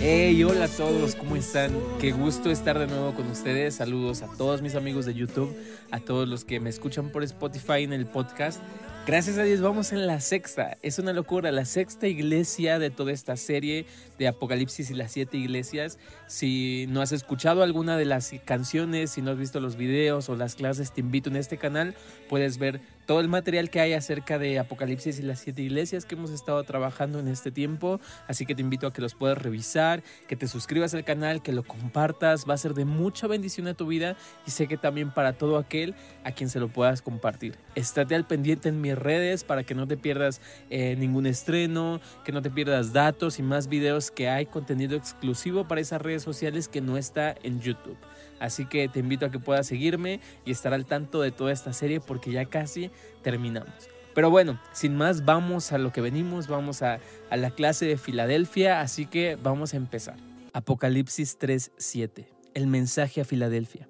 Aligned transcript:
Hey, 0.00 0.42
hola 0.42 0.64
a 0.64 0.68
todos, 0.68 1.14
¿cómo 1.14 1.36
están? 1.36 1.70
Qué 2.00 2.10
gusto 2.10 2.50
estar 2.50 2.76
de 2.76 2.88
nuevo 2.88 3.14
con 3.14 3.30
ustedes. 3.30 3.76
Saludos 3.76 4.22
a 4.22 4.26
todos 4.36 4.62
mis 4.62 4.74
amigos 4.74 5.06
de 5.06 5.14
YouTube, 5.14 5.54
a 5.92 6.00
todos 6.00 6.28
los 6.28 6.44
que 6.44 6.58
me 6.58 6.70
escuchan 6.70 7.10
por 7.10 7.22
Spotify 7.22 7.84
en 7.84 7.92
el 7.92 8.06
podcast. 8.06 8.60
Gracias 9.06 9.38
a 9.38 9.44
Dios 9.44 9.60
vamos 9.60 9.92
en 9.92 10.06
la 10.06 10.20
sexta. 10.20 10.76
Es 10.82 10.98
una 10.98 11.12
locura, 11.12 11.52
la 11.52 11.64
sexta 11.64 12.08
iglesia 12.08 12.78
de 12.78 12.90
toda 12.90 13.12
esta 13.12 13.36
serie 13.36 13.86
de 14.18 14.28
Apocalipsis 14.28 14.90
y 14.90 14.94
las 14.94 15.12
siete 15.12 15.36
iglesias. 15.36 15.98
Si 16.26 16.86
no 16.88 17.00
has 17.00 17.12
escuchado 17.12 17.62
alguna 17.62 17.96
de 17.96 18.04
las 18.06 18.32
canciones, 18.44 19.12
si 19.12 19.22
no 19.22 19.30
has 19.30 19.38
visto 19.38 19.60
los 19.60 19.76
videos 19.76 20.28
o 20.28 20.36
las 20.36 20.54
clases, 20.56 20.92
te 20.92 21.00
invito 21.00 21.30
en 21.30 21.36
este 21.36 21.58
canal. 21.58 21.94
Puedes 22.28 22.58
ver 22.58 22.80
todo 23.10 23.18
el 23.18 23.26
material 23.26 23.70
que 23.70 23.80
hay 23.80 23.92
acerca 23.92 24.38
de 24.38 24.60
Apocalipsis 24.60 25.18
y 25.18 25.22
las 25.22 25.40
siete 25.40 25.62
iglesias 25.62 26.04
que 26.04 26.14
hemos 26.14 26.30
estado 26.30 26.62
trabajando 26.62 27.18
en 27.18 27.26
este 27.26 27.50
tiempo. 27.50 28.00
Así 28.28 28.46
que 28.46 28.54
te 28.54 28.62
invito 28.62 28.86
a 28.86 28.92
que 28.92 29.02
los 29.02 29.16
puedas 29.16 29.36
revisar, 29.36 30.04
que 30.28 30.36
te 30.36 30.46
suscribas 30.46 30.94
al 30.94 31.02
canal, 31.02 31.42
que 31.42 31.52
lo 31.52 31.64
compartas. 31.64 32.48
Va 32.48 32.54
a 32.54 32.56
ser 32.56 32.72
de 32.72 32.84
mucha 32.84 33.26
bendición 33.26 33.66
a 33.66 33.74
tu 33.74 33.88
vida 33.88 34.16
y 34.46 34.52
sé 34.52 34.68
que 34.68 34.76
también 34.76 35.10
para 35.10 35.32
todo 35.32 35.58
aquel 35.58 35.96
a 36.22 36.30
quien 36.30 36.48
se 36.48 36.60
lo 36.60 36.68
puedas 36.68 37.02
compartir. 37.02 37.56
Estate 37.74 38.14
al 38.14 38.28
pendiente 38.28 38.68
en 38.68 38.80
mis 38.80 38.96
redes 38.96 39.42
para 39.42 39.64
que 39.64 39.74
no 39.74 39.88
te 39.88 39.96
pierdas 39.96 40.40
eh, 40.70 40.94
ningún 40.96 41.26
estreno, 41.26 42.00
que 42.24 42.30
no 42.30 42.42
te 42.42 42.50
pierdas 42.50 42.92
datos 42.92 43.40
y 43.40 43.42
más 43.42 43.66
videos 43.66 44.12
que 44.12 44.28
hay 44.28 44.46
contenido 44.46 44.96
exclusivo 44.96 45.66
para 45.66 45.80
esas 45.80 46.00
redes 46.00 46.22
sociales 46.22 46.68
que 46.68 46.80
no 46.80 46.96
está 46.96 47.34
en 47.42 47.60
YouTube. 47.60 47.98
Así 48.40 48.66
que 48.66 48.88
te 48.88 48.98
invito 48.98 49.26
a 49.26 49.30
que 49.30 49.38
puedas 49.38 49.66
seguirme 49.66 50.20
y 50.44 50.50
estar 50.50 50.74
al 50.74 50.86
tanto 50.86 51.20
de 51.20 51.30
toda 51.30 51.52
esta 51.52 51.72
serie 51.72 52.00
porque 52.00 52.32
ya 52.32 52.46
casi 52.46 52.90
terminamos. 53.22 53.72
Pero 54.14 54.30
bueno, 54.30 54.60
sin 54.72 54.96
más, 54.96 55.24
vamos 55.24 55.70
a 55.72 55.78
lo 55.78 55.92
que 55.92 56.00
venimos, 56.00 56.48
vamos 56.48 56.82
a, 56.82 56.98
a 57.30 57.36
la 57.36 57.50
clase 57.50 57.86
de 57.86 57.96
Filadelfia, 57.96 58.80
así 58.80 59.06
que 59.06 59.36
vamos 59.40 59.74
a 59.74 59.76
empezar. 59.76 60.16
Apocalipsis 60.52 61.38
3:7. 61.38 62.26
El 62.54 62.66
mensaje 62.66 63.20
a 63.20 63.24
Filadelfia. 63.24 63.88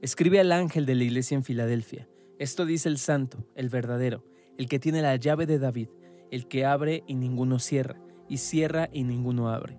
Escribe 0.00 0.38
al 0.38 0.52
ángel 0.52 0.86
de 0.86 0.94
la 0.94 1.02
iglesia 1.02 1.34
en 1.34 1.42
Filadelfia. 1.42 2.06
Esto 2.38 2.66
dice 2.66 2.88
el 2.88 2.98
santo, 2.98 3.44
el 3.56 3.68
verdadero, 3.68 4.24
el 4.58 4.68
que 4.68 4.78
tiene 4.78 5.02
la 5.02 5.16
llave 5.16 5.46
de 5.46 5.58
David, 5.58 5.88
el 6.30 6.46
que 6.46 6.64
abre 6.64 7.02
y 7.08 7.14
ninguno 7.14 7.58
cierra, 7.58 8.00
y 8.28 8.36
cierra 8.36 8.88
y 8.92 9.02
ninguno 9.02 9.48
abre. 9.50 9.76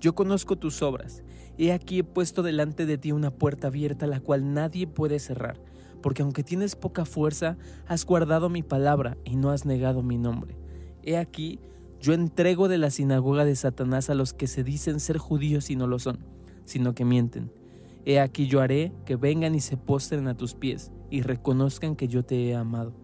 Yo 0.00 0.14
conozco 0.14 0.56
tus 0.56 0.80
obras 0.80 1.22
He 1.60 1.74
aquí 1.74 1.98
he 1.98 2.04
puesto 2.04 2.42
delante 2.42 2.86
de 2.86 2.96
ti 2.96 3.12
una 3.12 3.30
puerta 3.30 3.66
abierta 3.66 4.06
la 4.06 4.20
cual 4.20 4.54
nadie 4.54 4.86
puede 4.86 5.18
cerrar, 5.18 5.60
porque 6.00 6.22
aunque 6.22 6.42
tienes 6.42 6.74
poca 6.74 7.04
fuerza, 7.04 7.58
has 7.86 8.06
guardado 8.06 8.48
mi 8.48 8.62
palabra 8.62 9.18
y 9.26 9.36
no 9.36 9.50
has 9.50 9.66
negado 9.66 10.02
mi 10.02 10.16
nombre. 10.16 10.56
He 11.02 11.18
aquí, 11.18 11.60
yo 12.00 12.14
entrego 12.14 12.66
de 12.68 12.78
la 12.78 12.88
sinagoga 12.88 13.44
de 13.44 13.56
Satanás 13.56 14.08
a 14.08 14.14
los 14.14 14.32
que 14.32 14.46
se 14.46 14.64
dicen 14.64 15.00
ser 15.00 15.18
judíos 15.18 15.68
y 15.68 15.76
no 15.76 15.86
lo 15.86 15.98
son, 15.98 16.20
sino 16.64 16.94
que 16.94 17.04
mienten. 17.04 17.52
He 18.06 18.20
aquí 18.20 18.46
yo 18.46 18.62
haré 18.62 18.94
que 19.04 19.16
vengan 19.16 19.54
y 19.54 19.60
se 19.60 19.76
postren 19.76 20.28
a 20.28 20.38
tus 20.38 20.54
pies 20.54 20.92
y 21.10 21.20
reconozcan 21.20 21.94
que 21.94 22.08
yo 22.08 22.24
te 22.24 22.48
he 22.48 22.54
amado. 22.54 22.94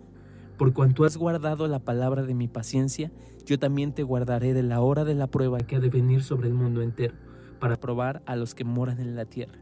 Por 0.57 0.73
cuanto 0.73 1.05
has 1.05 1.19
guardado 1.19 1.69
la 1.69 1.81
palabra 1.81 2.23
de 2.23 2.33
mi 2.33 2.49
paciencia, 2.49 3.13
yo 3.45 3.59
también 3.59 3.93
te 3.93 4.03
guardaré 4.03 4.55
de 4.55 4.63
la 4.63 4.81
hora 4.81 5.05
de 5.05 5.15
la 5.15 5.27
prueba 5.27 5.59
que 5.59 5.77
ha 5.77 5.81
de 5.81 5.91
venir 5.91 6.23
sobre 6.23 6.49
el 6.49 6.55
mundo 6.55 6.81
entero 6.81 7.26
para 7.59 7.81
probar 7.81 8.23
a 8.27 8.37
los 8.37 8.55
que 8.55 8.65
moran 8.65 9.01
en 9.01 9.17
la 9.17 9.25
tierra. 9.25 9.59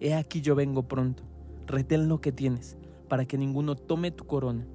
He 0.00 0.14
aquí 0.14 0.40
yo 0.40 0.54
vengo 0.54 0.88
pronto, 0.88 1.22
retén 1.66 2.08
lo 2.08 2.20
que 2.20 2.32
tienes, 2.32 2.76
para 3.08 3.24
que 3.24 3.38
ninguno 3.38 3.76
tome 3.76 4.10
tu 4.10 4.24
corona. 4.24 4.66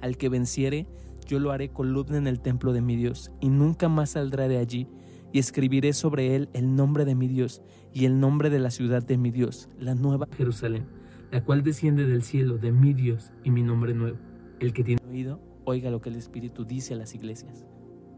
Al 0.00 0.16
que 0.16 0.28
venciere, 0.28 0.86
yo 1.26 1.38
lo 1.38 1.52
haré 1.52 1.70
columna 1.70 2.18
en 2.18 2.26
el 2.26 2.40
templo 2.40 2.72
de 2.72 2.80
mi 2.80 2.96
Dios, 2.96 3.30
y 3.40 3.48
nunca 3.48 3.88
más 3.88 4.10
saldrá 4.10 4.48
de 4.48 4.58
allí, 4.58 4.88
y 5.32 5.38
escribiré 5.38 5.92
sobre 5.92 6.36
él 6.36 6.48
el 6.52 6.76
nombre 6.76 7.04
de 7.04 7.14
mi 7.14 7.28
Dios, 7.28 7.62
y 7.92 8.04
el 8.04 8.20
nombre 8.20 8.50
de 8.50 8.58
la 8.58 8.70
ciudad 8.70 9.02
de 9.02 9.16
mi 9.16 9.30
Dios, 9.30 9.68
la 9.78 9.94
nueva 9.94 10.28
Jerusalén, 10.36 10.86
la 11.30 11.44
cual 11.44 11.62
desciende 11.62 12.06
del 12.06 12.22
cielo 12.22 12.58
de 12.58 12.72
mi 12.72 12.92
Dios 12.92 13.32
y 13.42 13.50
mi 13.50 13.62
nombre 13.62 13.94
nuevo. 13.94 14.18
El 14.60 14.72
que 14.72 14.84
tiene 14.84 15.00
oído, 15.08 15.40
oiga 15.64 15.90
lo 15.90 16.00
que 16.00 16.10
el 16.10 16.16
Espíritu 16.16 16.64
dice 16.64 16.94
a 16.94 16.96
las 16.96 17.14
iglesias. 17.14 17.64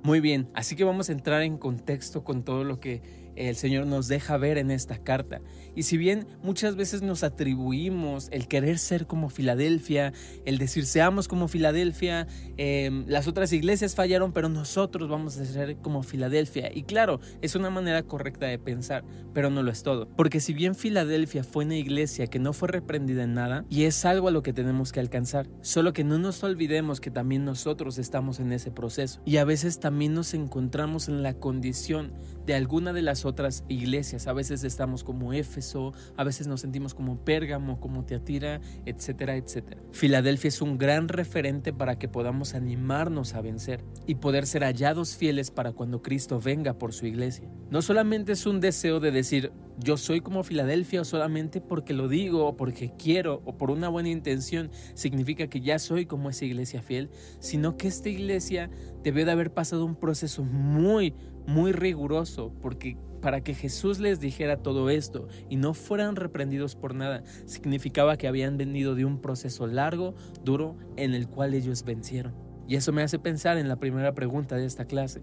Muy 0.02 0.20
bien, 0.20 0.48
así 0.54 0.76
que 0.76 0.84
vamos 0.84 1.08
a 1.08 1.12
entrar 1.12 1.42
en 1.42 1.58
contexto 1.58 2.24
con 2.24 2.44
todo 2.44 2.64
lo 2.64 2.80
que 2.80 3.02
el 3.36 3.56
Señor 3.56 3.86
nos 3.86 4.08
deja 4.08 4.36
ver 4.36 4.58
en 4.58 4.70
esta 4.70 4.98
carta. 4.98 5.40
Y 5.74 5.84
si 5.84 5.96
bien 5.96 6.26
muchas 6.42 6.76
veces 6.76 7.02
nos 7.02 7.22
atribuimos 7.22 8.28
el 8.32 8.48
querer 8.48 8.78
ser 8.78 9.06
como 9.06 9.28
Filadelfia, 9.28 10.12
el 10.44 10.58
decir 10.58 10.86
seamos 10.86 11.28
como 11.28 11.48
Filadelfia, 11.48 12.26
em, 12.56 13.04
las 13.06 13.28
otras 13.28 13.52
iglesias 13.52 13.94
fallaron, 13.94 14.32
pero 14.32 14.48
nosotros 14.48 15.08
vamos 15.08 15.36
a 15.36 15.44
ser 15.44 15.76
como 15.76 16.02
Filadelfia. 16.02 16.70
Y 16.74 16.84
claro, 16.84 17.20
es 17.42 17.54
una 17.54 17.70
manera 17.70 18.02
correcta 18.02 18.46
de 18.46 18.58
pensar, 18.58 19.04
pero 19.34 19.50
no 19.50 19.62
lo 19.62 19.70
es 19.70 19.82
todo. 19.82 20.08
Porque 20.16 20.40
si 20.40 20.54
bien 20.54 20.74
Filadelfia 20.74 21.44
fue 21.44 21.64
una 21.64 21.76
iglesia 21.76 22.26
que 22.26 22.38
no 22.38 22.52
fue 22.52 22.68
reprendida 22.68 23.24
en 23.24 23.34
nada, 23.34 23.64
y 23.68 23.84
es 23.84 24.04
algo 24.04 24.28
a 24.28 24.30
lo 24.30 24.42
que 24.42 24.52
tenemos 24.52 24.92
que 24.92 25.00
alcanzar, 25.00 25.48
solo 25.60 25.92
que 25.92 26.04
no 26.04 26.18
nos 26.18 26.42
olvidemos 26.42 27.00
que 27.00 27.10
también 27.10 27.44
nosotros 27.44 27.98
estamos 27.98 28.40
en 28.40 28.52
ese 28.52 28.70
proceso. 28.70 29.20
Y 29.24 29.36
a 29.36 29.44
veces 29.44 29.78
también 29.78 30.14
nos 30.14 30.32
encontramos 30.32 31.08
en 31.08 31.22
la 31.22 31.34
condición 31.34 32.12
de 32.46 32.54
alguna 32.54 32.92
de 32.92 33.02
las 33.02 33.25
otras 33.26 33.64
iglesias. 33.68 34.26
A 34.26 34.32
veces 34.32 34.64
estamos 34.64 35.04
como 35.04 35.32
Éfeso, 35.32 35.92
a 36.16 36.24
veces 36.24 36.46
nos 36.46 36.62
sentimos 36.62 36.94
como 36.94 37.18
Pérgamo, 37.24 37.80
como 37.80 38.04
Teatira, 38.04 38.60
etcétera, 38.84 39.36
etcétera. 39.36 39.82
Filadelfia 39.92 40.48
es 40.48 40.62
un 40.62 40.78
gran 40.78 41.08
referente 41.08 41.72
para 41.72 41.98
que 41.98 42.08
podamos 42.08 42.54
animarnos 42.54 43.34
a 43.34 43.40
vencer 43.40 43.84
y 44.06 44.16
poder 44.16 44.46
ser 44.46 44.62
hallados 44.62 45.16
fieles 45.16 45.50
para 45.50 45.72
cuando 45.72 46.02
Cristo 46.02 46.40
venga 46.40 46.74
por 46.78 46.92
su 46.92 47.06
iglesia. 47.06 47.50
No 47.70 47.82
solamente 47.82 48.32
es 48.32 48.46
un 48.46 48.60
deseo 48.60 49.00
de 49.00 49.10
decir, 49.10 49.52
yo 49.78 49.96
soy 49.96 50.20
como 50.20 50.42
Filadelfia 50.42 51.02
o 51.02 51.04
solamente 51.04 51.60
porque 51.60 51.92
lo 51.92 52.08
digo 52.08 52.46
o 52.46 52.56
porque 52.56 52.92
quiero 52.96 53.42
o 53.44 53.56
por 53.58 53.70
una 53.70 53.88
buena 53.88 54.08
intención 54.08 54.70
significa 54.94 55.48
que 55.48 55.60
ya 55.60 55.78
soy 55.78 56.06
como 56.06 56.30
esa 56.30 56.44
iglesia 56.44 56.82
fiel, 56.82 57.10
sino 57.40 57.76
que 57.76 57.88
esta 57.88 58.08
iglesia 58.08 58.70
debe 59.02 59.24
de 59.24 59.32
haber 59.32 59.52
pasado 59.52 59.84
un 59.84 59.96
proceso 59.96 60.44
muy, 60.44 61.14
muy 61.46 61.72
riguroso 61.72 62.52
porque 62.60 62.96
para 63.20 63.40
que 63.40 63.54
Jesús 63.54 63.98
les 63.98 64.20
dijera 64.20 64.58
todo 64.58 64.90
esto 64.90 65.28
y 65.48 65.56
no 65.56 65.74
fueran 65.74 66.16
reprendidos 66.16 66.76
por 66.76 66.94
nada, 66.94 67.24
significaba 67.44 68.16
que 68.16 68.28
habían 68.28 68.56
venido 68.56 68.94
de 68.94 69.04
un 69.04 69.20
proceso 69.20 69.66
largo, 69.66 70.14
duro, 70.44 70.76
en 70.96 71.14
el 71.14 71.28
cual 71.28 71.54
ellos 71.54 71.84
vencieron. 71.84 72.34
Y 72.68 72.76
eso 72.76 72.92
me 72.92 73.02
hace 73.02 73.18
pensar 73.18 73.58
en 73.58 73.68
la 73.68 73.76
primera 73.76 74.14
pregunta 74.14 74.56
de 74.56 74.66
esta 74.66 74.84
clase. 74.84 75.22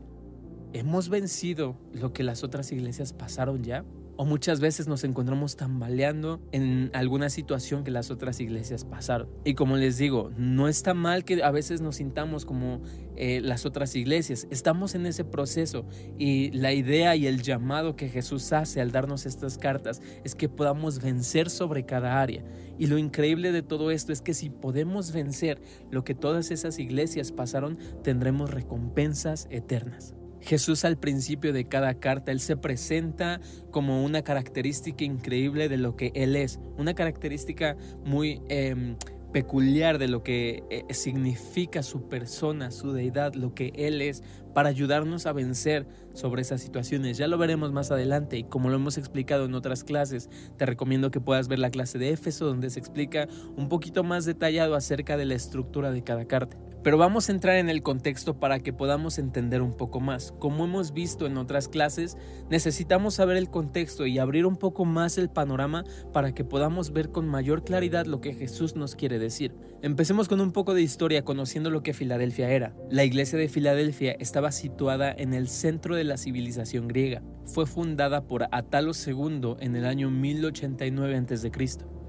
¿Hemos 0.73 1.09
vencido 1.09 1.78
lo 1.94 2.13
que 2.13 2.23
las 2.23 2.44
otras 2.44 2.72
iglesias 2.72 3.13
pasaron 3.13 3.63
ya? 3.63 3.85
O 4.16 4.25
muchas 4.25 4.59
veces 4.59 4.88
nos 4.88 5.03
encontramos 5.03 5.56
tambaleando 5.56 6.40
en 6.51 6.91
alguna 6.94 7.29
situación 7.29 7.84
que 7.84 7.91
las 7.91 8.12
otras 8.12 8.40
iglesias 8.40 8.85
pasaron. 8.85 9.28
Y 9.44 9.56
como 9.56 9.75
les 9.75 9.97
digo, 9.97 10.31
no 10.38 10.68
está 10.68 10.94
mal 10.94 11.25
que 11.25 11.44
a 11.44 11.51
veces 11.51 11.81
nos 11.81 11.96
sintamos 11.96 12.46
como 12.46 12.81
eh, 13.16 13.41
las 13.41 13.66
otras 13.66 13.96
iglesias. 13.96 14.47
Estamos 14.52 14.96
en 14.96 15.06
ese 15.06 15.23
proceso 15.23 15.85
y 16.18 16.52
la 16.52 16.73
idea 16.73 17.16
y 17.16 17.25
el 17.28 17.41
llamado 17.41 17.96
que 17.96 18.09
Jesús 18.09 18.53
hace 18.53 18.81
al 18.81 18.91
darnos 18.91 19.25
estas 19.25 19.57
cartas 19.57 20.02
es 20.23 20.35
que 20.35 20.50
podamos 20.50 21.02
vencer 21.02 21.50
sobre 21.50 21.85
cada 21.85 22.22
área. 22.22 22.44
Y 22.78 22.88
lo 22.88 22.97
increíble 22.97 23.52
de 23.52 23.62
todo 23.62 23.91
esto 23.91 24.12
es 24.12 24.22
que 24.22 24.34
si 24.34 24.50
podemos 24.50 25.12
vencer 25.12 25.62
lo 25.91 26.03
que 26.03 26.16
todas 26.16 26.52
esas 26.52 26.79
iglesias 26.79 27.31
pasaron, 27.31 27.78
tendremos 28.03 28.52
recompensas 28.52 29.47
eternas. 29.52 30.16
Jesús 30.43 30.85
al 30.85 30.97
principio 30.97 31.53
de 31.53 31.65
cada 31.65 31.95
carta, 31.95 32.31
Él 32.31 32.39
se 32.39 32.57
presenta 32.57 33.39
como 33.71 34.03
una 34.03 34.23
característica 34.23 35.03
increíble 35.03 35.69
de 35.69 35.77
lo 35.77 35.95
que 35.95 36.11
Él 36.15 36.35
es, 36.35 36.59
una 36.77 36.93
característica 36.93 37.77
muy 38.05 38.41
em, 38.49 38.97
peculiar 39.31 39.97
de 39.97 40.07
lo 40.07 40.23
que 40.23 40.63
eh, 40.69 40.85
significa 40.93 41.81
su 41.81 42.07
persona, 42.07 42.71
su 42.71 42.93
deidad, 42.93 43.33
lo 43.33 43.53
que 43.53 43.73
Él 43.75 44.01
es, 44.01 44.23
para 44.53 44.69
ayudarnos 44.69 45.25
a 45.25 45.34
vencer 45.34 45.88
sobre 46.14 46.41
esas 46.41 46.62
situaciones. 46.62 47.18
Ya 47.18 47.28
lo 47.28 47.38
veremos 47.38 47.72
más 47.72 47.91
adelante 47.91 48.38
y 48.38 48.44
como 48.44 48.70
lo 48.70 48.76
hemos 48.76 48.97
explicado 48.97 49.46
en 49.46 49.55
otras 49.55 49.84
clases, 49.84 50.29
te 50.58 50.66
recomiendo 50.66 51.11
que 51.11 51.22
puedas 51.22 51.47
ver 51.47 51.59
la 51.59 51.72
clase 51.72 51.97
de 51.97 52.11
Éfeso 52.11 52.46
donde 52.46 52.70
se 52.70 52.79
explica 52.79 53.28
un 53.58 53.70
poquito 53.70 54.03
más 54.03 54.26
detallado 54.26 54.76
acerca 54.76 55.17
de 55.17 55.26
la 55.26 55.35
estructura 55.35 55.91
de 55.91 56.03
cada 56.03 56.26
carta. 56.26 56.58
Pero 56.84 56.97
vamos 56.97 57.29
a 57.29 57.32
entrar 57.32 57.55
en 57.55 57.70
el 57.70 57.82
contexto 57.82 58.40
para 58.41 58.59
que 58.59 58.73
podamos 58.73 59.17
entender 59.17 59.61
un 59.61 59.72
poco 59.72 60.02
más. 60.02 60.34
Como 60.34 60.66
hemos 60.66 60.91
visto 60.91 61.26
en 61.26 61.38
otras 61.38 61.70
clases, 61.70 62.17
necesitamos 62.49 63.14
saber 63.14 63.38
el 63.38 63.49
contexto 63.49 64.06
y 64.06 64.20
abrir 64.20 64.46
un 64.46 64.58
poco 64.58 64.84
más 64.84 65.17
el 65.17 65.29
panorama 65.29 65.85
para 66.11 66.34
que 66.34 66.44
podamos 66.44 66.91
ver 66.91 67.09
con 67.09 67.26
mayor 67.26 67.64
claridad 67.64 68.06
lo 68.06 68.20
que 68.20 68.34
Jesús 68.34 68.76
nos 68.76 68.96
quiere 68.96 69.17
decir. 69.17 69.56
Empecemos 69.84 70.30
con 70.30 70.40
un 70.40 70.53
poco 70.53 70.74
de 70.74 70.82
historia 70.82 71.26
conociendo 71.26 71.70
lo 71.70 71.84
que 71.84 71.91
Filadelfia 71.91 72.50
era. 72.50 72.74
La 72.90 73.03
iglesia 73.03 73.38
de 73.38 73.50
Filadelfia 73.50 74.14
estaba 74.14 74.53
situada 74.53 75.12
en 75.12 75.34
el 75.34 75.50
centro 75.50 75.97
de 75.97 76.06
la 76.06 76.16
civilización 76.16 76.88
griega. 76.88 77.22
Fue 77.44 77.66
fundada 77.66 78.26
por 78.26 78.47
Atalo 78.53 78.94
II 78.94 79.58
en 79.59 79.76
el 79.76 79.84
año 79.84 80.09
1089 80.09 81.18
a.C. 81.18 81.52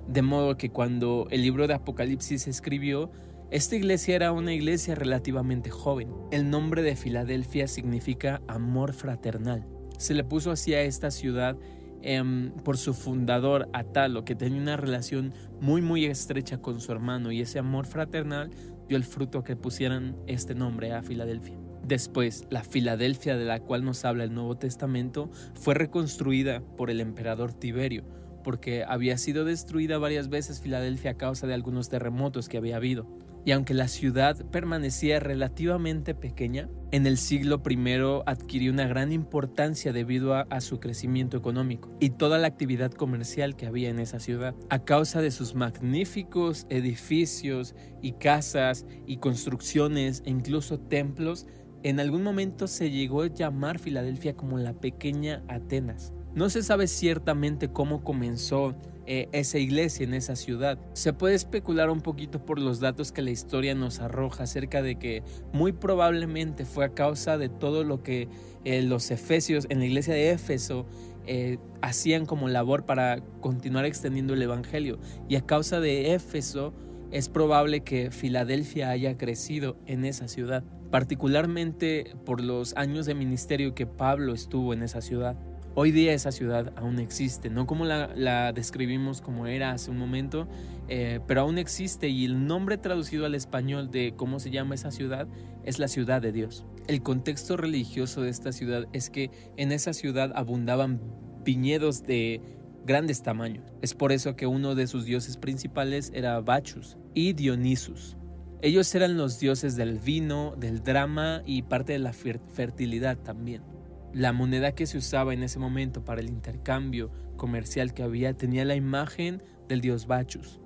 De 0.06 0.22
modo 0.22 0.56
que 0.56 0.70
cuando 0.70 1.26
el 1.32 1.42
libro 1.42 1.66
de 1.66 1.74
Apocalipsis 1.74 2.42
se 2.42 2.50
escribió, 2.50 3.10
esta 3.50 3.74
iglesia 3.74 4.14
era 4.14 4.30
una 4.30 4.52
iglesia 4.52 4.94
relativamente 4.94 5.70
joven. 5.70 6.12
El 6.30 6.50
nombre 6.50 6.82
de 6.82 6.94
Filadelfia 6.94 7.66
significa 7.66 8.40
amor 8.46 8.92
fraternal. 8.92 9.66
Se 9.98 10.14
le 10.14 10.22
puso 10.22 10.52
así 10.52 10.74
a 10.74 10.82
esta 10.82 11.10
ciudad 11.10 11.56
em, 12.04 12.50
por 12.50 12.76
su 12.76 12.94
fundador 12.94 13.68
Atalo, 13.72 14.24
que 14.24 14.34
tenía 14.34 14.60
una 14.60 14.76
relación 14.76 15.32
muy 15.60 15.82
muy 15.82 16.04
estrecha 16.04 16.58
con 16.58 16.80
su 16.80 16.92
hermano 16.92 17.32
y 17.32 17.40
ese 17.40 17.58
amor 17.58 17.86
fraternal 17.86 18.50
dio 18.88 18.96
el 18.96 19.04
fruto 19.04 19.42
que 19.44 19.56
pusieran 19.56 20.16
este 20.26 20.54
nombre 20.54 20.92
a 20.92 21.02
Filadelfia. 21.02 21.58
Después, 21.86 22.46
la 22.50 22.64
Filadelfia 22.64 23.36
de 23.36 23.44
la 23.44 23.60
cual 23.60 23.84
nos 23.84 24.04
habla 24.04 24.24
el 24.24 24.34
Nuevo 24.34 24.56
Testamento 24.56 25.30
fue 25.54 25.74
reconstruida 25.74 26.62
por 26.76 26.90
el 26.90 27.00
emperador 27.00 27.52
Tiberio, 27.52 28.04
porque 28.42 28.84
había 28.86 29.18
sido 29.18 29.44
destruida 29.44 29.98
varias 29.98 30.28
veces 30.28 30.60
Filadelfia 30.60 31.12
a 31.12 31.16
causa 31.16 31.46
de 31.46 31.54
algunos 31.54 31.88
terremotos 31.88 32.48
que 32.48 32.56
había 32.56 32.76
habido. 32.76 33.06
Y 33.46 33.52
aunque 33.52 33.74
la 33.74 33.88
ciudad 33.88 34.36
permanecía 34.46 35.20
relativamente 35.20 36.14
pequeña, 36.14 36.68
en 36.92 37.06
el 37.06 37.18
siglo 37.18 37.60
I 37.68 37.76
adquirió 38.24 38.72
una 38.72 38.86
gran 38.86 39.12
importancia 39.12 39.92
debido 39.92 40.34
a, 40.34 40.60
su 40.60 40.80
crecimiento 40.80 41.36
económico 41.36 41.94
y 42.00 42.10
toda 42.10 42.38
la 42.38 42.46
actividad 42.46 42.92
comercial 42.92 43.56
que 43.56 43.66
había 43.66 43.90
en 43.90 43.98
esa 43.98 44.18
ciudad, 44.18 44.54
a 44.70 44.84
causa 44.84 45.20
de 45.20 45.30
sus 45.30 45.54
magníficos 45.54 46.66
edificios 46.70 47.74
y 48.00 48.12
casas 48.12 48.86
y 49.06 49.18
construcciones 49.18 50.22
e 50.24 50.30
incluso 50.30 50.78
templos. 50.78 51.46
En 51.82 52.00
algún 52.00 52.22
momento 52.22 52.66
se 52.66 52.90
llegó 52.90 53.22
a 53.22 53.26
llamar 53.26 53.78
Filadelfia 53.78 54.36
como 54.36 54.56
la 54.56 54.72
pequeña 54.72 55.42
Atenas. 55.48 56.14
No 56.34 56.48
se 56.48 56.62
sabe 56.62 56.86
ciertamente 56.86 57.68
cómo 57.68 58.02
comenzó 58.02 58.74
eh, 59.06 59.28
esa 59.32 59.58
iglesia 59.58 60.04
en 60.04 60.14
esa 60.14 60.36
ciudad. 60.36 60.78
Se 60.94 61.12
puede 61.12 61.34
especular 61.34 61.90
un 61.90 62.00
poquito 62.00 62.44
por 62.44 62.58
los 62.58 62.80
datos 62.80 63.12
que 63.12 63.22
la 63.22 63.30
historia 63.30 63.74
nos 63.74 64.00
arroja 64.00 64.44
acerca 64.44 64.80
de 64.80 64.96
que 64.96 65.22
muy 65.52 65.72
probablemente 65.72 66.64
fue 66.64 66.86
a 66.86 66.94
causa 66.94 67.36
de 67.36 67.48
todo 67.48 67.84
lo 67.84 68.02
que 68.02 68.28
eh, 68.64 68.82
los 68.82 69.10
efesios 69.10 69.66
en 69.68 69.80
la 69.80 69.86
iglesia 69.86 70.14
de 70.14 70.30
Éfeso 70.30 70.86
eh, 71.26 71.58
hacían 71.82 72.26
como 72.26 72.48
labor 72.48 72.86
para 72.86 73.20
continuar 73.40 73.84
extendiendo 73.84 74.34
el 74.34 74.42
evangelio. 74.42 74.98
Y 75.28 75.36
a 75.36 75.42
causa 75.42 75.80
de 75.80 76.14
Éfeso 76.14 76.72
es 77.10 77.28
probable 77.28 77.80
que 77.80 78.10
Filadelfia 78.10 78.90
haya 78.90 79.16
crecido 79.16 79.76
en 79.86 80.04
esa 80.04 80.28
ciudad, 80.28 80.64
particularmente 80.90 82.14
por 82.24 82.40
los 82.40 82.74
años 82.76 83.06
de 83.06 83.14
ministerio 83.14 83.74
que 83.74 83.86
Pablo 83.86 84.34
estuvo 84.34 84.72
en 84.72 84.82
esa 84.82 85.00
ciudad. 85.00 85.36
Hoy 85.76 85.90
día 85.90 86.14
esa 86.14 86.30
ciudad 86.30 86.72
aún 86.76 87.00
existe, 87.00 87.50
no 87.50 87.66
como 87.66 87.84
la, 87.84 88.52
describimos 88.52 89.20
como 89.20 89.48
era 89.48 89.72
hace 89.72 89.90
un 89.90 89.98
momento, 89.98 90.46
eh, 90.86 91.18
pero 91.26 91.40
aún 91.40 91.58
existe 91.58 92.08
y 92.08 92.24
el 92.24 92.46
nombre 92.46 92.78
traducido 92.78 93.26
al 93.26 93.34
español 93.34 93.90
de 93.90 94.14
cómo 94.16 94.38
se 94.38 94.52
llama 94.52 94.76
esa 94.76 94.92
ciudad 94.92 95.26
es 95.64 95.80
la 95.80 95.88
ciudad 95.88 96.22
de 96.22 96.30
Dios. 96.30 96.64
El 96.86 97.02
contexto 97.02 97.56
religioso 97.56 98.22
de 98.22 98.30
esta 98.30 98.52
ciudad 98.52 98.86
es 98.92 99.10
que 99.10 99.32
en 99.56 99.72
esa 99.72 99.94
ciudad 99.94 100.30
abundaban 100.36 101.00
viñedos 101.44 102.04
de 102.04 102.40
grandes 102.86 103.24
tamaños. 103.24 103.64
Es 103.82 103.94
por 103.94 104.12
eso 104.12 104.36
que 104.36 104.46
uno 104.46 104.76
de 104.76 104.86
sus 104.86 105.04
dioses 105.04 105.36
principales 105.38 106.12
era 106.14 106.38
Bacchus 106.40 106.98
y 107.14 107.32
Dionisus. 107.32 108.16
Ellos 108.62 108.94
eran 108.94 109.16
los 109.16 109.40
dioses 109.40 109.74
del 109.74 109.98
vino, 109.98 110.54
del 110.56 110.84
drama 110.84 111.42
y 111.44 111.62
parte 111.62 111.94
de 111.94 111.98
la 111.98 112.12
fertilidad 112.12 113.18
también. 113.18 113.73
La 114.14 114.32
moneda 114.32 114.72
que 114.72 114.86
se 114.86 114.96
usaba 114.96 115.34
en 115.34 115.42
ese 115.42 115.58
momento 115.58 116.04
para 116.04 116.20
el 116.20 116.28
intercambio 116.28 117.10
comercial 117.36 117.92
que 117.94 118.04
había 118.04 118.34
tenía 118.34 118.64
la 118.64 118.76
imagen 118.76 119.42
del 119.68 119.80
dios 119.80 120.06
Bacchus. 120.06 120.60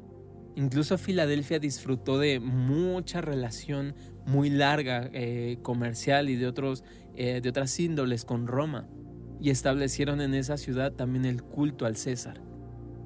Incluso 0.55 0.99
Filadelfia 0.99 1.59
disfrutó 1.59 2.19
de 2.19 2.41
mucha 2.41 3.21
relación 3.21 3.95
muy 4.27 4.51
larga 4.51 5.09
eh, 5.13 5.59
comercial 5.63 6.29
y 6.29 6.37
de, 6.37 6.47
otros, 6.47 6.85
eh, 7.15 7.41
de 7.41 7.49
otras 7.49 7.81
índoles 7.81 8.27
con 8.27 8.47
Roma 8.47 8.87
y 9.41 9.51
establecieron 9.51 10.21
en 10.21 10.35
esa 10.35 10.57
ciudad 10.57 10.93
también 10.93 11.25
el 11.25 11.43
culto 11.43 11.87
al 11.87 11.97
César 11.97 12.48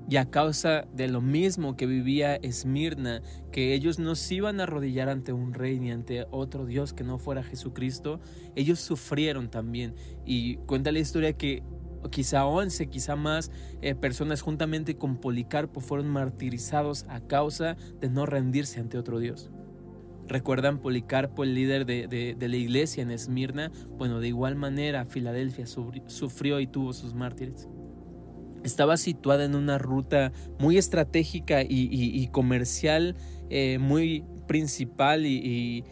y 0.09 0.17
a 0.17 0.31
causa 0.31 0.87
de 0.95 1.09
lo 1.09 1.21
mismo 1.21 1.77
que 1.77 1.87
vivía 1.87 2.37
Esmirna, 2.37 3.23
que 3.51 3.75
ellos 3.75 3.99
no 3.99 4.15
se 4.15 4.35
iban 4.37 4.61
a 4.61 4.65
arrodillar 4.65 5.09
ante 5.09 5.33
un 5.33 5.55
rey 5.55 5.79
ni 5.79 5.91
ante 5.91 6.27
otro 6.31 6.67
Dios 6.67 6.93
que 6.93 7.05
no 7.05 7.19
fuera 7.19 7.43
Jesucristo, 7.43 8.21
ellos 8.57 8.81
sufrieron 8.81 9.51
también. 9.51 9.95
Y 10.27 10.57
cuenta 10.57 10.93
la 10.93 10.99
historia 10.99 11.35
que 11.35 11.63
quizá 12.11 12.47
11, 12.47 12.89
quizá 12.89 13.17
más 13.17 13.51
eh, 13.81 13.95
personas 13.95 14.43
juntamente 14.43 14.97
con 14.97 15.19
Policarpo 15.19 15.81
fueron 15.81 16.09
martirizados 16.09 17.07
a 17.09 17.21
causa 17.21 17.77
de 18.01 18.09
no 18.09 18.27
rendirse 18.27 18.81
ante 18.81 18.99
otro 18.99 19.19
Dios. 19.19 19.51
¿Recuerdan 20.29 20.79
Policarpo, 20.79 21.43
el 21.45 21.55
líder 21.55 21.85
de, 21.85 22.37
la 22.39 22.57
iglesia 22.57 23.03
en 23.03 23.11
Esmirna? 23.11 23.71
Bueno, 23.99 24.21
de 24.21 24.29
igual 24.29 24.57
manera 24.57 25.05
Filadelfia 25.05 25.67
sufrió 25.67 26.61
y 26.61 26.67
tuvo 26.67 26.93
sus 26.93 27.13
mártires 27.13 27.69
estaba 28.65 28.97
situada 28.97 29.45
en 29.45 29.55
una 29.55 29.79
ruta 29.79 30.33
muy 30.59 30.79
estratégica 30.79 31.63
y, 31.63 32.27
comercial, 32.29 33.17
eh, 33.51 33.79
muy 33.79 34.25
principal 34.47 35.27
y, 35.27 35.85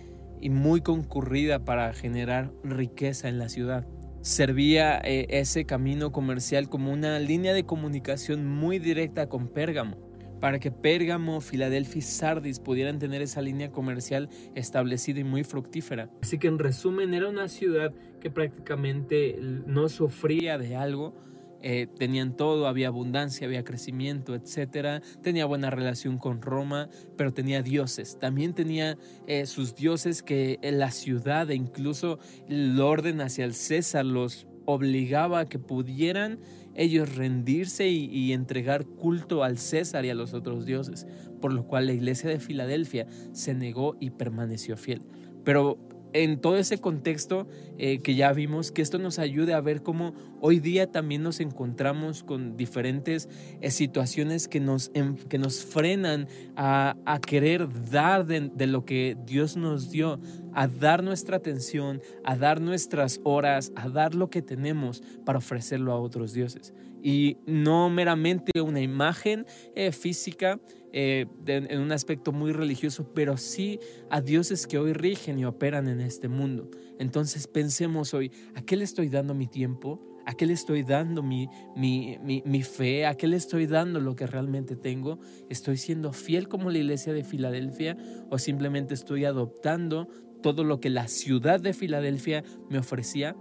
muy 0.50 0.80
concurrida 0.80 1.64
para 1.64 1.92
generar 1.92 2.52
riqueza 2.64 3.28
en 3.28 3.38
la 3.38 3.48
ciudad. 3.48 3.86
Servía 4.22 4.98
eh, 4.98 5.26
ese 5.30 5.64
camino 5.64 6.12
comercial 6.12 6.68
como 6.68 6.92
una 6.92 7.18
línea 7.18 7.52
de 7.52 7.64
comunicación 7.64 8.46
muy 8.46 8.78
directa 8.78 9.28
con 9.28 9.48
Pérgamo, 9.48 10.10
para 10.40 10.58
que 10.58 10.70
Pérgamo, 10.70 11.40
Filadelfia 11.40 11.98
y 11.98 12.02
Sardis 12.02 12.58
pudieran 12.58 12.98
tener 12.98 13.20
esa 13.22 13.42
línea 13.42 13.70
comercial 13.70 14.28
establecida 14.54 15.20
y 15.20 15.24
muy 15.24 15.44
fructífera. 15.44 16.10
Así 16.22 16.38
que 16.38 16.48
en 16.48 16.58
resumen 16.58 17.12
era 17.12 17.28
una 17.28 17.48
ciudad 17.48 17.92
que 18.20 18.30
prácticamente 18.30 19.36
no 19.66 19.88
sufría 19.88 20.58
de 20.58 20.76
algo, 20.76 21.14
eh, 21.62 21.86
tenían 21.98 22.36
todo, 22.36 22.66
había 22.66 22.88
abundancia, 22.88 23.46
había 23.46 23.64
crecimiento, 23.64 24.34
etc. 24.34 25.02
Tenía 25.22 25.46
buena 25.46 25.70
relación 25.70 26.18
con 26.18 26.42
Roma, 26.42 26.88
pero 27.16 27.32
tenía 27.32 27.62
dioses. 27.62 28.18
También 28.18 28.54
tenía 28.54 28.96
eh, 29.26 29.46
sus 29.46 29.74
dioses 29.74 30.22
que 30.22 30.58
en 30.62 30.78
la 30.78 30.90
ciudad 30.90 31.50
e 31.50 31.54
incluso 31.54 32.18
el 32.48 32.80
orden 32.80 33.20
hacia 33.20 33.44
el 33.44 33.54
César 33.54 34.04
los 34.04 34.46
obligaba 34.64 35.40
a 35.40 35.48
que 35.48 35.58
pudieran 35.58 36.38
ellos 36.74 37.14
rendirse 37.16 37.88
y, 37.88 38.32
entregar 38.32 38.86
culto 38.86 39.42
al 39.42 39.58
César 39.58 40.04
y 40.04 40.10
a 40.10 40.14
los 40.14 40.34
otros 40.34 40.64
dioses, 40.64 41.06
por 41.40 41.52
lo 41.52 41.66
cual 41.66 41.86
la 41.86 41.92
iglesia 41.92 42.30
de 42.30 42.38
Filadelfia 42.38 43.06
se 43.32 43.54
negó 43.54 43.96
y 44.00 44.10
permaneció 44.10 44.76
fiel. 44.76 45.02
Pero 45.44 45.78
en 46.12 46.40
todo 46.40 46.56
ese 46.56 46.78
contexto 46.78 47.46
eh, 47.78 48.00
que 48.00 48.14
ya 48.14 48.32
vimos, 48.32 48.72
que 48.72 48.82
esto 48.82 48.98
nos 48.98 49.18
ayude 49.18 49.54
a 49.54 49.60
ver 49.60 49.82
cómo 49.82 50.14
hoy 50.40 50.58
día 50.58 50.90
también 50.90 51.22
nos 51.22 51.40
encontramos 51.40 52.22
con 52.22 52.56
diferentes 52.56 53.28
eh, 53.60 53.70
situaciones 53.70 54.48
que 54.48 54.60
nos, 54.60 54.90
que 55.28 55.38
nos 55.38 55.64
frenan 55.64 56.28
a, 56.56 56.96
querer 57.26 57.68
dar 57.90 58.26
de, 58.26 58.66
lo 58.66 58.84
que 58.84 59.16
Dios 59.26 59.56
nos 59.56 59.90
dio, 59.90 60.20
a 60.52 60.66
dar 60.66 61.02
nuestra 61.02 61.36
atención, 61.36 62.00
a 62.24 62.36
dar 62.36 62.60
nuestras 62.60 63.20
horas, 63.24 63.72
a 63.76 63.88
dar 63.88 64.14
lo 64.14 64.30
que 64.30 64.42
tenemos 64.42 65.02
para 65.24 65.38
ofrecerlo 65.38 65.92
a 65.92 66.00
otros 66.00 66.32
dioses. 66.32 66.74
Y 67.02 67.38
no 67.46 67.88
meramente 67.88 68.60
una 68.60 68.80
imagen 68.80 69.46
eh, 69.74 69.92
física, 69.92 70.60
eh, 70.92 71.26
en 71.46 71.80
un 71.80 71.92
aspecto 71.92 72.32
muy 72.32 72.52
religioso, 72.52 73.12
pero 73.14 73.36
sí 73.36 73.78
a 74.10 74.20
dioses 74.20 74.66
que 74.66 74.78
hoy 74.78 74.92
rigen 74.92 75.38
y 75.38 75.44
operan 75.44 75.88
en 75.88 76.00
este 76.00 76.28
mundo. 76.28 76.70
Entonces 76.98 77.46
pensemos 77.46 78.12
hoy, 78.14 78.32
¿a 78.54 78.62
qué 78.62 78.76
le 78.76 78.84
estoy 78.84 79.08
dando 79.08 79.34
mi 79.34 79.46
tiempo? 79.46 80.00
¿A 80.26 80.34
qué 80.34 80.46
le 80.46 80.52
estoy 80.52 80.82
dando 80.82 81.22
mi, 81.22 81.48
mi, 81.74 82.18
mi, 82.22 82.62
fe? 82.62 83.06
¿A 83.06 83.14
qué 83.14 83.26
le 83.26 83.36
estoy 83.36 83.66
dando 83.66 84.00
lo 84.00 84.14
que 84.14 84.26
realmente 84.26 84.76
tengo? 84.76 85.18
¿Estoy 85.48 85.76
siendo 85.76 86.12
fiel 86.12 86.48
como 86.48 86.70
la 86.70 86.78
iglesia 86.78 87.12
de 87.12 87.24
Filadelfia 87.24 87.96
o 88.30 88.38
simplemente 88.38 88.94
estoy 88.94 89.24
adoptando 89.24 90.08
todo 90.42 90.62
lo 90.62 90.80
que 90.80 90.90
la 90.90 91.08
ciudad 91.08 91.60
de 91.60 91.72
Filadelfia 91.72 92.44
me 92.68 92.78
ofrecía? 92.78 93.34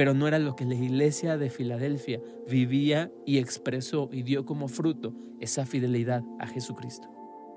Pero 0.00 0.14
no 0.14 0.26
era 0.26 0.38
lo 0.38 0.56
que 0.56 0.64
la 0.64 0.76
iglesia 0.76 1.36
de 1.36 1.50
Filadelfia 1.50 2.22
vivía 2.48 3.12
y 3.26 3.36
expresó 3.36 4.08
y 4.10 4.22
dio 4.22 4.46
como 4.46 4.66
fruto 4.66 5.14
esa 5.40 5.66
fidelidad 5.66 6.22
a 6.38 6.46
Jesucristo. 6.46 7.06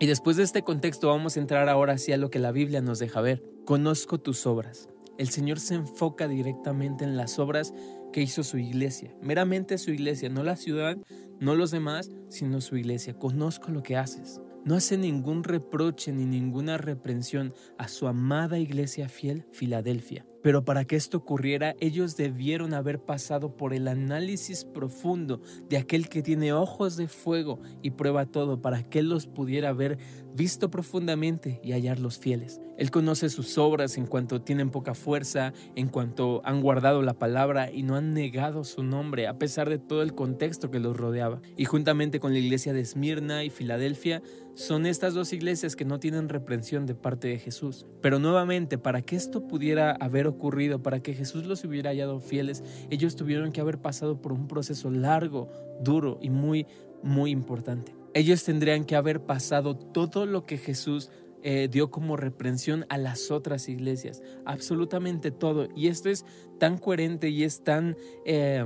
Y 0.02 0.08
después 0.08 0.36
de 0.36 0.44
este 0.44 0.62
contexto 0.62 1.08
vamos 1.08 1.38
a 1.38 1.40
entrar 1.40 1.70
ahora 1.70 1.94
hacia 1.94 2.18
lo 2.18 2.30
que 2.30 2.40
la 2.40 2.52
Biblia 2.52 2.82
nos 2.82 3.00
deja 3.00 3.22
ver. 3.22 3.42
Conozco 3.64 4.20
tus 4.20 4.46
obras. 4.46 4.90
El 5.18 5.30
Señor 5.30 5.58
se 5.62 5.76
enfoca 5.76 6.28
directamente 6.28 7.06
en 7.06 7.16
las 7.16 7.40
obras 7.40 7.74
que 8.12 8.22
hizo 8.22 8.44
su 8.44 8.58
iglesia, 8.58 9.16
meramente 9.22 9.78
su 9.78 9.92
iglesia, 9.92 10.28
no 10.28 10.44
la 10.44 10.58
ciudad, 10.58 10.98
no 11.40 11.56
los 11.56 11.72
demás, 11.72 12.12
sino 12.28 12.60
su 12.60 12.76
iglesia. 12.76 13.18
Conozco 13.18 13.72
lo 13.72 13.84
que 13.84 13.96
haces. 13.96 14.42
No 14.66 14.76
hace 14.76 14.98
ningún 14.98 15.44
reproche 15.44 16.14
ni 16.14 16.26
ninguna 16.26 16.78
reprensión 16.78 17.54
a 17.78 17.90
su 17.90 18.08
amada 18.08 18.60
iglesia 18.60 19.10
fiel, 19.10 19.46
Filadelfia. 19.52 20.26
Pero 20.44 20.66
para 20.66 20.84
que 20.84 20.98
esto 20.98 21.18
ocurriera, 21.18 21.74
ellos 21.80 22.18
debieron 22.18 22.74
haber 22.74 23.00
pasado 23.00 23.56
por 23.56 23.74
el 23.74 23.88
análisis 23.88 24.66
profundo 24.66 25.42
de 25.70 25.78
aquel 25.78 26.10
que 26.10 26.22
tiene 26.22 26.52
ojos 26.52 26.98
de 26.98 27.08
fuego 27.08 27.60
y 27.82 27.92
prueba 27.92 28.26
todo 28.26 28.62
para 28.62 28.84
que 28.84 29.00
él 29.00 29.10
los 29.10 29.26
pudiera 29.26 29.70
haber 29.70 29.98
visto 30.36 30.70
profundamente 30.70 31.62
y 31.64 31.72
hallarlos 31.72 32.20
fieles. 32.20 32.60
Él 32.78 32.92
conoce 32.92 33.30
sus 33.30 33.58
obras 33.58 33.98
en 33.98 34.06
cuanto 34.06 34.42
tienen 34.42 34.70
poca 34.70 34.96
fuerza, 34.96 35.54
en 35.76 35.88
cuanto 35.88 36.42
han 36.44 36.62
guardado 36.62 37.02
la 37.04 37.14
palabra 37.14 37.72
y 37.72 37.84
no 37.84 37.96
han 37.96 38.14
negado 38.14 38.66
su 38.66 38.84
nombre, 38.84 39.28
a 39.28 39.38
pesar 39.38 39.70
de 39.70 39.78
todo 39.78 40.02
el 40.02 40.14
contexto 40.14 40.72
que 40.72 40.80
los 40.80 40.98
rodeaba. 40.98 41.40
Y 41.56 41.66
juntamente 41.66 42.20
con 42.20 42.34
la 42.34 42.40
iglesia 42.40 42.74
de 42.74 42.82
Esmirna 42.82 43.46
y 43.46 43.50
Filadelfia, 43.50 44.22
son 44.56 44.86
estas 44.86 45.14
dos 45.14 45.34
iglesias 45.34 45.76
que 45.76 45.86
no 45.86 46.00
tienen 46.00 46.30
reprensión 46.30 46.86
de 46.86 46.96
parte 46.96 47.28
de 47.28 47.40
Jesús. 47.40 47.86
Pero 48.02 48.20
nuevamente, 48.20 48.78
para 48.78 49.02
que 49.02 49.16
esto 49.16 49.48
pudiera 49.48 49.92
haber 49.92 50.28
ocurrido, 50.28 50.84
para 50.84 51.02
que 51.02 51.14
Jesús 51.14 51.46
los 51.46 51.64
hubiera 51.64 51.90
hallado 51.90 52.20
fieles, 52.20 52.64
ellos 52.90 53.16
tuvieron 53.16 53.52
que 53.52 53.62
haber 53.62 53.80
pasado 53.80 54.22
por 54.22 54.32
un 54.32 54.48
proceso 54.48 54.92
largo, 54.92 55.50
duro 55.82 56.20
y 56.22 56.30
muy, 56.30 56.68
muy 57.02 57.32
importante. 57.32 57.96
Ellos 58.14 58.44
tendrían 58.44 58.86
que 58.86 58.96
haber 58.96 59.22
pasado 59.22 59.76
todo 59.76 60.26
lo 60.26 60.46
que 60.46 60.58
Jesús 60.58 61.10
eh, 61.42 61.68
dio 61.70 61.90
como 61.90 62.16
reprensión 62.16 62.86
a 62.90 62.98
las 62.98 63.32
otras 63.32 63.68
iglesias, 63.68 64.22
absolutamente 64.46 65.32
todo. 65.32 65.68
Y 65.76 65.88
esto 65.88 66.10
es 66.10 66.26
tan 66.60 66.78
coherente 66.78 67.30
y 67.30 67.44
es 67.44 67.64
tan... 67.64 67.98
Eh, 68.26 68.66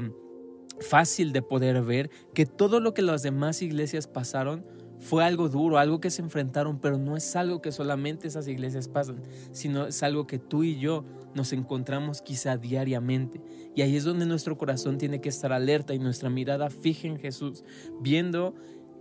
fácil 0.80 1.34
de 1.34 1.42
poder 1.42 1.82
ver 1.82 2.12
que 2.36 2.46
todo 2.46 2.80
lo 2.80 2.94
que 2.94 3.02
las 3.02 3.24
demás 3.24 3.64
iglesias 3.64 4.06
pasaron 4.06 4.64
fue 5.00 5.24
algo 5.24 5.50
duro, 5.50 5.78
algo 5.78 6.00
que 6.00 6.10
se 6.10 6.22
enfrentaron, 6.22 6.80
pero 6.80 6.98
no 6.98 7.16
es 7.16 7.36
algo 7.36 7.62
que 7.62 7.72
solamente 7.72 8.28
esas 8.28 8.48
iglesias 8.48 8.88
pasan, 8.88 9.22
sino 9.52 9.88
es 9.88 10.02
algo 10.04 10.28
que 10.28 10.40
tú 10.40 10.64
y 10.64 10.80
yo 10.80 11.04
nos 11.36 11.54
encontramos 11.54 12.22
quizá 12.22 12.58
diariamente. 12.58 13.42
Y 13.76 13.82
ahí 13.84 13.96
es 13.96 14.04
donde 14.04 14.26
nuestro 14.26 14.58
corazón 14.58 14.98
tiene 14.98 15.22
que 15.22 15.30
estar 15.30 15.54
alerta 15.54 15.94
y 15.94 16.00
nuestra 16.00 16.30
mirada 16.30 16.70
fija 16.70 17.08
en 17.08 17.18
Jesús, 17.18 17.64
viendo 18.02 18.56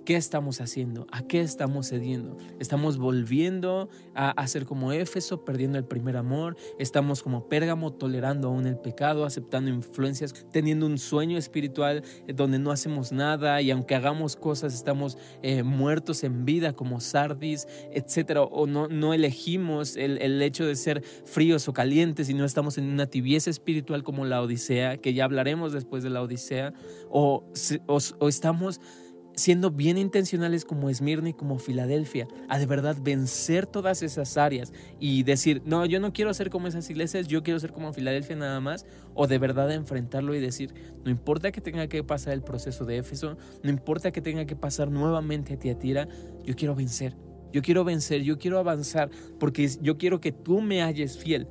¿Qué 0.07 0.15
estamos 0.15 0.61
haciendo? 0.61 1.09
¿A 1.11 1.23
qué 1.23 1.41
estamos 1.41 1.89
cediendo? 1.89 2.37
¿Estamos 2.61 2.97
volviendo 2.97 3.89
a 4.15 4.31
hacer 4.41 4.65
como 4.65 4.93
Éfeso, 4.93 5.45
perdiendo 5.45 5.79
el 5.79 5.85
primer 5.85 6.17
amor? 6.17 6.57
¿Estamos 6.79 7.25
como 7.25 7.49
Pérgamo, 7.49 7.93
tolerando 7.93 8.47
aún 8.47 8.69
el 8.69 8.79
pecado, 8.79 9.25
aceptando 9.25 9.69
influencias, 9.69 10.33
teniendo 10.53 10.87
un 10.87 10.99
sueño 10.99 11.37
espiritual 11.37 12.05
eh, 12.29 12.33
donde 12.33 12.61
no 12.61 12.71
hacemos 12.71 13.11
nada 13.11 13.61
y 13.61 13.73
aunque 13.73 13.97
hagamos 13.97 14.37
cosas 14.37 14.75
estamos 14.75 15.19
eh, 15.43 15.65
muertos 15.65 16.23
en 16.23 16.45
vida 16.45 16.73
como 16.73 17.01
Sardis, 17.01 17.67
etcétera? 17.91 18.43
¿O 18.43 18.69
no, 18.69 18.87
no 18.87 19.13
elegimos 19.13 19.97
el, 19.97 20.19
el, 20.23 20.41
hecho 20.41 20.65
de 20.65 20.77
ser 20.77 21.03
fríos 21.25 21.67
o 21.67 21.73
calientes 21.73 22.29
y 22.29 22.35
no 22.35 22.45
estamos 22.45 22.79
en 22.79 22.85
una 22.85 23.07
tibieza 23.07 23.51
espiritual 23.51 24.05
como 24.05 24.25
la 24.25 24.41
Odisea, 24.41 24.99
que 24.99 25.15
ya 25.15 25.25
hablaremos 25.25 25.73
después 25.73 26.05
de 26.05 26.11
la 26.11 26.23
Odisea? 26.23 26.75
¿O, 27.11 27.43
o, 27.89 27.99
o 28.21 28.29
estamos 28.29 28.81
siendo 29.37 29.71
bien 29.71 29.99
intencionales 29.99 30.65
como 30.65 30.89
Esmirna 30.91 31.29
y 31.29 31.35
como 31.35 31.59
Filadelfia, 31.59 32.27
a 32.49 32.59
de 32.59 32.67
verdad 32.67 32.97
vencer 33.01 33.67
todas 33.67 34.03
esas 34.03 34.37
áreas 34.39 34.73
y 34.99 35.23
decir, 35.23 35.63
no, 35.67 35.85
yo 35.85 36.01
no 36.01 36.13
quiero 36.13 36.33
ser 36.35 36.49
como 36.51 36.67
esas 36.67 36.89
iglesias, 36.89 37.29
yo 37.29 37.43
quiero 37.43 37.61
ser 37.61 37.73
como 37.73 37.93
Filadelfia 37.93 38.35
nada 38.35 38.61
más, 38.61 38.87
o 39.15 39.27
de 39.27 39.39
verdad 39.39 39.71
enfrentarlo 39.73 40.35
y 40.35 40.41
decir, 40.41 40.73
no 41.05 41.11
importa 41.11 41.53
que 41.53 41.61
tenga 41.61 41.87
que 41.87 42.03
pasar 42.03 42.33
el 42.33 42.43
proceso 42.43 42.87
de 42.87 42.97
Éfeso, 42.97 43.37
no 43.63 43.71
importa 43.71 44.11
que 44.11 44.23
tenga 44.23 44.47
que 44.47 44.57
pasar 44.57 44.91
nuevamente 44.91 45.55
a 45.55 45.59
Tiatira, 45.59 46.09
yo 46.45 46.57
quiero 46.57 46.75
vencer, 46.75 47.15
yo 47.53 47.61
quiero 47.61 47.85
vencer, 47.85 48.23
yo 48.23 48.39
quiero 48.39 48.59
avanzar, 48.59 49.11
porque 49.39 49.69
yo 49.83 49.99
quiero 49.99 50.21
que 50.21 50.33
tú 50.33 50.63
me 50.63 50.83
halles 50.83 51.19
fiel 51.19 51.47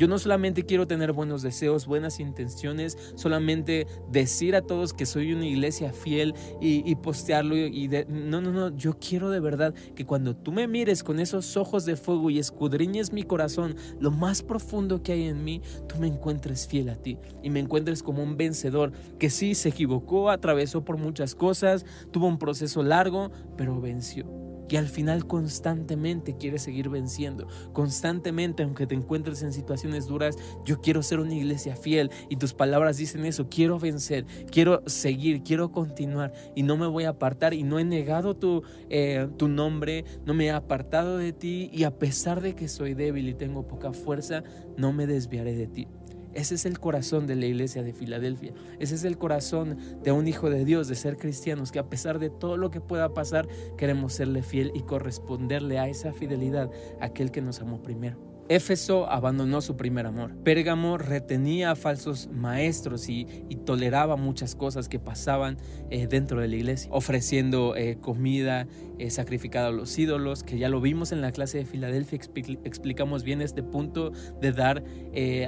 yo 0.00 0.08
no 0.08 0.18
solamente 0.18 0.64
quiero 0.64 0.86
tener 0.86 1.12
buenos 1.12 1.42
deseos, 1.42 1.84
buenas 1.86 2.20
intenciones, 2.20 2.96
solamente 3.16 3.86
decir 4.10 4.56
a 4.56 4.62
todos 4.62 4.94
que 4.94 5.04
soy 5.04 5.34
una 5.34 5.44
iglesia 5.44 5.92
fiel 5.92 6.34
y, 6.58 6.94
postearlo. 6.94 7.54
Y 7.54 7.86
no, 8.08 8.40
no, 8.40 8.50
no, 8.50 8.74
yo 8.74 8.98
quiero 8.98 9.28
de 9.28 9.40
verdad 9.40 9.74
que 9.94 10.06
cuando 10.06 10.34
tú 10.34 10.52
me 10.52 10.66
mires 10.66 11.04
con 11.04 11.20
esos 11.20 11.54
ojos 11.58 11.84
de 11.84 11.96
fuego 11.96 12.30
y 12.30 12.38
escudriñes 12.38 13.12
mi 13.12 13.24
corazón, 13.24 13.76
lo 14.00 14.10
más 14.10 14.42
profundo 14.42 15.02
que 15.02 15.12
hay 15.12 15.24
en 15.24 15.44
mí, 15.44 15.60
tú 15.86 15.96
me 15.98 16.06
encuentres 16.06 16.66
fiel 16.66 16.88
a 16.88 16.96
ti 16.96 17.18
y 17.42 17.50
me 17.50 17.60
encuentres 17.60 18.02
como 18.02 18.22
un 18.22 18.38
vencedor 18.38 18.92
que 19.18 19.28
sí 19.28 19.54
se 19.54 19.68
equivocó, 19.68 20.30
atravesó 20.30 20.82
por 20.82 20.96
muchas 20.96 21.34
cosas, 21.34 21.84
tuvo 22.10 22.26
un 22.26 22.38
proceso 22.38 22.82
largo, 22.82 23.30
pero 23.54 23.78
venció 23.82 24.49
que 24.70 24.78
al 24.78 24.86
final 24.86 25.26
constantemente 25.26 26.36
quieres 26.36 26.62
seguir 26.62 26.90
venciendo. 26.90 27.48
Constantemente, 27.72 28.62
aunque 28.62 28.86
te 28.86 28.94
encuentres 28.94 29.42
en 29.42 29.52
situaciones 29.52 30.06
duras, 30.06 30.36
yo 30.64 30.80
quiero 30.80 31.02
ser 31.02 31.18
una 31.18 31.34
iglesia 31.34 31.74
fiel 31.74 32.08
y 32.28 32.36
tus 32.36 32.54
palabras 32.54 32.96
dicen 32.96 33.24
eso, 33.24 33.48
quiero 33.48 33.80
vencer, 33.80 34.26
quiero 34.48 34.84
seguir, 34.86 35.42
quiero 35.42 35.72
continuar 35.72 36.32
y 36.54 36.62
no 36.62 36.76
me 36.76 36.86
voy 36.86 37.02
a 37.02 37.08
apartar 37.08 37.52
y 37.52 37.64
no 37.64 37.80
he 37.80 37.84
negado 37.84 38.36
tu, 38.36 38.62
eh, 38.90 39.26
tu 39.36 39.48
nombre, 39.48 40.04
no 40.24 40.34
me 40.34 40.46
he 40.46 40.50
apartado 40.52 41.18
de 41.18 41.32
ti 41.32 41.68
y 41.72 41.82
a 41.82 41.98
pesar 41.98 42.40
de 42.40 42.54
que 42.54 42.68
soy 42.68 42.94
débil 42.94 43.28
y 43.28 43.34
tengo 43.34 43.66
poca 43.66 43.92
fuerza, 43.92 44.44
no 44.76 44.92
me 44.92 45.08
desviaré 45.08 45.56
de 45.56 45.66
ti. 45.66 45.88
Ese 46.34 46.54
es 46.54 46.64
el 46.64 46.78
corazón 46.78 47.26
de 47.26 47.36
la 47.36 47.46
iglesia 47.46 47.82
de 47.82 47.92
Filadelfia. 47.92 48.52
Ese 48.78 48.94
es 48.94 49.04
el 49.04 49.18
corazón 49.18 49.78
de 50.02 50.12
un 50.12 50.28
hijo 50.28 50.48
de 50.50 50.64
Dios, 50.64 50.88
de 50.88 50.94
ser 50.94 51.16
cristianos, 51.16 51.72
que 51.72 51.78
a 51.78 51.88
pesar 51.88 52.18
de 52.18 52.30
todo 52.30 52.56
lo 52.56 52.70
que 52.70 52.80
pueda 52.80 53.12
pasar, 53.14 53.48
queremos 53.76 54.12
serle 54.12 54.42
fiel 54.42 54.70
y 54.74 54.82
corresponderle 54.82 55.78
a 55.78 55.88
esa 55.88 56.12
fidelidad, 56.12 56.70
aquel 57.00 57.30
que 57.30 57.42
nos 57.42 57.60
amó 57.60 57.82
primero. 57.82 58.29
Éfeso 58.50 59.08
abandonó 59.08 59.60
su 59.60 59.76
primer 59.76 60.06
amor. 60.06 60.34
Pérgamo 60.42 60.98
retenía 60.98 61.70
a 61.70 61.76
falsos 61.76 62.28
maestros 62.32 63.08
y, 63.08 63.26
toleraba 63.64 64.16
muchas 64.16 64.56
cosas 64.56 64.88
que 64.88 64.98
pasaban 64.98 65.58
eh, 65.90 66.08
dentro 66.08 66.40
de 66.40 66.48
la 66.48 66.56
iglesia, 66.56 66.90
ofreciendo 66.92 67.76
eh, 67.76 67.98
comida 68.00 68.66
eh, 68.98 69.10
sacrificada 69.10 69.68
a 69.68 69.70
los 69.70 69.96
ídolos, 69.96 70.42
que 70.42 70.58
ya 70.58 70.68
lo 70.68 70.80
vimos 70.80 71.12
en 71.12 71.20
la 71.20 71.30
clase 71.30 71.58
de 71.58 71.66
Filadelfia, 71.66 72.18
explicamos 72.64 73.22
bien 73.22 73.42
este 73.42 73.62
punto 73.62 74.10
de 74.40 74.50
dar 74.50 74.82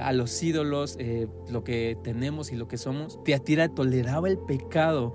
a 0.00 0.12
los 0.12 0.40
ídolos 0.40 0.96
lo 1.50 1.64
que 1.64 1.96
tenemos 2.04 2.52
y 2.52 2.56
lo 2.56 2.68
que 2.68 2.76
somos. 2.76 3.22
Teatira 3.24 3.68
toleraba 3.68 4.28
el 4.28 4.38
pecado 4.38 5.14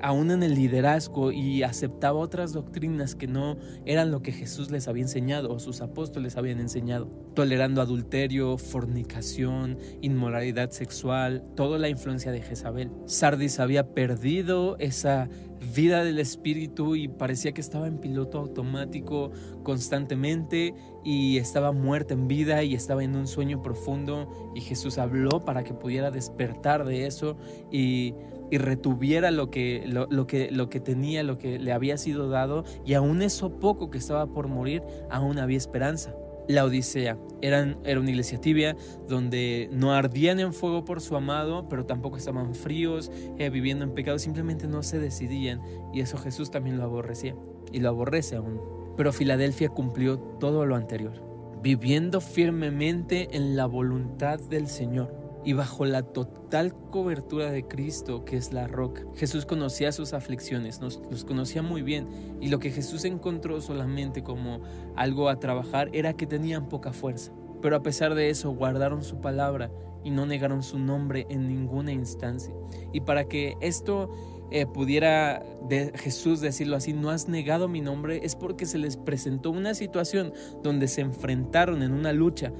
aún 0.00 0.30
en 0.30 0.44
el 0.44 0.54
liderazgo 0.54 1.32
y 1.32 1.64
aceptaba 1.64 2.18
otras 2.18 2.52
doctrinas 2.52 3.16
que 3.16 3.26
no 3.26 3.56
eran 3.86 4.12
lo 4.12 4.22
que 4.22 4.30
Jesús 4.30 4.70
les 4.70 4.86
había 4.86 5.02
enseñado 5.02 5.50
o 5.50 5.58
sus 5.58 5.80
apóstoles 5.80 6.36
habían 6.36 6.60
enseñado 6.60 7.23
tolerando 7.34 7.80
adulterio, 7.80 8.58
fornicación, 8.58 9.78
inmoralidad 10.02 10.70
sexual, 10.70 11.44
toda 11.56 11.78
la 11.78 11.88
influencia 11.88 12.32
de 12.32 12.42
Jezabel. 12.42 12.90
Sardis 13.06 13.60
había 13.60 13.94
perdido 13.94 14.76
esa 14.78 15.28
vida 15.74 16.04
del 16.04 16.18
espíritu 16.18 16.94
y 16.96 17.08
parecía 17.08 17.52
que 17.52 17.60
estaba 17.60 17.86
en 17.86 17.98
piloto 17.98 18.38
automático 18.38 19.32
constantemente 19.62 20.74
y 21.04 21.38
estaba 21.38 21.72
muerta 21.72 22.14
en 22.14 22.28
vida 22.28 22.62
y 22.62 22.74
estaba 22.74 23.02
en 23.02 23.16
un 23.16 23.26
sueño 23.26 23.62
profundo 23.62 24.52
y 24.54 24.60
Jesús 24.60 24.98
habló 24.98 25.44
para 25.44 25.64
que 25.64 25.74
pudiera 25.74 26.10
despertar 26.10 26.84
de 26.84 27.06
eso 27.06 27.36
y, 27.70 28.14
retuviera 28.52 29.32
lo 29.32 29.50
que, 29.50 29.82
lo, 29.84 30.26
que, 30.28 30.48
lo 30.52 30.70
que 30.70 30.78
tenía, 30.78 31.24
lo 31.24 31.38
que 31.38 31.58
le 31.58 31.72
había 31.72 31.98
sido 31.98 32.28
dado 32.28 32.62
y 32.86 32.94
aún 32.94 33.20
eso 33.20 33.58
poco 33.58 33.90
que 33.90 33.98
estaba 33.98 34.28
por 34.28 34.46
morir, 34.46 34.80
aún 35.10 35.40
había 35.40 35.56
esperanza 35.56 36.14
la 36.48 36.64
Odisea. 36.64 37.18
Eran, 37.42 37.78
era 37.84 38.00
una 38.00 38.10
iglesia 38.10 38.40
tibia 38.40 38.76
donde 39.08 39.68
no 39.72 39.92
ardían 39.92 40.40
en 40.40 40.52
fuego 40.52 40.84
por 40.84 41.00
su 41.00 41.16
amado, 41.16 41.68
pero 41.68 41.84
tampoco 41.84 42.16
estaban 42.16 42.54
fríos, 42.54 43.10
eh, 43.38 43.50
viviendo 43.50 43.84
en 43.84 43.92
pecado, 43.92 44.18
simplemente 44.18 44.66
no 44.66 44.82
se 44.82 44.98
decidían 44.98 45.60
y 45.92 46.00
eso 46.00 46.16
Jesús 46.16 46.50
también 46.50 46.78
lo 46.78 46.84
aborrecía 46.84 47.36
y 47.72 47.80
lo 47.80 47.90
aborrece 47.90 48.36
aún. 48.36 48.60
Pero 48.96 49.12
Filadelfia 49.12 49.68
cumplió 49.68 50.18
todo 50.18 50.66
lo 50.66 50.76
anterior, 50.76 51.20
viviendo 51.62 52.20
firmemente 52.20 53.36
en 53.36 53.56
la 53.56 53.66
voluntad 53.66 54.38
del 54.38 54.68
Señor 54.68 55.23
y 55.44 55.52
bajo 55.52 55.84
la 55.84 56.02
total 56.02 56.74
cobertura 56.90 57.50
de 57.50 57.66
Cristo, 57.66 58.24
que 58.24 58.36
es 58.36 58.52
la 58.52 58.66
roca. 58.66 59.02
Jesús 59.14 59.46
conocía 59.46 59.92
sus 59.92 60.14
aflicciones, 60.14 60.80
nos, 60.80 61.02
los 61.10 61.24
conocía 61.24 61.62
muy 61.62 61.82
bien, 61.82 62.08
y 62.40 62.48
lo 62.48 62.58
que 62.58 62.70
Jesús 62.70 63.04
encontró 63.04 63.60
solamente 63.60 64.22
como 64.22 64.60
algo 64.96 65.28
a 65.28 65.38
trabajar 65.38 65.90
era 65.92 66.14
que 66.14 66.26
tenían 66.26 66.68
poca 66.68 66.92
fuerza. 66.92 67.32
Pero 67.60 67.76
a 67.76 67.82
pesar 67.82 68.14
de 68.14 68.30
eso, 68.30 68.50
guardaron 68.50 69.02
su 69.02 69.20
palabra 69.20 69.70
y 70.02 70.10
no 70.10 70.26
negaron 70.26 70.62
su 70.62 70.78
nombre 70.78 71.26
en 71.30 71.48
ninguna 71.48 71.92
instancia. 71.92 72.54
Y 72.92 73.00
para 73.00 73.24
que 73.24 73.56
esto 73.60 74.10
eh, 74.50 74.66
pudiera 74.66 75.42
de 75.68 75.92
Jesús 75.96 76.40
decirlo 76.40 76.76
así, 76.76 76.92
no 76.92 77.10
has 77.10 77.28
negado 77.28 77.66
mi 77.68 77.80
nombre, 77.80 78.20
es 78.22 78.36
porque 78.36 78.66
se 78.66 78.78
les 78.78 78.96
presentó 78.96 79.50
una 79.50 79.74
situación 79.74 80.32
donde 80.62 80.88
se 80.88 81.00
enfrentaron 81.00 81.82
en 81.82 81.92
una 81.92 82.12
lucha 82.12 82.52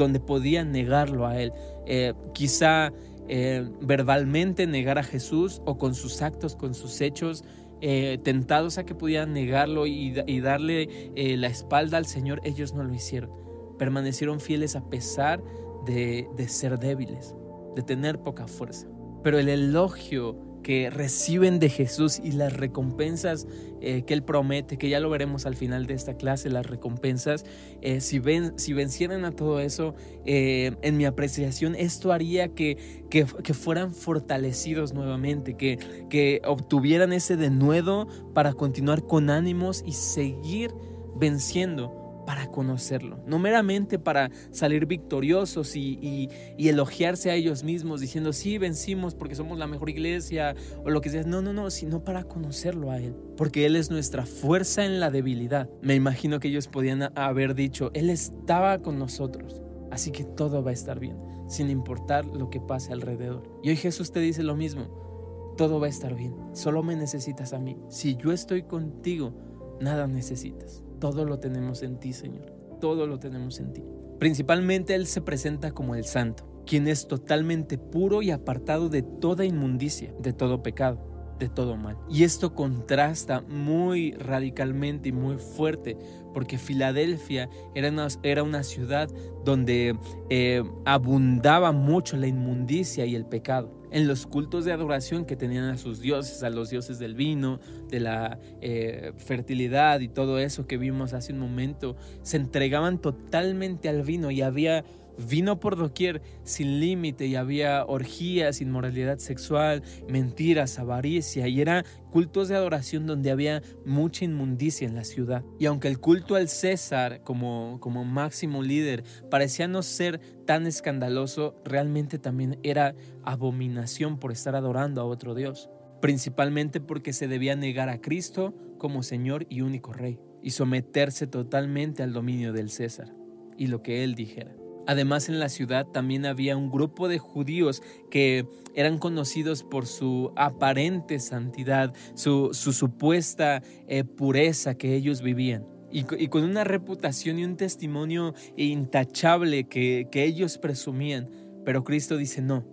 donde 0.00 0.18
podían 0.18 0.72
negarlo 0.72 1.26
a 1.26 1.40
Él. 1.40 1.52
Eh, 1.86 2.14
quizá 2.32 2.92
eh, 3.28 3.68
verbalmente 3.82 4.66
negar 4.66 4.98
a 4.98 5.02
Jesús 5.02 5.62
o 5.66 5.76
con 5.76 5.94
sus 5.94 6.22
actos, 6.22 6.56
con 6.56 6.74
sus 6.74 7.00
hechos, 7.00 7.44
eh, 7.82 8.18
tentados 8.22 8.78
a 8.78 8.84
que 8.84 8.94
pudieran 8.94 9.32
negarlo 9.32 9.86
y, 9.86 10.12
darle 10.40 11.12
la 11.14 11.46
espalda 11.46 11.98
al 11.98 12.06
Señor, 12.06 12.40
ellos 12.44 12.74
no 12.74 12.82
lo 12.82 12.94
hicieron. 12.94 13.30
Permanecieron 13.78 14.40
fieles 14.40 14.74
a 14.74 14.88
pesar 14.88 15.42
de, 15.86 16.28
de 16.36 16.48
ser 16.48 16.78
débiles, 16.78 17.34
de 17.76 17.82
tener 17.82 18.20
poca 18.20 18.46
fuerza. 18.46 18.88
Pero 19.22 19.38
el 19.38 19.48
elogio 19.48 20.49
que 20.62 20.90
reciben 20.90 21.58
de 21.58 21.68
Jesús 21.68 22.20
y 22.22 22.32
las 22.32 22.56
recompensas 22.56 23.46
eh, 23.80 24.02
que 24.02 24.14
Él 24.14 24.22
promete, 24.22 24.76
que 24.76 24.88
ya 24.88 25.00
lo 25.00 25.08
veremos 25.08 25.46
al 25.46 25.56
final 25.56 25.86
de 25.86 25.94
esta 25.94 26.14
clase, 26.14 26.50
las 26.50 26.66
recompensas, 26.66 27.44
eh, 27.80 28.00
si, 28.00 28.18
ven, 28.18 28.58
si 28.58 28.72
vencieran 28.72 29.24
a 29.24 29.32
todo 29.32 29.60
eso, 29.60 29.94
eh, 30.26 30.72
en 30.82 30.96
mi 30.96 31.06
apreciación, 31.06 31.74
esto 31.74 32.12
haría 32.12 32.48
que, 32.48 32.76
que, 33.08 33.24
fueran 33.54 33.94
fortalecidos 33.94 34.92
nuevamente, 34.92 35.54
que, 35.56 35.78
que 36.10 36.42
obtuvieran 36.44 37.12
ese 37.12 37.36
denuedo 37.36 38.06
para 38.34 38.52
continuar 38.52 39.02
con 39.06 39.30
ánimos 39.30 39.82
y 39.86 39.92
seguir 39.92 40.72
venciendo 41.16 41.99
para 42.30 42.46
conocerlo, 42.46 43.18
no 43.26 43.40
meramente 43.40 43.98
para 43.98 44.30
salir 44.52 44.86
victoriosos 44.86 45.74
y, 45.74 46.28
elogiarse 46.56 47.28
a 47.28 47.34
ellos 47.34 47.64
mismos 47.64 48.00
diciendo, 48.00 48.32
sí, 48.32 48.56
vencimos 48.56 49.16
porque 49.16 49.34
somos 49.34 49.58
la 49.58 49.66
mejor 49.66 49.90
iglesia 49.90 50.54
o 50.84 50.90
lo 50.90 51.00
que 51.00 51.10
sea. 51.10 51.24
No, 51.24 51.42
no, 51.42 51.52
no, 51.52 51.70
sino 51.70 52.04
para 52.04 52.22
conocerlo 52.22 52.92
a 52.92 52.98
Él, 52.98 53.16
porque 53.36 53.66
Él 53.66 53.74
es 53.74 53.90
nuestra 53.90 54.26
fuerza 54.26 54.84
en 54.84 55.00
la 55.00 55.10
debilidad. 55.10 55.68
Me 55.82 55.96
imagino 55.96 56.38
que 56.38 56.46
ellos 56.46 56.68
podían 56.68 57.10
haber 57.18 57.56
dicho, 57.56 57.90
Él 57.94 58.10
estaba 58.10 58.78
con 58.78 58.96
nosotros, 58.96 59.60
así 59.90 60.12
que 60.12 60.22
todo 60.22 60.62
va 60.62 60.70
a 60.70 60.74
estar 60.74 61.00
bien, 61.00 61.16
sin 61.48 61.68
importar 61.68 62.26
lo 62.26 62.48
que 62.48 62.60
pase 62.60 62.92
alrededor. 62.92 63.42
Y 63.64 63.70
hoy 63.70 63.76
Jesús 63.76 64.12
te 64.12 64.20
dice 64.20 64.44
lo 64.44 64.54
mismo, 64.54 65.54
todo 65.56 65.80
va 65.80 65.86
a 65.86 65.90
estar 65.90 66.14
bien, 66.14 66.36
solo 66.52 66.84
me 66.84 66.94
necesitas 66.94 67.52
a 67.54 67.58
mí. 67.58 67.76
Si 67.88 68.14
yo 68.14 68.30
estoy 68.30 68.62
contigo, 68.62 69.34
nada 69.80 70.06
necesitas. 70.06 70.84
Todo 71.00 71.24
lo 71.24 71.38
tenemos 71.38 71.82
en 71.82 71.98
ti, 71.98 72.12
Señor. 72.12 72.46
Todo 72.80 73.06
lo 73.06 73.18
tenemos 73.18 73.58
en 73.58 73.72
ti. 73.72 73.82
Principalmente 74.18 74.94
Él 74.94 75.06
se 75.06 75.22
presenta 75.22 75.72
como 75.72 75.94
el 75.94 76.04
santo, 76.04 76.62
quien 76.66 76.86
es 76.86 77.08
totalmente 77.08 77.78
puro 77.78 78.22
y 78.22 78.30
apartado 78.30 78.88
de 78.88 79.02
toda 79.02 79.44
inmundicia, 79.44 80.12
de 80.20 80.32
todo 80.32 80.62
pecado 80.62 81.10
de 81.40 81.48
todo 81.48 81.76
mal. 81.76 81.96
Y 82.08 82.22
esto 82.22 82.54
contrasta 82.54 83.40
muy 83.40 84.12
radicalmente 84.12 85.08
y 85.08 85.12
muy 85.12 85.38
fuerte, 85.38 85.96
porque 86.32 86.58
Filadelfia 86.58 87.48
era 87.74 87.88
una, 87.88 88.06
era 88.22 88.42
una 88.44 88.62
ciudad 88.62 89.08
donde 89.44 89.98
eh, 90.28 90.62
abundaba 90.84 91.72
mucho 91.72 92.16
la 92.16 92.28
inmundicia 92.28 93.06
y 93.06 93.16
el 93.16 93.26
pecado 93.26 93.79
en 93.90 94.06
los 94.06 94.26
cultos 94.26 94.64
de 94.64 94.72
adoración 94.72 95.24
que 95.24 95.36
tenían 95.36 95.64
a 95.64 95.76
sus 95.76 96.00
dioses, 96.00 96.42
a 96.42 96.50
los 96.50 96.70
dioses 96.70 96.98
del 96.98 97.14
vino, 97.14 97.60
de 97.88 98.00
la 98.00 98.38
eh, 98.60 99.12
fertilidad 99.16 100.00
y 100.00 100.08
todo 100.08 100.38
eso 100.38 100.66
que 100.66 100.76
vimos 100.76 101.12
hace 101.12 101.32
un 101.32 101.38
momento, 101.38 101.96
se 102.22 102.36
entregaban 102.36 103.00
totalmente 103.00 103.88
al 103.88 104.02
vino 104.02 104.30
y 104.30 104.42
había 104.42 104.84
vino 105.28 105.60
por 105.60 105.76
doquier 105.76 106.22
sin 106.44 106.80
límite 106.80 107.26
y 107.26 107.36
había 107.36 107.84
orgías, 107.84 108.60
inmoralidad 108.60 109.18
sexual, 109.18 109.82
mentiras, 110.08 110.78
avaricia 110.78 111.48
y 111.48 111.60
era 111.60 111.84
cultos 112.10 112.48
de 112.48 112.56
adoración 112.56 113.06
donde 113.06 113.30
había 113.30 113.62
mucha 113.84 114.24
inmundicia 114.24 114.86
en 114.86 114.94
la 114.94 115.04
ciudad. 115.04 115.44
Y 115.58 115.66
aunque 115.66 115.88
el 115.88 116.00
culto 116.00 116.34
al 116.34 116.48
César 116.48 117.22
como, 117.22 117.78
como 117.80 118.04
máximo 118.04 118.62
líder 118.62 119.04
parecía 119.30 119.68
no 119.68 119.82
ser 119.82 120.20
tan 120.46 120.66
escandaloso, 120.66 121.54
realmente 121.64 122.18
también 122.18 122.58
era 122.62 122.94
abominación 123.22 124.18
por 124.18 124.32
estar 124.32 124.56
adorando 124.56 125.00
a 125.00 125.04
otro 125.04 125.34
Dios, 125.34 125.70
principalmente 126.00 126.80
porque 126.80 127.12
se 127.12 127.28
debía 127.28 127.54
negar 127.56 127.88
a 127.88 128.00
Cristo 128.00 128.54
como 128.78 129.02
Señor 129.02 129.46
y 129.48 129.60
único 129.60 129.92
Rey 129.92 130.18
y 130.42 130.50
someterse 130.50 131.26
totalmente 131.26 132.02
al 132.02 132.12
dominio 132.12 132.52
del 132.52 132.70
César 132.70 133.14
y 133.56 133.66
lo 133.66 133.82
que 133.82 134.02
él 134.02 134.14
dijera. 134.14 134.59
Además 134.90 135.28
en 135.28 135.38
la 135.38 135.48
ciudad 135.48 135.86
también 135.86 136.26
había 136.26 136.56
un 136.56 136.68
grupo 136.68 137.06
de 137.06 137.20
judíos 137.20 137.80
que 138.10 138.48
eran 138.74 138.98
conocidos 138.98 139.62
por 139.62 139.86
su 139.86 140.32
aparente 140.34 141.20
santidad, 141.20 141.94
su, 142.14 142.52
supuesta 142.52 143.62
eh, 143.86 144.02
pureza 144.02 144.74
que 144.74 144.96
ellos 144.96 145.22
vivían. 145.22 145.64
Y, 145.92 146.02
con 146.26 146.42
una 146.42 146.64
reputación 146.64 147.38
y 147.38 147.44
un 147.44 147.56
testimonio 147.56 148.34
intachable 148.56 149.68
que, 149.68 150.08
ellos 150.12 150.58
presumían. 150.58 151.30
Pero 151.64 151.84
Cristo 151.84 152.16
dice, 152.16 152.42
no, 152.42 152.64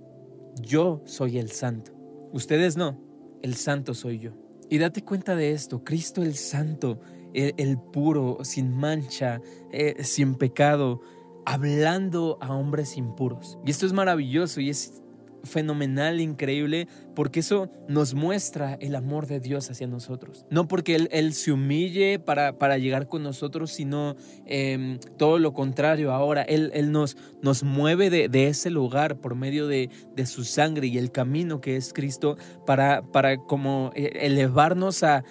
yo 0.60 1.04
soy 1.06 1.38
el 1.38 1.52
santo. 1.52 1.92
Ustedes 2.34 2.78
no, 2.78 3.00
el 3.44 3.54
santo 3.54 3.94
soy 3.94 4.18
yo. 4.18 4.32
Y 4.72 4.80
date 4.80 5.04
cuenta 5.04 5.36
de 5.36 5.52
esto, 5.52 5.84
Cristo 5.84 6.24
el 6.24 6.34
santo, 6.34 7.00
el, 7.36 7.78
puro, 7.78 8.40
sin 8.42 8.72
mancha, 8.72 9.40
eh, 9.72 10.04
sin 10.04 10.34
pecado, 10.34 11.02
hablando 11.48 12.38
a 12.42 12.54
hombres 12.54 12.98
impuros. 12.98 13.58
Y 13.66 13.72
esto 13.72 13.86
es 13.86 13.94
maravilloso 13.94 14.60
y 14.60 14.70
es 14.70 15.02
fenomenal, 15.46 16.20
increíble, 16.20 16.90
porque 17.16 17.40
eso 17.40 17.70
nos 17.88 18.14
muestra 18.16 18.74
el 18.82 18.96
amor 18.96 19.28
de 19.28 19.40
Dios 19.40 19.72
hacia 19.72 19.88
nosotros. 19.88 20.46
No 20.50 20.68
porque 20.68 21.08
Él, 21.10 21.34
se 21.34 21.54
humille 21.54 22.20
para, 22.20 22.58
para, 22.58 22.78
llegar 22.78 23.08
con 23.08 23.24
nosotros, 23.24 23.72
sino 23.72 24.18
em, 24.46 25.00
todo 25.18 25.40
lo 25.40 25.54
contrario. 25.54 26.12
Ahora 26.12 26.42
Él, 26.42 26.70
él 26.74 26.92
nos, 26.92 27.16
nos 27.42 27.64
mueve 27.64 28.10
de, 28.10 28.48
ese 28.50 28.70
lugar 28.70 29.16
por 29.22 29.36
medio 29.36 29.68
de, 29.68 29.90
su 30.26 30.44
sangre 30.44 30.88
y 30.88 30.98
el 30.98 31.14
camino 31.14 31.62
que 31.62 31.78
es 31.78 31.94
Cristo 31.94 32.36
para, 32.66 33.04
para 33.04 33.38
como 33.38 33.92
eh, 33.96 34.12
elevarnos 34.24 35.04
a 35.04 35.24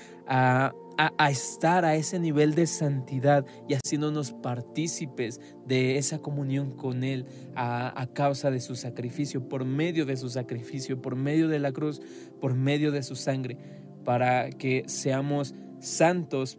a, 0.99 1.31
estar 1.31 1.85
a 1.85 1.97
ese 1.97 2.19
nivel 2.19 2.55
de 2.55 2.67
santidad 2.67 3.45
y 3.69 3.75
haciéndonos 3.75 4.33
partícipes 4.33 5.41
de 5.67 5.99
esa 5.99 6.21
comunión 6.21 6.71
con 6.71 7.05
Él 7.05 7.27
a, 7.55 8.01
a, 8.01 8.07
causa 8.07 8.51
de 8.51 8.61
su 8.61 8.77
sacrificio, 8.77 9.49
por 9.49 9.65
medio 9.65 10.07
de 10.07 10.17
su 10.17 10.31
sacrificio, 10.31 11.01
por 11.03 11.17
medio 11.17 11.49
de 11.49 11.59
la 11.59 11.73
cruz, 11.73 12.01
por 12.41 12.55
medio 12.55 12.93
de 12.93 13.03
su 13.03 13.15
sangre, 13.17 13.59
para 14.05 14.51
que 14.51 14.85
seamos 14.87 15.55
santos 15.81 16.59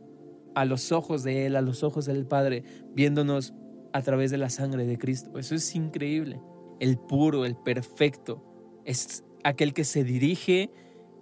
a 0.56 0.66
los 0.66 0.92
ojos 0.92 1.24
de 1.24 1.46
Él, 1.46 1.56
a 1.56 1.62
los 1.62 1.84
ojos 1.84 2.06
del 2.06 2.26
Padre, 2.26 2.64
viéndonos 2.94 3.54
a 3.94 4.02
través 4.02 4.32
de 4.32 4.38
la 4.38 4.50
sangre 4.50 4.86
de 4.86 4.98
Cristo. 4.98 5.38
Eso 5.40 5.56
es 5.56 5.76
increíble. 5.76 6.40
El 6.80 6.98
puro, 6.98 7.46
el 7.46 7.56
perfecto, 7.56 8.44
es 8.86 9.24
aquel 9.44 9.74
que 9.74 9.84
se 9.84 10.04
dirige 10.04 10.72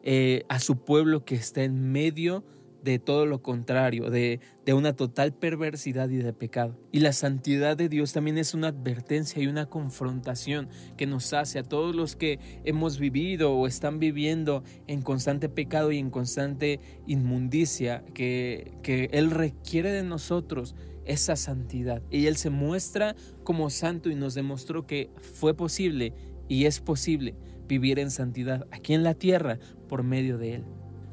eh, 0.04 0.44
a 0.50 0.60
su 0.60 0.84
pueblo 0.84 1.26
que 1.26 1.36
está 1.36 1.64
en 1.64 1.92
medio 1.92 2.44
de 2.86 3.00
todo 3.00 3.26
lo 3.26 3.42
contrario, 3.42 4.12
de, 4.12 4.40
de, 4.64 4.74
una 4.76 4.94
total 4.96 5.34
perversidad 5.34 6.08
y 6.10 6.18
de 6.18 6.34
pecado. 6.34 6.80
Y 6.92 7.00
la 7.00 7.14
santidad 7.14 7.76
de 7.76 7.90
Dios 7.90 8.14
también 8.14 8.38
es 8.38 8.54
una 8.54 8.68
advertencia 8.68 9.42
y 9.42 9.48
una 9.48 9.66
confrontación 9.66 10.70
que 10.96 11.08
nos 11.08 11.34
hace 11.34 11.58
a 11.58 11.64
todos 11.64 11.96
los 11.96 12.16
que 12.16 12.40
hemos 12.64 13.00
vivido 13.00 13.54
o 13.54 13.66
están 13.66 13.98
viviendo 13.98 14.64
en 14.86 15.02
constante 15.02 15.50
pecado 15.50 15.92
y 15.92 15.98
en 15.98 16.12
constante 16.12 16.80
inmundicia, 17.08 18.06
que, 18.14 18.72
que 18.84 19.10
Él 19.12 19.32
requiere 19.32 19.92
de 19.92 20.04
nosotros 20.04 20.76
esa 21.06 21.36
santidad. 21.36 22.04
Y 22.12 22.28
Él 22.28 22.38
se 22.38 22.52
muestra 22.52 23.16
como 23.44 23.72
santo 23.72 24.12
y 24.12 24.16
nos 24.16 24.36
demostró 24.36 24.86
que 24.86 25.10
fue 25.20 25.56
posible 25.56 26.14
y 26.48 26.66
es 26.66 26.82
posible 26.82 27.36
vivir 27.68 27.98
en 27.98 28.12
santidad 28.12 28.68
aquí 28.70 28.94
en 28.94 29.02
la 29.02 29.16
tierra 29.16 29.58
por 29.90 30.04
medio 30.04 30.38
de 30.38 30.56
Él. 30.56 30.66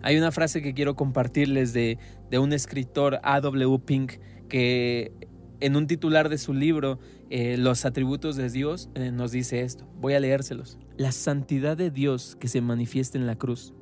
Hay 0.02 0.18
una 0.18 0.32
frase 0.32 0.62
que 0.62 0.74
quiero 0.74 0.96
compartirles 0.96 1.72
de, 1.72 1.98
un 2.32 2.52
escritor, 2.52 3.20
A.W. 3.22 3.78
Pink, 3.84 4.14
que 4.48 5.12
en 5.60 5.76
un 5.76 5.86
titular 5.86 6.28
de 6.28 6.38
su 6.38 6.52
libro, 6.52 6.98
eh, 7.30 7.56
Los 7.56 7.84
atributos 7.84 8.36
de 8.36 8.50
Dios, 8.50 8.90
eh, 8.94 9.12
nos 9.12 9.30
dice 9.30 9.62
esto. 9.62 9.86
Voy 10.00 10.14
a 10.14 10.20
leérselos. 10.20 10.78
La 10.96 11.12
santidad 11.12 11.76
de 11.76 11.90
Dios 11.90 12.36
que 12.40 12.48
se 12.48 12.60
manifiesta 12.60 13.16
en 13.16 13.26
la 13.26 13.36
cruz. 13.36 13.74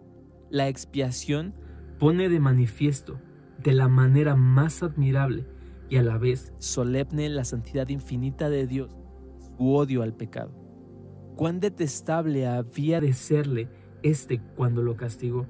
La 0.50 0.68
expiación 0.68 1.54
pone 1.98 2.28
de 2.28 2.38
manifiesto 2.38 3.18
de 3.62 3.72
la 3.72 3.88
manera 3.88 4.36
más 4.36 4.82
admirable 4.82 5.46
y 5.88 5.96
a 5.96 6.02
la 6.02 6.18
vez 6.18 6.52
solemne 6.58 7.28
la 7.28 7.44
santidad 7.44 7.88
infinita 7.88 8.48
de 8.48 8.66
Dios, 8.66 8.96
su 9.56 9.74
odio 9.74 10.02
al 10.02 10.14
pecado. 10.14 10.52
Cuán 11.36 11.60
detestable 11.60 12.46
había 12.46 13.00
de 13.00 13.12
serle 13.12 13.68
este 14.02 14.40
cuando 14.56 14.82
lo 14.82 14.96
castigó 14.96 15.46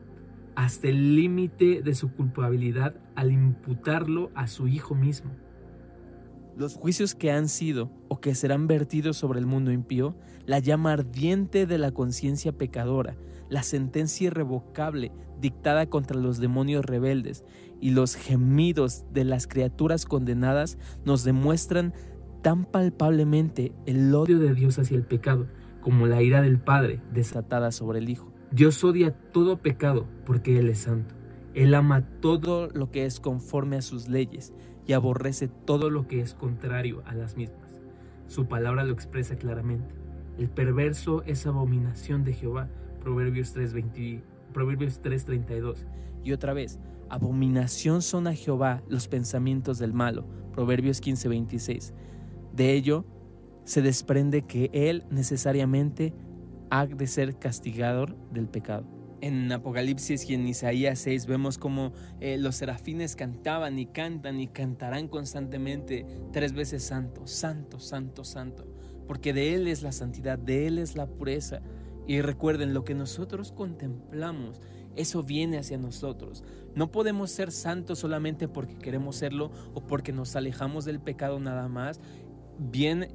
hasta 0.54 0.88
el 0.88 1.16
límite 1.16 1.82
de 1.82 1.94
su 1.94 2.12
culpabilidad 2.12 2.94
al 3.14 3.32
imputarlo 3.32 4.30
a 4.34 4.46
su 4.46 4.68
Hijo 4.68 4.94
mismo. 4.94 5.30
Los 6.56 6.74
juicios 6.74 7.14
que 7.14 7.30
han 7.30 7.48
sido 7.48 7.90
o 8.08 8.20
que 8.20 8.34
serán 8.34 8.66
vertidos 8.66 9.16
sobre 9.16 9.38
el 9.38 9.46
mundo 9.46 9.72
impío, 9.72 10.16
la 10.46 10.58
llama 10.58 10.92
ardiente 10.92 11.66
de 11.66 11.78
la 11.78 11.92
conciencia 11.92 12.52
pecadora, 12.52 13.16
la 13.48 13.62
sentencia 13.62 14.26
irrevocable 14.26 15.12
dictada 15.40 15.86
contra 15.86 16.18
los 16.18 16.38
demonios 16.38 16.84
rebeldes 16.84 17.44
y 17.80 17.90
los 17.90 18.14
gemidos 18.14 19.04
de 19.12 19.24
las 19.24 19.46
criaturas 19.46 20.04
condenadas 20.04 20.76
nos 21.04 21.24
demuestran 21.24 21.94
tan 22.42 22.64
palpablemente 22.64 23.72
el 23.86 24.14
odio 24.14 24.38
de 24.38 24.54
Dios 24.54 24.78
hacia 24.78 24.96
el 24.96 25.04
pecado 25.04 25.46
como 25.80 26.06
la 26.06 26.22
ira 26.22 26.42
del 26.42 26.60
Padre 26.60 27.00
desatada 27.12 27.72
sobre 27.72 28.00
el 28.00 28.10
Hijo. 28.10 28.29
Dios 28.52 28.82
odia 28.82 29.12
todo 29.32 29.58
pecado 29.58 30.06
porque 30.26 30.58
Él 30.58 30.68
es 30.68 30.80
santo. 30.80 31.14
Él 31.54 31.74
ama 31.74 32.06
todo 32.20 32.68
lo 32.68 32.90
que 32.90 33.04
es 33.04 33.20
conforme 33.20 33.76
a 33.76 33.82
sus 33.82 34.08
leyes 34.08 34.52
y 34.86 34.92
aborrece 34.92 35.48
todo 35.48 35.88
lo 35.88 36.08
que 36.08 36.20
es 36.20 36.34
contrario 36.34 37.02
a 37.06 37.14
las 37.14 37.36
mismas. 37.36 37.76
Su 38.26 38.46
palabra 38.46 38.84
lo 38.84 38.92
expresa 38.92 39.36
claramente. 39.36 39.94
El 40.38 40.48
perverso 40.48 41.22
es 41.24 41.46
abominación 41.46 42.24
de 42.24 42.32
Jehová, 42.32 42.68
Proverbios 43.00 43.56
3.20, 43.56 44.22
Proverbios 44.52 45.00
3.32. 45.02 45.86
Y 46.24 46.32
otra 46.32 46.52
vez, 46.52 46.80
abominación 47.08 48.02
son 48.02 48.26
a 48.26 48.34
Jehová 48.34 48.82
los 48.88 49.06
pensamientos 49.06 49.78
del 49.78 49.92
malo. 49.92 50.24
Proverbios 50.52 51.02
15.26. 51.02 51.92
De 52.52 52.72
ello 52.72 53.04
se 53.64 53.82
desprende 53.82 54.42
que 54.42 54.70
él 54.72 55.04
necesariamente 55.10 56.14
ha 56.70 56.86
de 56.86 57.06
ser 57.06 57.38
castigador 57.38 58.16
del 58.30 58.48
pecado. 58.48 58.86
En 59.22 59.52
Apocalipsis 59.52 60.28
y 60.30 60.34
en 60.34 60.46
Isaías 60.46 60.98
6 61.00 61.26
vemos 61.26 61.58
como 61.58 61.92
eh, 62.20 62.38
los 62.38 62.56
serafines 62.56 63.16
cantaban 63.16 63.78
y 63.78 63.84
cantan 63.84 64.40
y 64.40 64.46
cantarán 64.46 65.08
constantemente 65.08 66.06
tres 66.32 66.54
veces 66.54 66.84
santo, 66.84 67.26
santo, 67.26 67.78
santo, 67.80 68.24
santo, 68.24 68.66
porque 69.06 69.34
de 69.34 69.54
Él 69.54 69.68
es 69.68 69.82
la 69.82 69.92
santidad, 69.92 70.38
de 70.38 70.66
Él 70.66 70.78
es 70.78 70.96
la 70.96 71.06
pureza. 71.06 71.60
Y 72.06 72.22
recuerden, 72.22 72.72
lo 72.72 72.82
que 72.82 72.94
nosotros 72.94 73.52
contemplamos, 73.52 74.60
eso 74.96 75.22
viene 75.22 75.58
hacia 75.58 75.76
nosotros. 75.76 76.42
No 76.74 76.90
podemos 76.90 77.30
ser 77.30 77.52
santos 77.52 77.98
solamente 77.98 78.48
porque 78.48 78.78
queremos 78.78 79.16
serlo 79.16 79.50
o 79.74 79.86
porque 79.86 80.12
nos 80.12 80.34
alejamos 80.34 80.86
del 80.86 80.98
pecado 80.98 81.38
nada 81.40 81.68
más. 81.68 82.00
Bien 82.58 83.08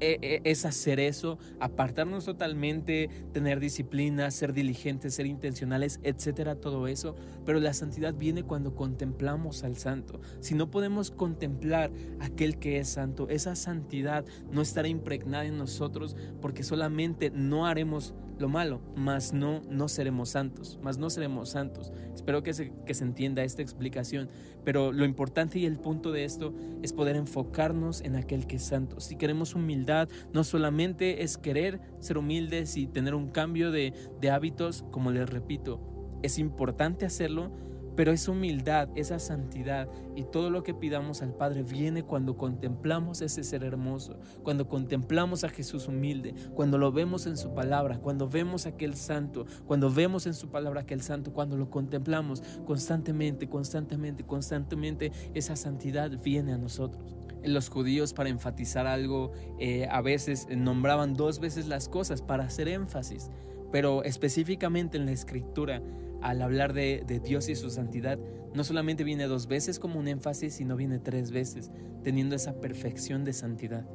es 0.00 0.64
hacer 0.64 0.98
eso, 0.98 1.38
apartarnos 1.60 2.24
totalmente, 2.24 3.08
tener 3.32 3.60
disciplina, 3.60 4.30
ser 4.30 4.52
diligentes, 4.52 5.14
ser 5.14 5.26
intencionales, 5.26 6.00
etcétera, 6.02 6.56
todo 6.56 6.86
eso. 6.86 7.14
Pero 7.44 7.60
la 7.60 7.74
santidad 7.74 8.14
viene 8.14 8.42
cuando 8.42 8.74
contemplamos 8.74 9.64
al 9.64 9.76
santo. 9.76 10.20
Si 10.40 10.54
no 10.54 10.70
podemos 10.70 11.10
contemplar 11.10 11.90
aquel 12.20 12.58
que 12.58 12.78
es 12.78 12.88
santo, 12.88 13.28
esa 13.28 13.54
santidad 13.56 14.24
no 14.50 14.62
estará 14.62 14.88
impregnada 14.88 15.44
en 15.44 15.58
nosotros 15.58 16.16
porque 16.40 16.62
solamente 16.62 17.30
no 17.30 17.66
haremos 17.66 18.14
lo 18.40 18.48
malo, 18.48 18.80
mas 18.96 19.32
no, 19.34 19.60
no 19.68 19.86
seremos 19.88 20.30
santos, 20.30 20.78
mas 20.82 20.96
no 20.96 21.10
seremos 21.10 21.50
santos. 21.50 21.92
Espero 22.14 22.42
que 22.42 22.54
se, 22.54 22.72
que 22.86 22.94
se 22.94 23.04
entienda 23.04 23.44
esta 23.44 23.60
explicación, 23.60 24.30
pero 24.64 24.92
lo 24.92 25.04
importante 25.04 25.58
y 25.58 25.66
el 25.66 25.78
punto 25.78 26.10
de 26.10 26.24
esto 26.24 26.54
es 26.82 26.92
poder 26.92 27.16
enfocarnos 27.16 28.00
en 28.00 28.16
aquel 28.16 28.46
que 28.46 28.56
es 28.56 28.62
santo. 28.62 28.98
Si 29.00 29.16
queremos 29.16 29.54
humildad, 29.54 29.89
no 30.32 30.44
solamente 30.44 31.22
es 31.22 31.38
querer 31.38 31.80
ser 31.98 32.18
humildes 32.18 32.76
y 32.76 32.86
tener 32.86 33.14
un 33.14 33.30
cambio 33.30 33.70
de, 33.70 33.92
de 34.20 34.30
hábitos, 34.30 34.84
como 34.90 35.10
les 35.10 35.28
repito, 35.28 35.80
es 36.22 36.38
importante 36.38 37.06
hacerlo, 37.06 37.50
pero 37.96 38.12
esa 38.12 38.30
humildad, 38.30 38.88
esa 38.94 39.18
santidad 39.18 39.88
y 40.16 40.24
todo 40.24 40.48
lo 40.48 40.62
que 40.62 40.72
pidamos 40.72 41.22
al 41.22 41.34
Padre 41.34 41.62
viene 41.62 42.02
cuando 42.02 42.36
contemplamos 42.36 43.20
ese 43.20 43.44
ser 43.44 43.64
hermoso, 43.64 44.18
cuando 44.42 44.68
contemplamos 44.68 45.44
a 45.44 45.48
Jesús 45.48 45.88
humilde, 45.88 46.34
cuando 46.54 46.78
lo 46.78 46.92
vemos 46.92 47.26
en 47.26 47.36
su 47.36 47.52
palabra, 47.52 47.98
cuando 47.98 48.28
vemos 48.28 48.66
aquel 48.66 48.94
santo, 48.94 49.44
cuando 49.66 49.90
vemos 49.90 50.26
en 50.26 50.32
su 50.34 50.48
palabra 50.48 50.80
aquel 50.82 51.02
santo, 51.02 51.32
cuando 51.32 51.56
lo 51.56 51.68
contemplamos 51.68 52.42
constantemente, 52.64 53.48
constantemente, 53.48 54.24
constantemente, 54.24 55.12
esa 55.34 55.56
santidad 55.56 56.10
viene 56.22 56.52
a 56.52 56.58
nosotros. 56.58 57.16
Los 57.44 57.68
judíos 57.68 58.12
para 58.12 58.28
enfatizar 58.28 58.86
algo 58.86 59.32
eh, 59.58 59.86
a 59.90 60.00
veces 60.02 60.46
nombraban 60.50 61.14
dos 61.14 61.40
veces 61.40 61.66
las 61.66 61.88
cosas 61.88 62.22
para 62.22 62.44
hacer 62.44 62.68
énfasis, 62.68 63.30
pero 63.72 64.04
específicamente 64.04 64.98
en 64.98 65.06
la 65.06 65.12
escritura 65.12 65.82
al 66.22 66.42
hablar 66.42 66.72
de, 66.72 67.20
Dios 67.24 67.48
y 67.48 67.54
su 67.54 67.70
santidad, 67.70 68.18
no 68.54 68.64
solamente 68.64 69.04
viene 69.04 69.24
dos 69.24 69.46
veces 69.46 69.78
como 69.78 69.98
un 69.98 70.08
énfasis, 70.08 70.54
sino 70.54 70.76
viene 70.76 70.98
tres 70.98 71.30
veces, 71.30 71.70
teniendo 72.02 72.36
esa 72.36 72.60
perfección 72.60 73.24
de 73.24 73.32
santidad. 73.32 73.86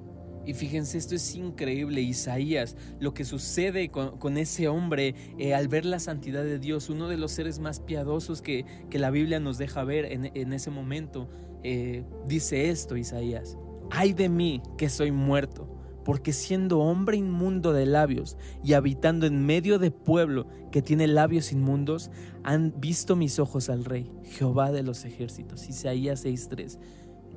Y 0.45 0.53
fíjense, 0.53 0.99
esto 0.99 1.15
es 1.15 1.35
increíble, 1.35 2.01
Isaías, 2.01 2.77
lo 2.99 3.15
que 3.15 3.25
sucede 3.25 3.89
con, 3.89 4.37
ese 4.37 4.67
hombre 4.67 5.15
eh, 5.39 5.55
al 5.55 5.67
ver 5.67 5.85
la 5.85 5.99
santidad 5.99 6.43
de 6.43 6.59
Dios, 6.59 6.89
uno 6.89 7.07
de 7.07 7.17
los 7.17 7.31
seres 7.31 7.59
más 7.59 7.79
piadosos 7.79 8.41
que, 8.41 8.65
la 8.91 9.09
Biblia 9.09 9.39
nos 9.39 9.57
deja 9.57 9.83
ver 9.83 10.05
en, 10.05 10.53
ese 10.53 10.69
momento, 10.69 11.29
eh, 11.65 12.03
dice 12.27 12.69
esto, 12.69 12.95
Isaías, 12.95 13.57
ay 13.91 14.13
de 14.13 14.29
mí 14.29 14.61
que 14.77 14.89
soy 14.89 15.11
muerto 15.11 15.75
porque 16.05 16.33
siendo 16.33 16.79
hombre 16.79 17.17
inmundo 17.17 17.73
de 17.73 17.87
labios 17.87 18.37
y 18.63 18.73
habitando 18.73 19.25
en 19.25 19.43
medio 19.43 19.79
de 19.79 19.89
pueblo 19.89 20.45
que 20.71 20.83
tiene 20.83 21.07
labios 21.07 21.51
inmundos, 21.51 22.11
han 22.43 22.79
visto 22.79 23.15
mis 23.15 23.39
ojos 23.39 23.69
al 23.69 23.83
rey, 23.83 24.09
Jehová 24.23 24.71
de 24.71 24.83
los 24.83 25.03
ejércitos. 25.03 25.67
Isaías 25.67 26.23
6:3. 26.23 26.77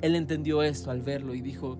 Él 0.03 0.15
entendió 0.15 0.63
esto 0.63 0.91
al 0.91 1.01
verlo 1.01 1.35
y 1.35 1.41
dijo, 1.41 1.79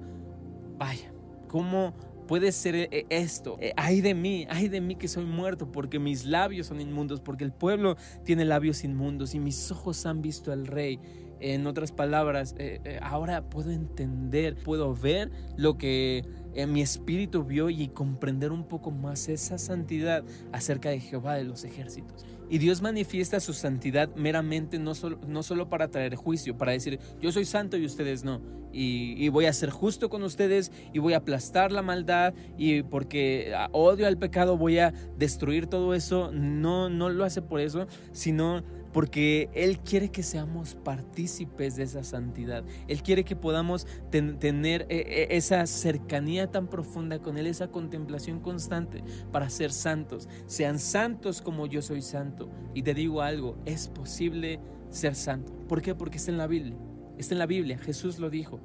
vaya, 0.79 1.13
¿cómo 1.47 1.95
puede 2.27 2.53
ser 2.53 2.75
eh, 2.75 3.07
esto? 3.11 3.59
Eh, 3.61 3.75
ay 3.77 4.01
de 4.01 4.15
mí, 4.15 4.47
ay 4.49 4.69
de 4.69 4.81
mí 4.81 4.97
que 4.97 5.09
soy 5.09 5.27
muerto, 5.27 5.71
porque 5.71 5.99
mis 5.99 6.25
labios 6.25 6.69
son 6.69 6.81
inmundos, 6.81 7.21
porque 7.21 7.45
el 7.45 7.53
pueblo 7.53 7.97
tiene 8.25 8.47
labios 8.47 8.83
inmundos 8.83 9.35
y 9.35 9.41
mis 9.41 9.71
ojos 9.71 10.07
han 10.07 10.23
visto 10.23 10.53
al 10.53 10.67
rey. 10.67 10.99
En 11.41 11.67
otras 11.67 11.93
palabras, 11.93 12.55
eh, 12.59 12.99
ahora 13.03 13.49
puedo 13.49 13.71
entender, 13.71 14.57
puedo 14.57 14.95
ver 14.95 15.31
lo 15.57 15.79
que 15.79 16.25
mi 16.67 16.81
espíritu 16.81 17.45
vio 17.45 17.71
y 17.71 17.89
comprender 17.89 18.51
un 18.51 18.65
poco 18.65 18.91
más 18.91 19.29
esa 19.29 19.59
santidad 19.59 20.25
acerca 20.53 20.91
de 20.91 20.99
Jehová 20.99 21.35
de 21.35 21.45
los 21.45 21.63
ejércitos. 21.65 22.27
Y 22.51 22.59
Dios 22.59 22.81
manifiesta 22.81 23.41
su 23.41 23.53
santidad 23.53 24.15
meramente 24.17 24.79
no 24.79 24.95
solo, 24.95 25.19
no 25.27 25.43
solo 25.43 25.69
para 25.69 25.89
traer 25.89 26.17
juicio, 26.17 26.57
para 26.57 26.73
decir 26.73 26.99
yo 27.21 27.31
soy 27.31 27.45
santo 27.45 27.77
y 27.77 27.85
ustedes 27.85 28.25
no. 28.25 28.41
Y, 28.73 29.29
voy 29.31 29.47
a 29.47 29.53
ser 29.53 29.71
justo 29.71 30.09
con 30.09 30.23
ustedes 30.23 30.71
y 30.93 30.99
voy 30.99 31.15
a 31.15 31.19
aplastar 31.19 31.73
la 31.73 31.83
maldad 31.83 32.35
y 32.57 32.83
porque 32.83 33.53
odio 33.73 34.07
al 34.07 34.19
pecado 34.19 34.57
voy 34.57 34.79
a 34.79 34.93
destruir 35.17 35.67
todo 35.67 35.95
eso. 35.95 36.31
No, 36.33 36.89
no 36.89 37.09
lo 37.09 37.25
hace 37.25 37.43
por 37.43 37.61
eso, 37.61 37.87
sino 38.13 38.63
porque 38.93 39.51
Él 39.55 39.79
quiere 39.81 40.11
que 40.11 40.23
seamos 40.23 40.75
partícipes 40.75 41.77
de 41.77 41.85
esa 41.85 42.05
santidad. 42.05 42.65
Él 42.87 43.03
quiere 43.03 43.25
que 43.25 43.37
podamos 43.37 43.87
tener 44.11 44.83
eh, 44.83 44.87
eh, 45.07 45.27
esa 45.31 45.67
cercanía 45.67 46.51
tan 46.51 46.69
profunda 46.69 47.19
con 47.21 47.39
Él, 47.39 47.47
esa 47.47 47.69
contemplación 47.69 48.41
constante 48.41 49.03
para 49.33 49.51
ser 49.51 49.73
santos. 49.73 50.29
Sean 50.47 50.79
santos 50.79 51.43
como 51.43 51.67
yo 51.67 51.83
soy 51.83 52.03
santo. 52.03 52.51
Y 52.75 52.83
te 52.83 52.95
digo 52.95 53.23
algo, 53.23 53.57
es 53.65 53.89
posible 53.89 54.61
ser 54.91 55.15
santo. 55.15 55.53
¿Por 55.69 55.83
qué? 55.83 55.95
Porque 55.95 56.17
está 56.17 56.31
en 56.31 56.39
la 56.39 56.47
Biblia. 56.47 56.77
Está 57.19 57.35
en 57.35 57.41
la 57.41 57.47
Biblia, 57.47 57.79
Jesús 57.79 58.19
lo 58.19 58.31
dijo. 58.31 58.61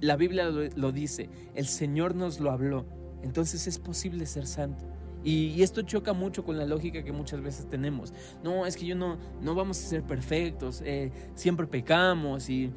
La 0.00 0.16
Biblia 0.16 0.48
lo 0.48 0.92
dice, 0.92 1.28
el 1.54 1.66
Señor 1.66 2.14
nos 2.14 2.38
lo 2.38 2.52
habló. 2.52 2.86
Entonces 3.22 3.66
es 3.66 3.78
posible 3.78 4.26
ser 4.26 4.46
santo. 4.46 4.86
Y, 5.24 5.62
esto 5.62 5.82
choca 5.82 6.12
mucho 6.12 6.44
con 6.44 6.56
la 6.56 6.64
lógica 6.64 7.02
que 7.02 7.12
muchas 7.12 7.40
veces 7.40 7.68
tenemos. 7.68 8.12
No, 8.42 8.66
es 8.66 8.76
que 8.76 8.86
yo 8.86 8.94
no, 8.94 9.18
no 9.42 9.54
vamos 9.54 9.78
a 9.78 9.88
ser 9.88 10.02
perfectos, 10.02 10.82
eh, 10.84 11.10
siempre 11.34 11.66
pecamos 11.66 12.48
y, 12.48 12.72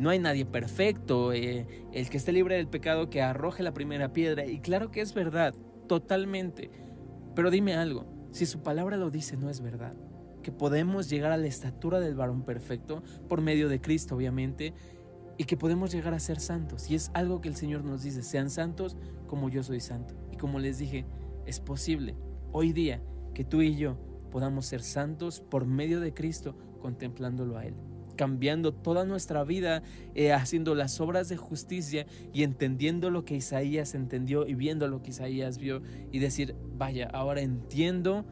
no 0.00 0.10
hay 0.10 0.18
nadie 0.18 0.44
perfecto. 0.44 1.32
Eh, 1.32 1.66
el 1.92 2.10
que 2.10 2.16
esté 2.16 2.32
libre 2.32 2.56
del 2.56 2.66
pecado 2.66 3.08
que 3.08 3.22
arroje 3.22 3.62
la 3.62 3.72
primera 3.72 4.12
piedra. 4.12 4.44
Y 4.44 4.60
claro 4.60 4.90
que 4.90 5.00
es 5.00 5.14
verdad, 5.14 5.54
totalmente. 5.86 6.70
Pero 7.36 7.50
dime 7.50 7.74
algo, 7.74 8.04
si 8.32 8.46
su 8.46 8.62
palabra 8.62 8.96
lo 8.96 9.10
dice, 9.10 9.36
no 9.36 9.48
es 9.48 9.60
verdad. 9.60 9.94
Que 10.42 10.50
podemos 10.50 11.08
llegar 11.08 11.32
a 11.32 11.36
la 11.36 11.46
estatura 11.46 12.00
del 12.00 12.16
varón 12.16 12.42
perfecto 12.42 13.02
por 13.28 13.40
medio 13.40 13.68
de 13.68 13.80
Cristo, 13.80 14.16
obviamente, 14.16 14.74
y 15.36 15.44
que 15.44 15.56
podemos 15.56 15.92
llegar 15.92 16.14
a 16.14 16.20
ser 16.20 16.40
santos. 16.40 16.90
Y 16.90 16.94
es 16.94 17.10
algo 17.14 17.40
que 17.40 17.48
el 17.48 17.56
Señor 17.56 17.84
nos 17.84 18.02
dice, 18.02 18.22
sean 18.22 18.50
santos 18.50 18.96
como 19.26 19.48
yo 19.48 19.62
soy 19.62 19.80
santo. 19.80 20.14
Y 20.32 20.36
como 20.36 20.58
les 20.58 20.78
dije, 20.78 21.06
es 21.46 21.60
posible 21.60 22.16
hoy 22.52 22.72
día 22.72 23.02
que 23.34 23.44
tú 23.44 23.62
y 23.62 23.76
yo 23.76 23.96
podamos 24.30 24.66
ser 24.66 24.82
santos 24.82 25.40
por 25.40 25.66
medio 25.66 26.00
de 26.00 26.14
Cristo 26.14 26.56
contemplándolo 26.80 27.56
a 27.56 27.66
Él 27.66 27.74
cambiando 28.20 28.74
toda 28.74 29.06
nuestra 29.06 29.44
vida, 29.44 29.82
eh, 30.14 30.34
haciendo 30.34 30.74
las 30.74 31.00
obras 31.00 31.30
de 31.30 31.38
justicia 31.38 32.04
y 32.34 32.42
entendiendo 32.42 33.08
lo 33.08 33.24
que 33.24 33.34
Isaías 33.34 33.94
entendió 33.94 34.46
y 34.46 34.54
viendo 34.54 34.88
lo 34.88 35.00
que 35.00 35.08
Isaías 35.08 35.56
vio 35.56 35.80
y 36.12 36.18
decir, 36.18 36.54
vaya, 36.76 37.08
ahora 37.14 37.40
entiendo 37.40 38.26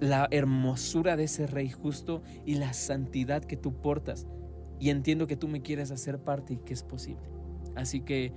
la 0.00 0.26
hermosura 0.32 1.14
de 1.14 1.22
ese 1.22 1.46
rey 1.46 1.70
justo 1.70 2.24
y 2.44 2.56
la 2.56 2.72
santidad 2.72 3.44
que 3.44 3.56
tú 3.56 3.80
portas 3.80 4.26
y 4.80 4.90
entiendo 4.90 5.28
que 5.28 5.36
tú 5.36 5.46
me 5.46 5.62
quieres 5.62 5.92
hacer 5.92 6.18
parte 6.18 6.54
y 6.54 6.56
que 6.56 6.74
es 6.74 6.82
posible. 6.82 7.28
Así 7.76 8.00
que 8.00 8.32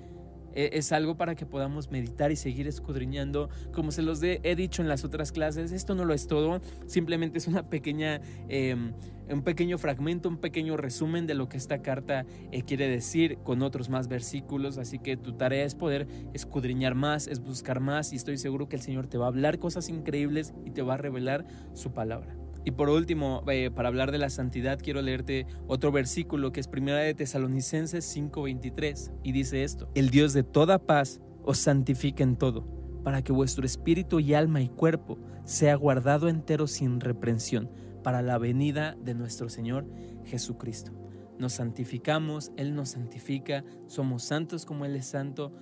es 0.53 0.91
algo 0.91 1.15
para 1.15 1.35
que 1.35 1.45
podamos 1.45 1.91
meditar 1.91 2.31
y 2.31 2.35
seguir 2.35 2.67
escudriñando. 2.67 3.49
Como 3.73 3.91
se 3.91 4.01
los 4.01 4.21
he 4.23 4.55
dicho 4.55 4.81
en 4.81 4.88
las 4.88 5.03
otras 5.03 5.31
clases, 5.31 5.71
esto 5.71 5.95
no 5.95 6.05
lo 6.05 6.13
es 6.13 6.27
todo, 6.27 6.62
simplemente 6.85 7.38
es 7.38 7.47
una 7.47 7.69
pequeña, 7.69 8.21
em, 8.47 8.93
un 9.29 9.43
pequeño 9.43 9.77
fragmento, 9.77 10.29
un 10.29 10.38
pequeño 10.38 10.75
resumen 10.77 11.27
de 11.27 11.35
lo 11.35 11.49
que 11.49 11.57
esta 11.57 11.81
carta 11.81 12.25
eh, 12.51 12.63
quiere 12.63 12.88
decir 12.88 13.38
con 13.43 13.62
otros 13.62 13.89
más 13.89 14.07
versículos. 14.07 14.77
Así 14.77 14.99
que 14.99 15.17
tu 15.17 15.33
tarea 15.33 15.65
es 15.65 15.75
poder 15.75 16.07
escudriñar 16.33 16.95
más, 16.95 17.27
es 17.27 17.39
buscar 17.39 17.79
más 17.79 18.13
y 18.13 18.15
estoy 18.15 18.38
seguro 18.38 18.67
que 18.69 18.75
el 18.75 18.81
Señor 18.81 19.07
te 19.07 19.17
va 19.17 19.25
a 19.25 19.29
hablar 19.29 19.59
cosas 19.59 19.89
increíbles 19.89 20.53
y 20.65 20.71
te 20.71 20.81
va 20.81 20.95
a 20.95 20.97
revelar 20.97 21.45
su 21.73 21.91
palabra. 21.91 22.38
Y 22.65 22.72
por 22.72 22.89
último, 22.89 23.43
eh, 23.48 23.72
para 23.74 23.88
hablar 23.88 24.12
de 24.12 24.17
la 24.17 24.30
santidad, 24.30 24.80
quiero 24.82 25.02
leerte 25.02 25.48
otro 25.67 25.91
versículo 25.91 26.52
que 26.52 26.60
es 26.60 26.67
Primera 26.67 27.00
de 27.00 27.13
Tesalonicenses 27.13 28.06
5:23 28.06 29.12
y 29.24 29.32
dice 29.32 29.63
esto: 29.63 29.89
El 29.95 30.10
Dios 30.10 30.34
de 30.34 30.43
toda 30.43 30.80
paz 30.80 31.22
os 31.43 31.58
santifique 31.58 32.24
en 32.24 32.36
todo, 32.36 32.67
para 33.04 33.22
que 33.22 33.32
vuestro 33.32 33.65
espíritu 33.65 34.19
y 34.19 34.34
alma 34.34 34.62
y 34.62 34.67
cuerpo 34.67 35.17
sea 35.45 35.76
guardado 35.76 36.28
entero 36.28 36.67
sin 36.67 37.00
reprensión 37.00 37.72
para 38.04 38.22
la 38.22 38.38
venida 38.38 38.95
de 39.04 39.13
nuestro 39.13 39.50
Señor 39.50 39.86
Jesucristo. 40.26 40.91
Nos 41.38 41.54
santificamos, 41.54 42.52
Él 42.58 42.76
nos 42.76 42.89
santifica, 42.89 43.63
somos 43.88 44.24
santos 44.24 44.65
como 44.65 44.86
Él 44.86 44.95
es 44.95 45.06
santo, 45.06 45.54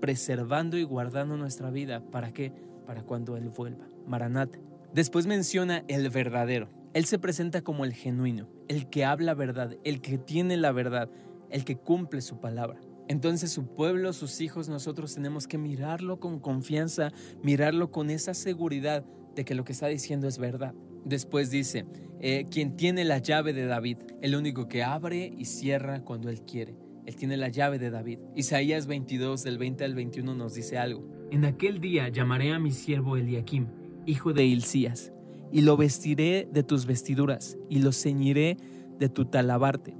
preservando 0.00 0.76
y 0.76 0.84
guardando 0.84 1.36
nuestra 1.36 1.70
vida. 1.70 2.02
¿Para 2.10 2.32
qué? 2.32 2.52
Para 2.86 3.02
cuando 3.02 3.36
Él 3.36 3.48
vuelva. 3.48 3.86
Maranate. 4.06 4.71
Después 4.94 5.26
menciona 5.26 5.84
el 5.88 6.10
verdadero. 6.10 6.68
Él 6.92 7.06
se 7.06 7.18
presenta 7.18 7.62
como 7.62 7.86
el 7.86 7.94
genuino, 7.94 8.48
el 8.68 8.90
que 8.90 9.06
habla 9.06 9.32
verdad, 9.32 9.76
el 9.84 10.02
que 10.02 10.18
tiene 10.18 10.58
la 10.58 10.70
verdad, 10.72 11.10
el 11.50 11.64
que 11.64 11.76
cumple 11.76 12.20
su 12.20 12.40
palabra. 12.40 12.78
Entonces 13.08 13.50
su 13.50 13.66
pueblo, 13.66 14.12
sus 14.12 14.42
hijos, 14.42 14.68
nosotros 14.68 15.14
tenemos 15.14 15.46
que 15.46 15.56
mirarlo 15.56 16.20
con 16.20 16.38
confianza, 16.40 17.10
mirarlo 17.42 17.90
con 17.90 18.10
esa 18.10 18.34
seguridad 18.34 19.04
de 19.34 19.46
que 19.46 19.54
lo 19.54 19.64
que 19.64 19.72
está 19.72 19.86
diciendo 19.86 20.28
es 20.28 20.36
verdad. 20.36 20.74
Después 21.06 21.50
dice, 21.50 21.86
eh, 22.20 22.46
quien 22.50 22.76
tiene 22.76 23.04
la 23.04 23.16
llave 23.16 23.54
de 23.54 23.64
David, 23.64 23.96
el 24.20 24.36
único 24.36 24.68
que 24.68 24.82
abre 24.82 25.32
y 25.36 25.46
cierra 25.46 26.04
cuando 26.04 26.28
él 26.28 26.42
quiere. 26.42 26.76
Él 27.06 27.16
tiene 27.16 27.38
la 27.38 27.48
llave 27.48 27.78
de 27.78 27.90
David. 27.90 28.18
Isaías 28.36 28.86
22 28.86 29.42
del 29.42 29.56
20 29.56 29.84
al 29.84 29.94
21 29.94 30.34
nos 30.34 30.54
dice 30.54 30.76
algo. 30.76 31.08
En 31.30 31.46
aquel 31.46 31.80
día 31.80 32.10
llamaré 32.10 32.52
a 32.52 32.58
mi 32.58 32.70
siervo 32.70 33.16
Eliakim, 33.16 33.66
hijo 34.06 34.32
de 34.32 34.44
Hilcías, 34.44 35.12
y 35.50 35.60
lo 35.62 35.76
vestiré 35.76 36.48
de 36.50 36.62
tus 36.62 36.86
vestiduras, 36.86 37.58
y 37.68 37.80
lo 37.80 37.92
ceñiré 37.92 38.56
de 38.98 39.08
tu 39.08 39.26
talabarte, 39.26 39.96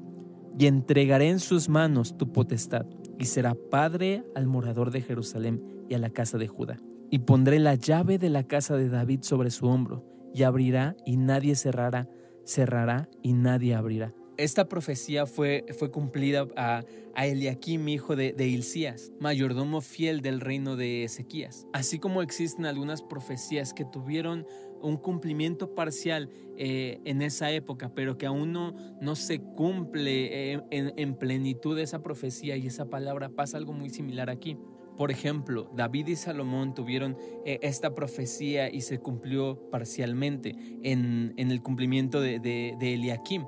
y 0.58 0.66
entregaré 0.66 1.28
en 1.28 1.40
sus 1.40 1.68
manos 1.68 2.16
tu 2.16 2.32
potestad, 2.32 2.86
y 3.18 3.26
será 3.26 3.54
padre 3.54 4.24
al 4.34 4.46
morador 4.46 4.90
de 4.90 5.02
Jerusalén 5.02 5.62
y 5.88 5.94
a 5.94 5.98
la 5.98 6.10
casa 6.10 6.38
de 6.38 6.48
Judá. 6.48 6.78
Y 7.10 7.20
pondré 7.20 7.58
la 7.58 7.74
llave 7.74 8.18
de 8.18 8.30
la 8.30 8.44
casa 8.44 8.76
de 8.76 8.88
David 8.88 9.20
sobre 9.22 9.50
su 9.50 9.66
hombro, 9.66 10.04
y 10.34 10.44
abrirá 10.44 10.96
y 11.04 11.18
nadie 11.18 11.54
cerrará, 11.54 12.08
cerrará 12.44 13.08
y 13.22 13.34
nadie 13.34 13.74
abrirá. 13.74 14.14
Esta 14.42 14.68
profecía 14.68 15.24
fue, 15.24 15.64
fue 15.78 15.92
cumplida 15.92 16.48
a, 16.56 16.82
a 17.14 17.26
Eliakim, 17.28 17.86
hijo 17.86 18.16
de, 18.16 18.32
de 18.32 18.48
Hilcías, 18.48 19.12
mayordomo 19.20 19.80
fiel 19.80 20.20
del 20.20 20.40
reino 20.40 20.74
de 20.74 21.04
Ezequías. 21.04 21.68
Así 21.72 22.00
como 22.00 22.22
existen 22.22 22.66
algunas 22.66 23.02
profecías 23.02 23.72
que 23.72 23.84
tuvieron 23.84 24.44
un 24.80 24.96
cumplimiento 24.96 25.76
parcial 25.76 26.28
eh, 26.58 26.98
en 27.04 27.22
esa 27.22 27.52
época, 27.52 27.94
pero 27.94 28.18
que 28.18 28.26
aún 28.26 28.50
no, 28.52 28.74
no 29.00 29.14
se 29.14 29.38
cumple 29.38 30.54
eh, 30.54 30.60
en, 30.72 30.92
en 30.96 31.14
plenitud 31.14 31.78
esa 31.78 32.02
profecía 32.02 32.56
y 32.56 32.66
esa 32.66 32.86
palabra, 32.90 33.28
pasa 33.28 33.58
algo 33.58 33.72
muy 33.72 33.90
similar 33.90 34.28
aquí. 34.28 34.56
Por 34.96 35.12
ejemplo, 35.12 35.70
David 35.76 36.08
y 36.08 36.16
Salomón 36.16 36.74
tuvieron 36.74 37.16
eh, 37.46 37.60
esta 37.62 37.94
profecía 37.94 38.68
y 38.68 38.80
se 38.80 38.98
cumplió 38.98 39.70
parcialmente 39.70 40.56
en, 40.82 41.32
en 41.36 41.52
el 41.52 41.62
cumplimiento 41.62 42.20
de, 42.20 42.40
de, 42.40 42.74
de 42.80 42.94
Eliakim 42.94 43.44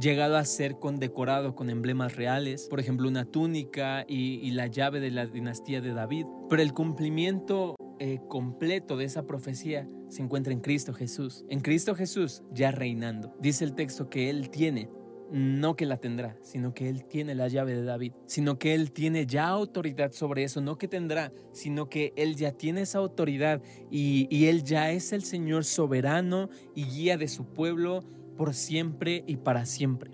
llegado 0.00 0.36
a 0.36 0.44
ser 0.44 0.78
condecorado 0.78 1.54
con 1.54 1.70
emblemas 1.70 2.16
reales, 2.16 2.68
por 2.68 2.80
ejemplo 2.80 3.08
una 3.08 3.24
túnica 3.24 4.04
y, 4.06 4.50
la 4.52 4.66
llave 4.66 5.00
de 5.00 5.10
la 5.10 5.26
dinastía 5.26 5.80
de 5.80 5.92
David. 5.92 6.26
Pero 6.48 6.62
el 6.62 6.72
cumplimiento 6.72 7.76
eh, 7.98 8.18
completo 8.28 8.96
de 8.96 9.04
esa 9.04 9.26
profecía 9.26 9.88
se 10.08 10.22
encuentra 10.22 10.52
en 10.52 10.60
Cristo 10.60 10.92
Jesús. 10.92 11.44
En 11.48 11.60
Cristo 11.60 11.94
Jesús 11.94 12.42
ya 12.52 12.70
reinando. 12.70 13.34
Dice 13.40 13.64
el 13.64 13.74
texto 13.74 14.08
que 14.08 14.30
Él 14.30 14.50
tiene 14.50 14.90
no 15.30 15.76
que 15.76 15.86
la 15.86 15.98
tendrá, 15.98 16.36
sino 16.40 16.74
que 16.74 16.88
Él 16.88 17.04
tiene 17.04 17.34
la 17.34 17.48
llave 17.48 17.74
de 17.74 17.84
David, 17.84 18.12
sino 18.26 18.58
que 18.58 18.74
Él 18.74 18.92
tiene 18.92 19.26
ya 19.26 19.48
autoridad 19.48 20.12
sobre 20.12 20.44
eso, 20.44 20.60
no 20.60 20.78
que 20.78 20.88
tendrá, 20.88 21.32
sino 21.52 21.88
que 21.88 22.12
Él 22.16 22.36
ya 22.36 22.52
tiene 22.52 22.82
esa 22.82 22.98
autoridad 22.98 23.62
y, 23.90 24.46
Él 24.46 24.62
ya 24.64 24.90
es 24.90 25.12
el 25.12 25.22
Señor 25.22 25.64
soberano 25.64 26.48
y 26.74 26.84
guía 26.84 27.18
de 27.18 27.28
su 27.28 27.44
pueblo 27.44 28.02
por 28.38 28.54
siempre 28.54 29.24
y 29.26 29.36
para 29.36 29.66
siempre. 29.66 30.12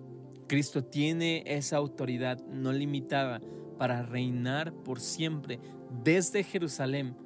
Cristo 0.49 0.83
tiene 0.83 1.45
esa 1.47 1.77
autoridad 1.77 2.45
no 2.47 2.73
limitada 2.73 3.41
para 3.79 4.03
reinar 4.03 4.73
por 4.73 4.99
siempre 4.99 5.61
desde 6.03 6.43
Jerusalén 6.43 7.17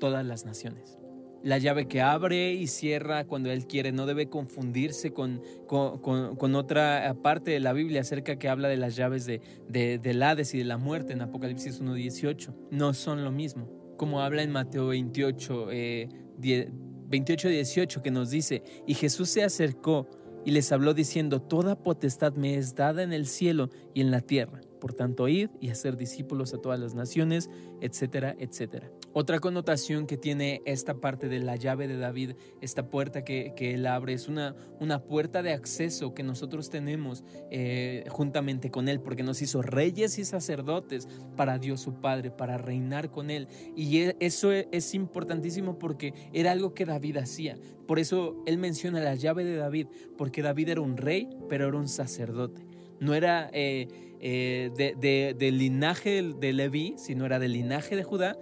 todas 0.00 0.24
las 0.24 0.44
naciones. 0.44 0.98
La 1.42 1.58
llave 1.58 1.86
que 1.86 2.02
abre 2.02 2.52
y 2.52 2.66
cierra 2.66 3.24
cuando 3.24 3.50
Él 3.50 3.66
quiere 3.66 3.92
no 3.92 4.06
debe 4.06 4.28
confundirse 4.28 5.12
con, 5.12 5.40
con, 5.68 5.98
con, 5.98 6.34
con 6.34 6.54
otra 6.56 7.14
parte 7.22 7.52
de 7.52 7.60
la 7.60 7.72
Biblia 7.72 8.00
acerca 8.00 8.36
que 8.38 8.48
habla 8.48 8.68
de 8.68 8.76
las 8.76 8.96
llaves 8.96 9.24
de, 9.24 9.40
de, 9.68 9.98
del 9.98 10.22
Hades 10.22 10.52
y 10.54 10.58
de 10.58 10.64
la 10.64 10.78
muerte 10.78 11.12
en 11.12 11.22
Apocalipsis 11.22 11.80
1.18. 11.80 12.54
No 12.72 12.92
son 12.92 13.22
lo 13.22 13.30
mismo. 13.30 13.68
Como 13.96 14.20
habla 14.20 14.42
en 14.42 14.50
Mateo 14.50 14.88
28, 14.88 15.68
eh, 15.70 16.08
28.18 16.40 18.02
que 18.02 18.10
nos 18.10 18.30
dice, 18.30 18.62
y 18.86 18.94
Jesús 18.94 19.28
se 19.28 19.44
acercó 19.44 20.08
y 20.44 20.50
les 20.50 20.72
habló 20.72 20.94
diciendo, 20.94 21.40
Toda 21.40 21.76
potestad 21.76 22.34
me 22.34 22.56
es 22.56 22.74
dada 22.74 23.02
en 23.02 23.12
el 23.12 23.26
cielo 23.26 23.70
y 23.94 24.00
en 24.00 24.10
la 24.10 24.20
tierra. 24.20 24.60
Por 24.80 24.94
tanto, 24.94 25.28
id 25.28 25.50
y 25.60 25.70
hacer 25.70 25.96
discípulos 25.96 26.54
a 26.54 26.58
todas 26.58 26.78
las 26.78 26.94
naciones, 26.94 27.50
etcétera, 27.80 28.36
etcétera. 28.38 28.90
Otra 29.12 29.40
connotación 29.40 30.06
que 30.06 30.16
tiene 30.16 30.62
esta 30.64 30.94
parte 30.94 31.28
de 31.28 31.40
la 31.40 31.56
llave 31.56 31.88
de 31.88 31.96
David, 31.96 32.32
esta 32.60 32.88
puerta 32.88 33.24
que, 33.24 33.52
que 33.56 33.74
él 33.74 33.86
abre, 33.86 34.12
es 34.12 34.28
una, 34.28 34.54
una, 34.80 35.02
puerta 35.02 35.42
de 35.42 35.52
acceso 35.52 36.14
que 36.14 36.22
nosotros 36.22 36.70
tenemos 36.70 37.24
eh, 37.50 38.04
juntamente 38.08 38.70
con 38.70 38.88
él, 38.88 39.00
porque 39.00 39.22
nos 39.22 39.42
hizo 39.42 39.62
reyes 39.62 40.18
y 40.18 40.24
sacerdotes 40.24 41.08
para 41.36 41.58
Dios 41.58 41.80
su 41.80 41.94
Padre, 41.94 42.30
para 42.30 42.58
reinar 42.58 43.10
con 43.10 43.30
él. 43.30 43.48
Y 43.74 43.98
e, 43.98 44.16
eso 44.20 44.52
es, 44.52 44.66
es 44.72 44.94
importantísimo 44.94 45.78
porque 45.78 46.12
era 46.32 46.52
algo 46.52 46.74
que 46.74 46.84
David 46.84 47.16
hacía. 47.18 47.56
Por 47.86 47.98
eso 47.98 48.36
él 48.46 48.58
menciona 48.58 49.00
la 49.00 49.14
llave 49.14 49.44
de 49.44 49.56
David, 49.56 49.86
porque 50.16 50.42
David 50.42 50.68
era 50.68 50.80
un 50.82 50.96
rey, 50.96 51.28
pero 51.48 51.66
era 51.68 51.76
un 51.76 51.88
sacerdote. 51.88 52.66
No 53.00 53.14
era 53.14 53.50
eh, 53.52 53.88
eh, 54.20 54.70
de, 54.76 54.94
de, 54.96 55.34
del 55.38 55.58
linaje 55.58 56.22
de 56.22 56.52
Leví, 56.52 56.94
sino 56.96 57.26
era 57.26 57.38
del 57.38 57.52
linaje 57.52 57.96
de 57.96 58.04
Judá. 58.04 58.36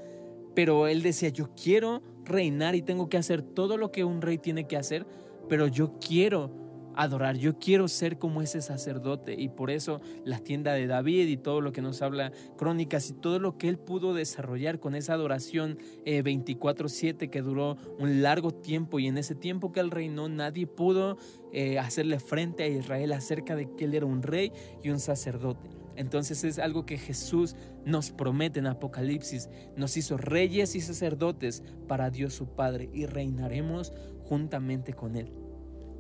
Pero 0.55 0.89
él 0.89 1.03
decía, 1.03 1.29
yo 1.29 1.51
quiero 1.55 2.03
reinar 2.25 2.75
y 2.75 2.83
tengo 2.83 3.09
que 3.09 3.19
hacer 3.19 3.43
todo 3.43 3.77
lo 3.77 3.93
que 3.93 4.05
un 4.05 4.23
rey 4.23 4.39
tiene 4.39 4.67
que 4.67 4.77
hacer, 4.77 5.07
pero 5.49 5.67
yo 5.67 5.99
quiero 5.99 6.51
adorar, 6.97 7.37
yo 7.37 7.59
quiero 7.59 7.89
ser 7.89 8.19
como 8.19 8.43
ese 8.43 8.63
sacerdote 8.63 9.35
y 9.35 9.49
por 9.49 9.71
eso 9.71 10.01
la 10.25 10.39
tienda 10.41 10.73
de 10.73 10.87
David 10.87 11.29
y 11.29 11.37
todo 11.37 11.61
lo 11.61 11.73
que 11.73 11.83
nos 11.83 12.03
habla 12.03 12.33
Crónicas 12.57 13.11
y 13.11 13.13
todo 13.13 13.39
lo 13.39 13.59
que 13.59 13.69
él 13.69 13.79
pudo 13.79 14.15
desarrollar 14.15 14.81
con 14.81 14.95
esa 14.95 15.13
adoración 15.13 15.79
eh, 16.05 16.23
24/7 16.23 17.31
que 17.31 17.43
duró 17.43 17.77
un 17.99 18.23
largo 18.23 18.51
tiempo 18.51 18.99
y 18.99 19.07
en 19.07 19.19
ese 19.19 19.35
tiempo 19.35 19.73
que 19.73 19.81
él 19.81 19.91
reinó 19.91 20.29
nadie 20.29 20.67
pudo 20.67 21.19
eh, 21.53 21.79
hacerle 21.79 22.19
frente 22.19 22.65
a 22.65 22.69
Israel 22.69 23.13
acerca 23.13 23.55
de 23.55 23.71
que 23.77 23.85
él 23.85 23.95
era 23.95 24.07
un 24.07 24.23
rey 24.23 24.53
y 24.83 24.91
un 24.91 24.99
sacerdote. 24.99 25.71
Entonces 25.97 26.45
es 26.45 26.59
algo 26.59 26.85
que 26.85 26.99
Jesús 26.99 27.57
nos 27.85 28.11
promete 28.11 28.59
en 28.59 28.67
Apocalipsis. 28.67 29.49
Nos 29.77 29.97
hizo 29.97 30.17
reyes 30.17 30.75
y 30.75 30.81
sacerdotes 30.81 31.63
para 31.89 32.11
Dios 32.11 32.35
su 32.35 32.47
Padre 32.49 32.91
y 32.93 33.07
reinaremos 33.07 33.93
juntamente 34.25 34.93
con 34.93 35.17
Él. 35.17 35.46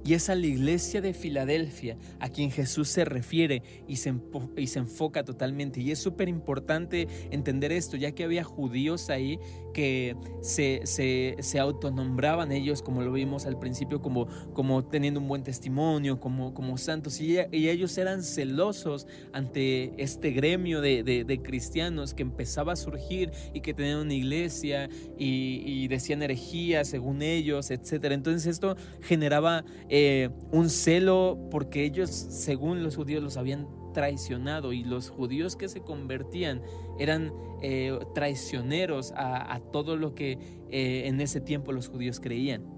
Y 0.07 0.15
es 0.15 0.31
a 0.31 0.37
la 0.37 0.47
iglesia 0.47 1.01
de 1.01 1.13
Filadelfia 1.13 1.97
a 2.21 2.29
quien 2.29 2.53
Jesús 2.53 2.89
se 2.89 3.05
refiere 3.05 3.63
y 3.89 3.97
se, 3.97 4.15
y 4.57 4.69
se 4.69 4.79
enfoca 4.79 5.25
totalmente. 5.25 5.81
Y 5.81 5.91
es 5.91 5.99
súper 5.99 6.29
importante 6.29 7.09
entender 7.33 7.73
esto, 7.73 7.97
ya 7.97 8.13
que 8.13 8.23
había 8.23 8.45
judíos 8.45 9.11
ahí 9.11 9.41
que 9.77 10.17
se, 10.41 10.81
se, 10.85 11.37
se, 11.41 11.59
autonombraban 11.59 12.51
ellos, 12.51 12.81
como 12.81 13.03
lo 13.03 13.13
vimos 13.13 13.45
al 13.45 13.59
principio, 13.59 14.01
como, 14.01 14.27
como 14.55 14.83
teniendo 14.83 15.21
un 15.21 15.29
buen 15.29 15.43
testimonio, 15.43 16.19
como, 16.19 16.55
como 16.55 16.79
santos. 16.79 17.21
Y, 17.21 17.37
ellos 17.53 17.99
eran 17.99 18.23
celosos 18.23 19.07
ante 19.35 19.93
este 20.03 20.31
gremio 20.31 20.81
de, 20.81 21.03
de, 21.03 21.43
cristianos 21.43 22.15
que 22.15 22.23
empezaba 22.23 22.73
a 22.73 22.77
surgir 22.77 23.33
y 23.53 23.61
que 23.61 23.75
tenían 23.75 23.99
una 23.99 24.15
iglesia 24.15 24.89
y, 25.19 25.87
decían 25.89 26.23
herejías 26.23 26.89
según 26.89 27.21
ellos, 27.21 27.71
etc. 27.71 28.13
Entonces 28.13 28.47
esto 28.47 28.77
generaba 29.03 29.63
eh, 29.91 30.31
un 30.53 30.71
celo 30.71 31.39
porque 31.51 31.85
ellos, 31.85 32.09
según 32.09 32.83
los 32.83 32.97
judíos, 32.97 33.23
los 33.23 33.37
habían 33.37 33.67
traicionado 33.97 34.75
y 34.75 34.85
los 34.85 35.09
judíos 35.09 35.57
que 35.57 35.71
se 35.71 35.81
convertían 35.81 36.61
eran 36.99 37.33
eh, 37.63 37.99
traicioneros 38.15 39.15
a, 39.17 39.59
todo 39.73 39.97
lo 39.97 40.15
que 40.15 40.33
eh, 40.69 41.05
en 41.07 41.19
ese 41.23 41.41
tiempo 41.41 41.73
los 41.73 41.89
judíos 41.89 42.21
creían. 42.21 42.76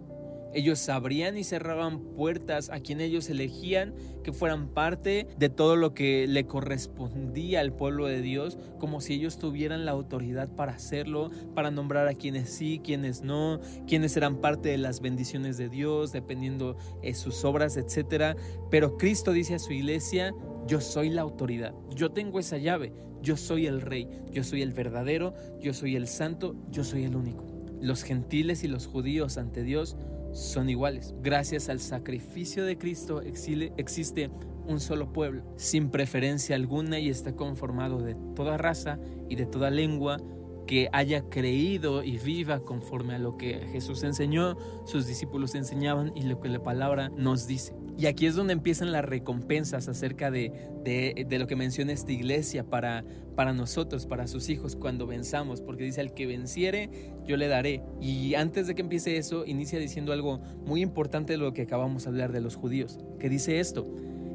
Ellos 0.55 0.89
abrían 0.89 1.37
y 1.37 1.45
cerraban 1.45 2.01
puertas 2.01 2.71
a 2.71 2.81
quien 2.81 3.01
ellos 3.01 3.29
elegían 3.29 3.95
que 4.23 4.33
fueran 4.33 4.69
parte 4.69 5.27
de 5.39 5.49
todo 5.49 5.77
lo 5.77 5.95
que 5.95 6.27
le 6.27 6.47
correspondía 6.47 7.61
al 7.61 7.73
pueblo 7.73 8.07
de 8.07 8.23
Dios, 8.23 8.59
como 8.79 9.01
si 9.01 9.15
ellos 9.15 9.39
tuvieran 9.39 9.85
la 9.85 9.93
autoridad 9.93 10.49
para 10.55 10.73
hacerlo, 10.73 11.31
para 11.55 11.71
nombrar 11.71 12.09
a 12.09 12.15
quienes 12.15 12.51
sí, 12.51 12.81
quienes 12.83 13.23
no, 13.23 13.61
quienes 13.87 14.17
eran 14.17 14.41
parte 14.41 14.71
de 14.71 14.79
las 14.79 15.01
bendiciones 15.01 15.59
de 15.59 15.69
Dios, 15.69 16.13
dependiendo 16.13 16.77
de 17.03 17.15
sus 17.15 17.45
obras, 17.45 17.77
etc. 17.77 18.37
Pero 18.71 18.97
Cristo 18.97 19.33
dice 19.33 19.55
a 19.55 19.59
su 19.59 19.73
iglesia, 19.73 20.35
yo 20.67 20.81
soy 20.81 21.11
la 21.11 21.23
autoridad, 21.23 21.75
yo 21.95 22.11
tengo 22.11 22.39
esa 22.39 22.59
llave, 22.59 22.93
yo 23.23 23.37
soy 23.37 23.67
el 23.67 23.81
rey, 23.81 24.09
yo 24.33 24.45
soy 24.45 24.63
el 24.63 24.73
verdadero, 24.73 25.35
yo 25.61 25.75
soy 25.75 25.97
el 25.97 26.07
santo, 26.07 26.55
yo 26.71 26.85
soy 26.85 27.05
el 27.05 27.17
único. 27.17 27.45
los 27.81 28.03
gentiles 28.03 28.65
y 28.65 28.69
los 28.69 28.89
judíos 28.89 29.39
ante 29.39 29.63
Dios 29.63 29.97
son 30.33 30.69
iguales. 30.71 31.15
Gracias 31.23 31.69
al 31.69 31.81
sacrificio 31.81 32.65
de 32.65 32.79
Cristo 32.79 33.21
existe 33.23 34.31
un 34.67 34.81
solo 34.81 35.13
pueblo, 35.13 35.43
sin 35.57 35.91
preferencia 35.91 36.55
alguna 36.55 36.99
y 36.99 37.09
está 37.09 37.35
conformado 37.35 38.03
de 38.03 38.15
toda 38.37 38.59
raza 38.59 38.99
y 39.29 39.37
de 39.37 39.47
toda 39.47 39.71
lengua 39.71 40.19
que 40.67 40.91
haya 40.93 41.23
creído 41.31 42.05
y 42.05 42.19
viva 42.19 42.61
conforme 42.61 43.15
a 43.15 43.19
lo 43.19 43.39
que 43.39 43.67
Jesús 43.73 44.05
enseñó, 44.05 44.57
sus 44.85 45.07
discípulos 45.07 45.55
enseñaban 45.55 46.13
y 46.15 46.23
lo 46.23 46.41
que 46.41 46.51
la 46.51 46.63
palabra 46.63 47.09
nos 47.09 47.47
dice. 47.47 47.75
Y 47.97 48.07
aquí 48.07 48.27
es 48.27 48.37
donde 48.37 48.53
empiezan 48.53 48.93
las 48.93 49.05
recompensas 49.05 49.89
acerca 49.89 50.31
de, 50.31 50.53
de, 50.85 51.39
lo 51.39 51.47
que 51.47 51.57
menciona 51.57 51.93
esta 51.93 52.13
iglesia 52.13 52.65
para, 52.65 53.05
para 53.39 53.53
nosotros, 53.53 54.05
para 54.05 54.27
sus 54.27 54.49
hijos, 54.49 54.75
cuando 54.75 55.07
venzamos, 55.07 55.61
porque 55.61 55.85
dice, 55.85 56.01
al 56.01 56.13
que 56.13 56.27
venciere, 56.27 56.91
yo 57.25 57.37
le 57.37 57.47
daré. 57.47 57.85
Y 58.01 58.35
antes 58.35 58.67
de 58.67 58.75
que 58.75 58.83
empiece 58.83 59.17
eso, 59.17 59.47
inicia 59.47 59.79
diciendo 59.79 60.13
algo 60.13 60.41
muy 60.67 60.83
importante 60.83 61.35
de 61.35 61.39
lo 61.39 61.53
que 61.53 61.63
acabamos 61.63 62.03
de 62.03 62.11
hablar 62.11 62.33
de 62.33 62.41
los 62.41 62.57
judíos, 62.57 62.99
que 63.21 63.29
dice 63.29 63.61
esto. 63.61 63.87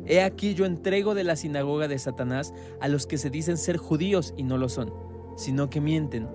He 0.06 0.22
aquí 0.22 0.54
yo 0.54 0.66
entrego 0.66 1.16
de 1.16 1.26
la 1.26 1.36
sinagoga 1.36 1.90
de 1.90 2.00
Satanás 2.00 2.54
a 2.80 2.88
los 2.88 3.06
que 3.06 3.18
se 3.18 3.30
dicen 3.30 3.58
ser 3.58 3.76
judíos 3.76 4.34
y 4.38 4.44
no 4.44 4.58
lo 4.58 4.70
son 4.70 4.92
sino 5.36 5.70
que 5.70 5.82
mienten. 5.82 6.28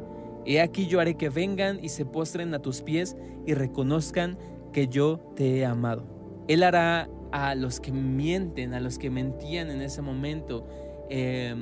He 0.44 0.60
aquí 0.60 0.86
yo 0.86 1.00
haré 1.00 1.16
que 1.16 1.28
vengan 1.28 1.78
y 1.82 1.90
se 1.90 2.04
postren 2.04 2.54
a 2.54 2.60
tus 2.60 2.82
pies 2.82 3.16
y 3.46 3.54
reconozcan 3.54 4.38
que 4.72 4.88
yo 4.88 5.18
te 5.36 5.58
he 5.58 5.66
amado. 5.66 6.04
Él 6.48 6.62
hará 6.62 7.08
a 7.32 7.54
los 7.54 7.80
que 7.80 7.92
mienten, 7.92 8.72
a 8.72 8.80
los 8.80 8.98
que 8.98 9.10
mentían 9.10 9.70
en 9.70 9.82
ese 9.82 10.00
momento, 10.00 10.66
eh, 11.10 11.54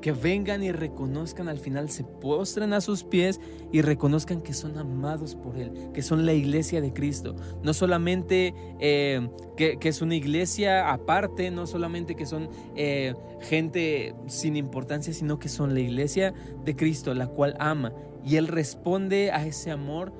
que 0.00 0.12
vengan 0.12 0.62
y 0.62 0.72
reconozcan 0.72 1.48
al 1.48 1.58
final, 1.58 1.90
se 1.90 2.04
postren 2.04 2.72
a 2.72 2.80
sus 2.80 3.04
pies 3.04 3.40
y 3.72 3.82
reconozcan 3.82 4.40
que 4.40 4.52
son 4.52 4.78
amados 4.78 5.34
por 5.34 5.56
Él, 5.56 5.72
que 5.92 6.02
son 6.02 6.26
la 6.26 6.32
iglesia 6.32 6.80
de 6.80 6.92
Cristo. 6.92 7.34
No 7.62 7.74
solamente 7.74 8.54
eh, 8.78 9.28
que, 9.56 9.78
es 9.80 10.02
una 10.02 10.14
iglesia 10.14 10.92
aparte, 10.92 11.50
no 11.50 11.66
solamente 11.66 12.14
que 12.14 12.26
son 12.26 12.48
eh, 12.76 13.14
gente 13.40 14.14
sin 14.26 14.56
importancia, 14.56 15.12
sino 15.12 15.38
que 15.38 15.48
son 15.48 15.74
la 15.74 15.80
iglesia 15.80 16.34
de 16.64 16.76
Cristo, 16.76 17.14
la 17.14 17.28
cual 17.28 17.56
ama. 17.58 17.92
Y 18.24 18.36
Él 18.36 18.48
responde 18.48 19.30
a 19.30 19.46
ese 19.46 19.70
amor 19.70 20.12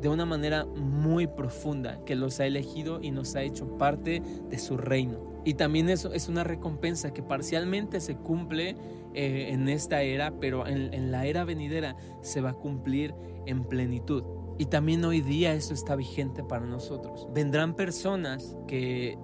de 0.00 0.08
una 0.08 0.26
manera 0.26 0.66
muy 0.66 1.26
profunda, 1.26 2.04
que 2.04 2.14
los 2.14 2.38
ha 2.40 2.46
elegido 2.46 3.00
y 3.02 3.10
nos 3.10 3.34
ha 3.34 3.42
hecho 3.42 3.78
parte 3.78 4.22
de 4.48 4.58
su 4.58 4.76
reino. 4.76 5.36
Y 5.44 5.54
también 5.54 5.88
eso 5.88 6.12
es 6.12 6.28
una 6.28 6.44
recompensa 6.44 7.12
que 7.12 7.22
parcialmente 7.22 8.00
se 8.00 8.16
cumple 8.16 8.76
eh, 9.16 9.48
en 9.50 9.68
esta 9.68 10.02
era, 10.02 10.38
pero 10.38 10.66
en, 10.66 10.92
en 10.94 11.10
la 11.10 11.26
era 11.26 11.44
venidera 11.44 11.96
se 12.20 12.40
va 12.40 12.50
a 12.50 12.54
cumplir 12.54 13.14
en 13.46 13.64
plenitud. 13.64 14.22
Y 14.58 14.66
también 14.66 15.04
hoy 15.04 15.20
día 15.20 15.54
eso 15.54 15.74
está 15.74 15.96
vigente 15.96 16.42
para 16.42 16.66
nosotros. 16.66 17.26
Vendrán 17.34 17.74
personas 17.74 18.56
que 18.66 19.18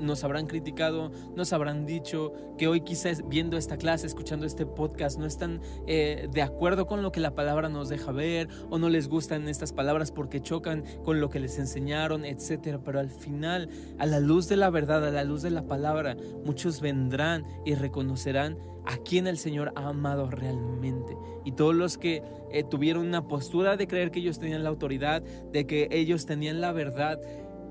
nos 0.00 0.24
habrán 0.24 0.46
criticado, 0.46 1.10
nos 1.34 1.52
habrán 1.52 1.86
dicho 1.86 2.32
que 2.58 2.68
hoy 2.68 2.80
quizás 2.80 3.28
viendo 3.28 3.56
esta 3.56 3.76
clase, 3.76 4.06
escuchando 4.06 4.46
este 4.46 4.66
podcast, 4.66 5.18
no 5.18 5.26
están 5.26 5.60
eh, 5.86 6.28
de 6.30 6.42
acuerdo 6.42 6.86
con 6.86 7.02
lo 7.02 7.12
que 7.12 7.20
la 7.20 7.34
palabra 7.34 7.68
nos 7.68 7.88
deja 7.88 8.12
ver 8.12 8.48
o 8.70 8.78
no 8.78 8.88
les 8.88 9.08
gustan 9.08 9.48
estas 9.48 9.72
palabras 9.72 10.12
porque 10.12 10.40
chocan 10.40 10.84
con 11.04 11.20
lo 11.20 11.30
que 11.30 11.40
les 11.40 11.58
enseñaron, 11.58 12.24
etcétera. 12.24 12.80
Pero 12.84 13.00
al 13.00 13.10
final, 13.10 13.68
a 13.98 14.06
la 14.06 14.20
luz 14.20 14.48
de 14.48 14.56
la 14.56 14.70
verdad, 14.70 15.06
a 15.06 15.10
la 15.10 15.24
luz 15.24 15.42
de 15.42 15.50
la 15.50 15.66
palabra, 15.66 16.16
muchos 16.44 16.80
vendrán 16.80 17.44
y 17.64 17.74
reconocerán 17.74 18.56
a 18.86 18.98
quien 18.98 19.26
el 19.26 19.36
Señor 19.36 19.72
ha 19.74 19.88
amado 19.88 20.30
realmente. 20.30 21.16
Y 21.44 21.52
todos 21.52 21.74
los 21.74 21.98
que 21.98 22.22
eh, 22.50 22.64
tuvieron 22.64 23.06
una 23.06 23.26
postura 23.26 23.76
de 23.76 23.86
creer 23.86 24.10
que 24.10 24.20
ellos 24.20 24.38
tenían 24.38 24.62
la 24.62 24.68
autoridad, 24.68 25.22
de 25.22 25.66
que 25.66 25.88
ellos 25.90 26.24
tenían 26.24 26.60
la 26.60 26.72
verdad, 26.72 27.20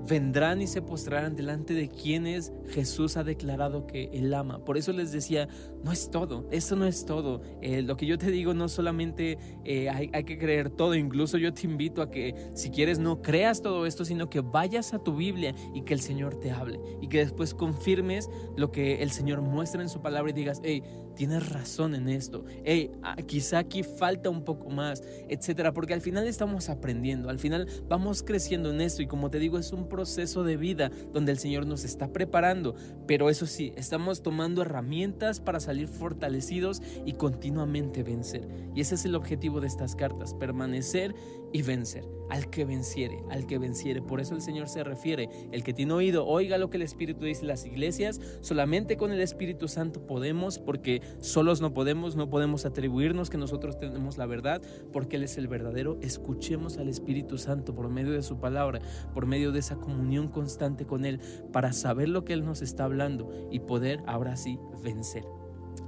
vendrán 0.06 0.62
y 0.62 0.66
se 0.66 0.82
postrarán 0.82 1.36
delante 1.36 1.74
de 1.74 1.88
quienes 1.88 2.52
Jesús 2.68 3.16
ha 3.16 3.24
declarado 3.24 3.86
que 3.86 4.10
Él 4.12 4.32
ama. 4.34 4.64
Por 4.64 4.76
eso 4.76 4.92
les 4.92 5.12
decía, 5.12 5.48
no 5.84 5.92
es 5.92 6.10
todo, 6.10 6.46
eso 6.50 6.76
no 6.76 6.86
es 6.86 7.04
todo. 7.04 7.42
Eh, 7.60 7.82
lo 7.82 7.96
que 7.96 8.06
yo 8.06 8.18
te 8.18 8.30
digo 8.30 8.54
no 8.54 8.68
solamente 8.68 9.38
eh, 9.64 9.88
hay, 9.90 10.10
hay, 10.12 10.24
que 10.24 10.38
creer 10.38 10.70
todo, 10.70 10.94
incluso 10.94 11.38
yo 11.38 11.52
te 11.52 11.66
invito 11.66 12.02
a 12.02 12.10
que 12.10 12.50
si 12.54 12.70
quieres 12.70 12.98
no 12.98 13.22
creas 13.22 13.62
todo 13.62 13.86
esto, 13.86 14.04
sino 14.04 14.28
que 14.30 14.40
vayas 14.40 14.94
a 14.94 14.98
tu 14.98 15.16
Biblia 15.16 15.54
y 15.74 15.82
que 15.82 15.94
el 15.94 16.00
Señor 16.00 16.38
te 16.40 16.50
hable 16.50 16.80
y 17.00 17.08
que 17.08 17.18
después 17.18 17.54
confirmes 17.54 18.28
lo 18.56 18.70
que 18.72 19.02
el 19.02 19.10
Señor 19.10 19.40
muestra 19.42 19.82
en 19.82 19.88
su 19.88 20.00
palabra 20.00 20.30
y 20.30 20.34
digas, 20.34 20.60
hey, 20.64 20.82
tienes 21.16 21.48
razón 21.48 21.94
en 21.94 22.08
esto, 22.08 22.44
hey, 22.64 22.92
ah, 23.02 23.16
quizá 23.16 23.58
aquí 23.58 23.82
falta 23.82 24.30
un 24.30 24.44
poco 24.44 24.70
más, 24.70 25.02
etcétera, 25.28 25.72
porque 25.72 25.94
al 25.94 26.00
final 26.00 26.26
estamos 26.28 26.68
aprendiendo, 26.68 27.28
al 27.28 27.38
final 27.38 27.66
vamos 27.88 28.22
creciendo 28.22 28.70
en 28.70 28.80
esto 28.80 29.02
y 29.02 29.06
como 29.06 29.30
te 29.30 29.38
digo, 29.38 29.58
es 29.58 29.72
un 29.72 29.88
proceso 29.88 30.44
de 30.44 30.56
vida 30.56 30.90
donde 31.12 31.32
el 31.32 31.38
Señor 31.38 31.66
nos 31.66 31.84
está 31.84 32.12
preparando, 32.12 32.76
pero 33.06 33.30
eso 33.30 33.46
sí, 33.46 33.72
estamos 33.76 34.22
tomando 34.22 34.62
herramientas 34.62 35.40
para 35.40 35.58
salir 35.58 35.88
fortalecidos 35.88 36.82
y 37.04 37.14
continuamente 37.14 38.02
vencer. 38.02 38.46
Y 38.74 38.80
ese 38.80 38.94
es 38.96 39.04
el 39.04 39.14
objetivo 39.14 39.60
de 39.60 39.66
estas 39.66 39.96
cartas, 39.96 40.34
permanecer 40.34 41.14
y 41.52 41.62
vencer. 41.62 42.04
Al 42.28 42.50
que 42.50 42.64
venciere, 42.64 43.22
al 43.30 43.46
que 43.46 43.56
venciere. 43.56 44.02
Por 44.02 44.20
eso 44.20 44.34
el 44.34 44.40
Señor 44.40 44.68
se 44.68 44.82
refiere, 44.82 45.28
el 45.52 45.62
que 45.62 45.72
tiene 45.72 45.92
oído, 45.92 46.26
oiga 46.26 46.58
lo 46.58 46.70
que 46.70 46.76
el 46.76 46.82
Espíritu 46.82 47.24
dice 47.24 47.42
en 47.42 47.48
las 47.48 47.64
iglesias. 47.64 48.20
Solamente 48.40 48.96
con 48.96 49.12
el 49.12 49.20
Espíritu 49.20 49.68
Santo 49.68 50.04
podemos, 50.06 50.58
porque 50.58 51.02
solos 51.20 51.60
no 51.60 51.72
podemos, 51.72 52.16
no 52.16 52.28
podemos 52.28 52.66
atribuirnos 52.66 53.30
que 53.30 53.38
nosotros 53.38 53.78
tenemos 53.78 54.18
la 54.18 54.26
verdad, 54.26 54.60
porque 54.92 55.16
Él 55.16 55.22
es 55.22 55.38
el 55.38 55.46
verdadero. 55.46 55.98
Escuchemos 56.00 56.78
al 56.78 56.88
Espíritu 56.88 57.38
Santo 57.38 57.74
por 57.74 57.88
medio 57.88 58.12
de 58.12 58.22
su 58.22 58.40
palabra, 58.40 58.80
por 59.14 59.26
medio 59.26 59.52
de 59.52 59.60
esa 59.60 59.76
comunión 59.76 60.28
constante 60.28 60.84
con 60.84 61.04
Él, 61.04 61.20
para 61.52 61.72
saber 61.72 62.08
lo 62.08 62.24
que 62.24 62.32
Él 62.32 62.44
nos 62.44 62.60
está 62.60 62.84
hablando 62.84 63.30
y 63.52 63.60
poder 63.60 64.00
ahora 64.06 64.36
sí 64.36 64.58
vencer. 64.82 65.24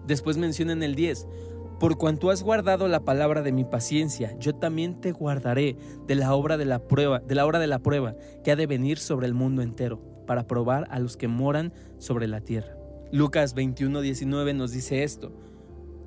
Después 0.06 0.38
menciona 0.38 0.72
en 0.72 0.82
el 0.82 0.94
10, 0.94 1.26
por 1.78 1.96
cuanto 1.96 2.30
has 2.30 2.42
guardado 2.42 2.88
la 2.88 3.04
palabra 3.04 3.42
de 3.42 3.52
mi 3.52 3.64
paciencia, 3.64 4.36
yo 4.38 4.54
también 4.54 5.00
te 5.00 5.12
guardaré 5.12 5.76
de 6.06 6.14
la 6.14 6.34
obra 6.34 6.56
de 6.56 6.64
la 6.64 6.80
prueba, 6.80 7.20
de 7.20 7.34
la 7.34 7.46
hora 7.46 7.58
de 7.58 7.68
la 7.68 7.78
prueba 7.78 8.16
que 8.42 8.50
ha 8.50 8.56
de 8.56 8.66
venir 8.66 8.98
sobre 8.98 9.26
el 9.26 9.34
mundo 9.34 9.62
entero, 9.62 10.00
para 10.26 10.46
probar 10.46 10.86
a 10.90 10.98
los 10.98 11.16
que 11.16 11.28
moran 11.28 11.72
sobre 11.98 12.26
la 12.26 12.40
tierra. 12.40 12.76
Lucas 13.12 13.54
21:19 13.54 14.54
nos 14.54 14.72
dice 14.72 15.04
esto: 15.04 15.32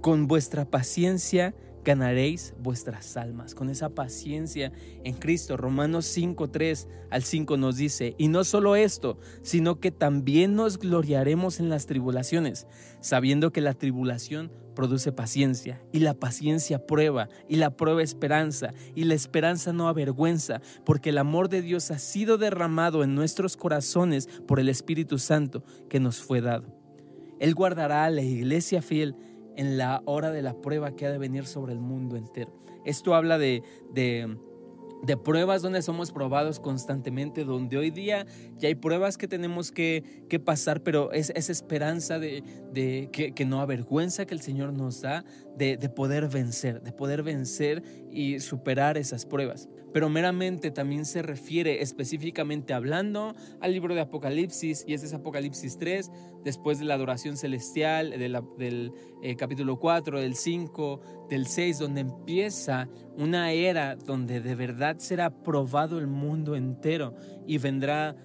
Con 0.02 0.28
vuestra 0.28 0.66
paciencia 0.66 1.56
ganaréis 1.84 2.54
vuestras 2.60 3.18
almas. 3.18 3.56
Con 3.56 3.70
esa 3.70 3.90
paciencia 3.90 4.72
en 5.04 5.16
Cristo. 5.16 5.58
Romanos 5.58 6.06
5, 6.06 6.50
3 6.50 6.88
al 7.10 7.24
5 7.24 7.58
nos 7.58 7.78
dice, 7.78 8.16
y 8.18 8.28
no 8.28 8.44
solo 8.44 8.76
esto, 8.76 9.18
sino 9.42 9.80
que 9.80 9.92
también 9.92 10.56
nos 10.56 10.78
gloriaremos 10.78 11.60
en 11.60 11.70
las 11.70 11.86
tribulaciones, 11.86 12.68
sabiendo 13.00 13.52
que 13.52 13.62
la 13.62 13.74
tribulación 13.74 14.52
produce 14.74 15.12
paciencia, 15.12 15.82
y 15.92 16.00
la 16.00 16.14
paciencia 16.14 16.86
prueba, 16.86 17.30
y 17.48 17.58
la 17.58 17.72
prueba 17.72 18.04
esperanza, 18.04 18.74
y 18.96 19.04
la 19.04 19.14
esperanza 19.14 19.74
no 19.74 19.88
avergüenza, 19.88 20.62
porque 20.86 21.10
el 21.10 21.18
amor 21.18 21.50
de 21.50 21.62
Dios 21.62 21.92
ha 21.92 22.00
sido 22.00 22.38
derramado 22.38 23.04
en 23.04 23.16
nuestros 23.16 23.58
corazones 23.58 24.28
por 24.48 24.60
el 24.60 24.70
Espíritu 24.70 25.20
Santo 25.20 25.64
que 25.90 26.00
nos 26.00 26.22
fue 26.22 26.42
dado. 26.42 26.68
Él 27.40 27.56
guardará 27.56 28.06
a 28.06 28.10
la 28.10 28.22
iglesia 28.22 28.82
fiel 28.82 29.16
en 29.56 29.78
la 29.78 30.02
hora 30.06 30.32
de 30.32 30.42
la 30.42 30.54
prueba 30.54 30.96
que 30.96 31.06
ha 31.06 31.12
de 31.12 31.18
venir 31.18 31.46
sobre 31.46 31.74
el 31.74 31.80
mundo 31.80 32.16
entero. 32.16 32.54
Esto 32.86 33.16
habla 33.16 33.38
de, 33.38 33.64
de, 33.94 34.38
de, 35.04 35.18
pruebas 35.18 35.62
donde 35.62 35.82
somos 35.82 36.12
probados 36.12 36.60
constantemente, 36.60 37.44
donde 37.44 37.78
hoy 37.78 37.92
día 37.92 38.26
ya 38.58 38.68
hay 38.68 38.76
pruebas 38.76 39.18
que 39.18 39.28
tenemos 39.28 39.72
que, 39.72 40.26
que 40.30 40.40
pasar, 40.40 40.82
pero 40.82 41.12
es 41.12 41.32
esa 41.36 41.52
esperanza 41.52 42.20
de, 42.20 42.44
que, 43.12 43.46
no 43.46 43.62
avergüenza 43.62 44.26
que 44.26 44.34
el 44.34 44.42
Señor 44.42 44.74
nos 44.74 45.02
da 45.02 45.26
de, 45.58 45.78
de 45.78 45.90
poder 45.90 46.28
vencer, 46.28 46.82
de 46.82 46.92
poder 46.92 47.24
vencer 47.24 47.84
y 48.12 48.40
superar 48.40 48.98
esas 48.98 49.26
pruebas 49.26 49.68
pero 49.94 50.10
meramente 50.10 50.72
también 50.72 51.06
se 51.06 51.22
refiere 51.22 51.82
específicamente 51.82 52.74
hablando 52.74 53.36
al 53.60 53.74
libro 53.74 53.96
de 53.96 54.02
Apocalipsis, 54.02 54.84
y 54.88 54.94
este 54.94 55.08
es 55.08 55.14
Apocalipsis 55.14 55.78
3, 55.78 56.12
después 56.44 56.80
de 56.80 56.86
la 56.86 56.96
adoración 56.96 57.38
celestial, 57.38 58.12
del 58.58 58.94
eh, 59.22 59.36
capítulo 59.36 59.80
4, 59.80 60.20
del 60.20 60.36
5, 60.36 61.28
del 61.30 61.48
6, 61.48 61.80
donde 61.80 62.02
empieza 62.02 62.88
una 63.18 63.52
era 63.52 63.96
donde 63.96 64.42
de 64.42 64.56
verdad 64.56 64.98
será 64.98 65.30
probado 65.44 66.00
el 66.00 66.08
mundo 66.08 66.56
entero 66.56 67.16
y 67.46 67.58
vendrá 67.58 68.16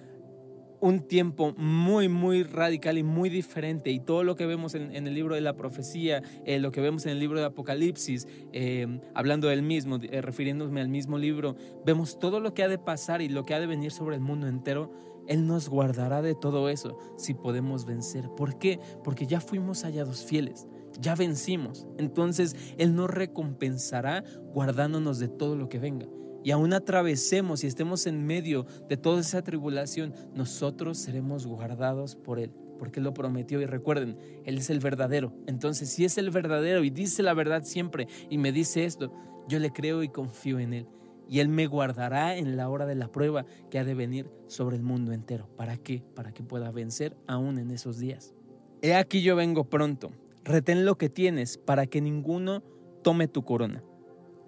un 0.79 1.07
tiempo 1.07 1.53
muy, 1.57 2.07
muy 2.09 2.43
radical 2.43 2.97
y 2.97 3.03
muy 3.03 3.29
diferente. 3.29 3.91
Y 3.91 3.99
todo 3.99 4.23
lo 4.23 4.35
que 4.35 4.45
vemos 4.45 4.75
en, 4.75 4.91
el 4.91 5.13
libro 5.13 5.35
de 5.35 5.41
la 5.41 5.55
profecía, 5.55 6.21
eh, 6.45 6.59
lo 6.59 6.71
que 6.71 6.81
vemos 6.81 7.05
en 7.05 7.13
el 7.13 7.19
libro 7.19 7.39
de 7.39 7.45
Apocalipsis, 7.45 8.27
eh, 8.53 8.99
hablando 9.13 9.47
del 9.47 9.63
mismo, 9.63 9.97
eh, 10.01 10.21
refiriéndome 10.21 10.81
al 10.81 10.89
mismo 10.89 11.17
libro, 11.17 11.55
vemos 11.85 12.19
todo 12.19 12.39
lo 12.39 12.53
que 12.53 12.63
ha 12.63 12.67
de 12.67 12.77
pasar 12.77 13.21
y 13.21 13.29
lo 13.29 13.43
que 13.43 13.53
ha 13.53 13.59
de 13.59 13.67
venir 13.67 13.91
sobre 13.91 14.15
el 14.15 14.21
mundo 14.21 14.47
entero. 14.47 14.91
Él 15.27 15.45
nos 15.45 15.67
guardará 15.67 16.21
de 16.21 16.35
todo 16.35 16.69
eso 16.69 16.97
si 17.17 17.33
podemos 17.33 17.85
vencer. 17.85 18.29
¿Por 18.37 18.57
qué? 18.59 18.79
Porque 19.03 19.27
ya 19.27 19.41
fuimos 19.41 19.83
hallados 19.83 20.23
fieles. 20.23 20.67
Ya 21.01 21.15
vencimos. 21.15 21.85
Entonces 21.97 22.55
Él 22.77 22.95
nos 22.95 23.09
recompensará 23.09 24.23
guardándonos 24.53 25.19
de 25.19 25.27
todo 25.27 25.55
lo 25.55 25.67
que 25.67 25.79
venga. 25.79 26.07
Y 26.47 26.51
aún 26.51 26.71
atravesemos 26.71 27.65
y 27.65 27.67
estemos 27.67 28.07
en 28.07 28.25
medio 28.25 28.65
de 28.87 28.95
toda 28.95 29.19
esa 29.19 29.41
tribulación, 29.41 30.13
nosotros 30.33 30.97
seremos 30.97 31.45
guardados 31.45 32.15
por 32.15 32.39
Él 32.39 32.53
porque 32.79 33.01
Él 33.01 33.03
lo 33.03 33.13
prometió. 33.13 33.59
Y 33.59 33.65
recuerden, 33.65 34.17
Él 34.45 34.57
es 34.59 34.69
el 34.69 34.79
verdadero. 34.79 35.33
Entonces, 35.45 35.89
si 35.89 36.05
es 36.05 36.17
el 36.17 36.29
verdadero 36.29 36.85
y 36.85 36.89
dice 36.89 37.21
la 37.21 37.33
verdad 37.33 37.63
siempre 37.65 38.07
y 38.29 38.37
me 38.37 38.53
dice 38.53 38.85
esto, 38.85 39.11
yo 39.49 39.59
le 39.59 39.71
creo 39.71 40.03
y 40.03 40.07
confío 40.07 40.57
en 40.59 40.71
Él. 40.71 40.87
Y 41.27 41.41
Él 41.41 41.49
me 41.49 41.67
guardará 41.67 42.37
en 42.37 42.55
la 42.55 42.69
hora 42.69 42.85
de 42.85 42.95
la 42.95 43.11
prueba 43.11 43.45
que 43.69 43.79
ha 43.79 43.83
de 43.83 43.93
venir 43.93 44.31
sobre 44.47 44.77
el 44.77 44.83
mundo 44.83 45.11
entero. 45.11 45.49
¿Para 45.57 45.75
qué? 45.75 46.01
Para 46.15 46.31
que 46.31 46.43
pueda 46.43 46.71
vencer 46.71 47.17
aún 47.27 47.59
en 47.59 47.71
esos 47.71 47.99
días. 47.99 48.33
He 48.81 48.95
aquí 48.95 49.21
yo 49.21 49.35
vengo 49.35 49.65
pronto. 49.65 50.11
Retén 50.45 50.85
lo 50.85 50.97
que 50.97 51.09
tienes 51.09 51.57
para 51.57 51.87
que 51.87 51.99
ninguno 51.99 52.63
tome 53.03 53.27
tu 53.27 53.43
corona. 53.43 53.83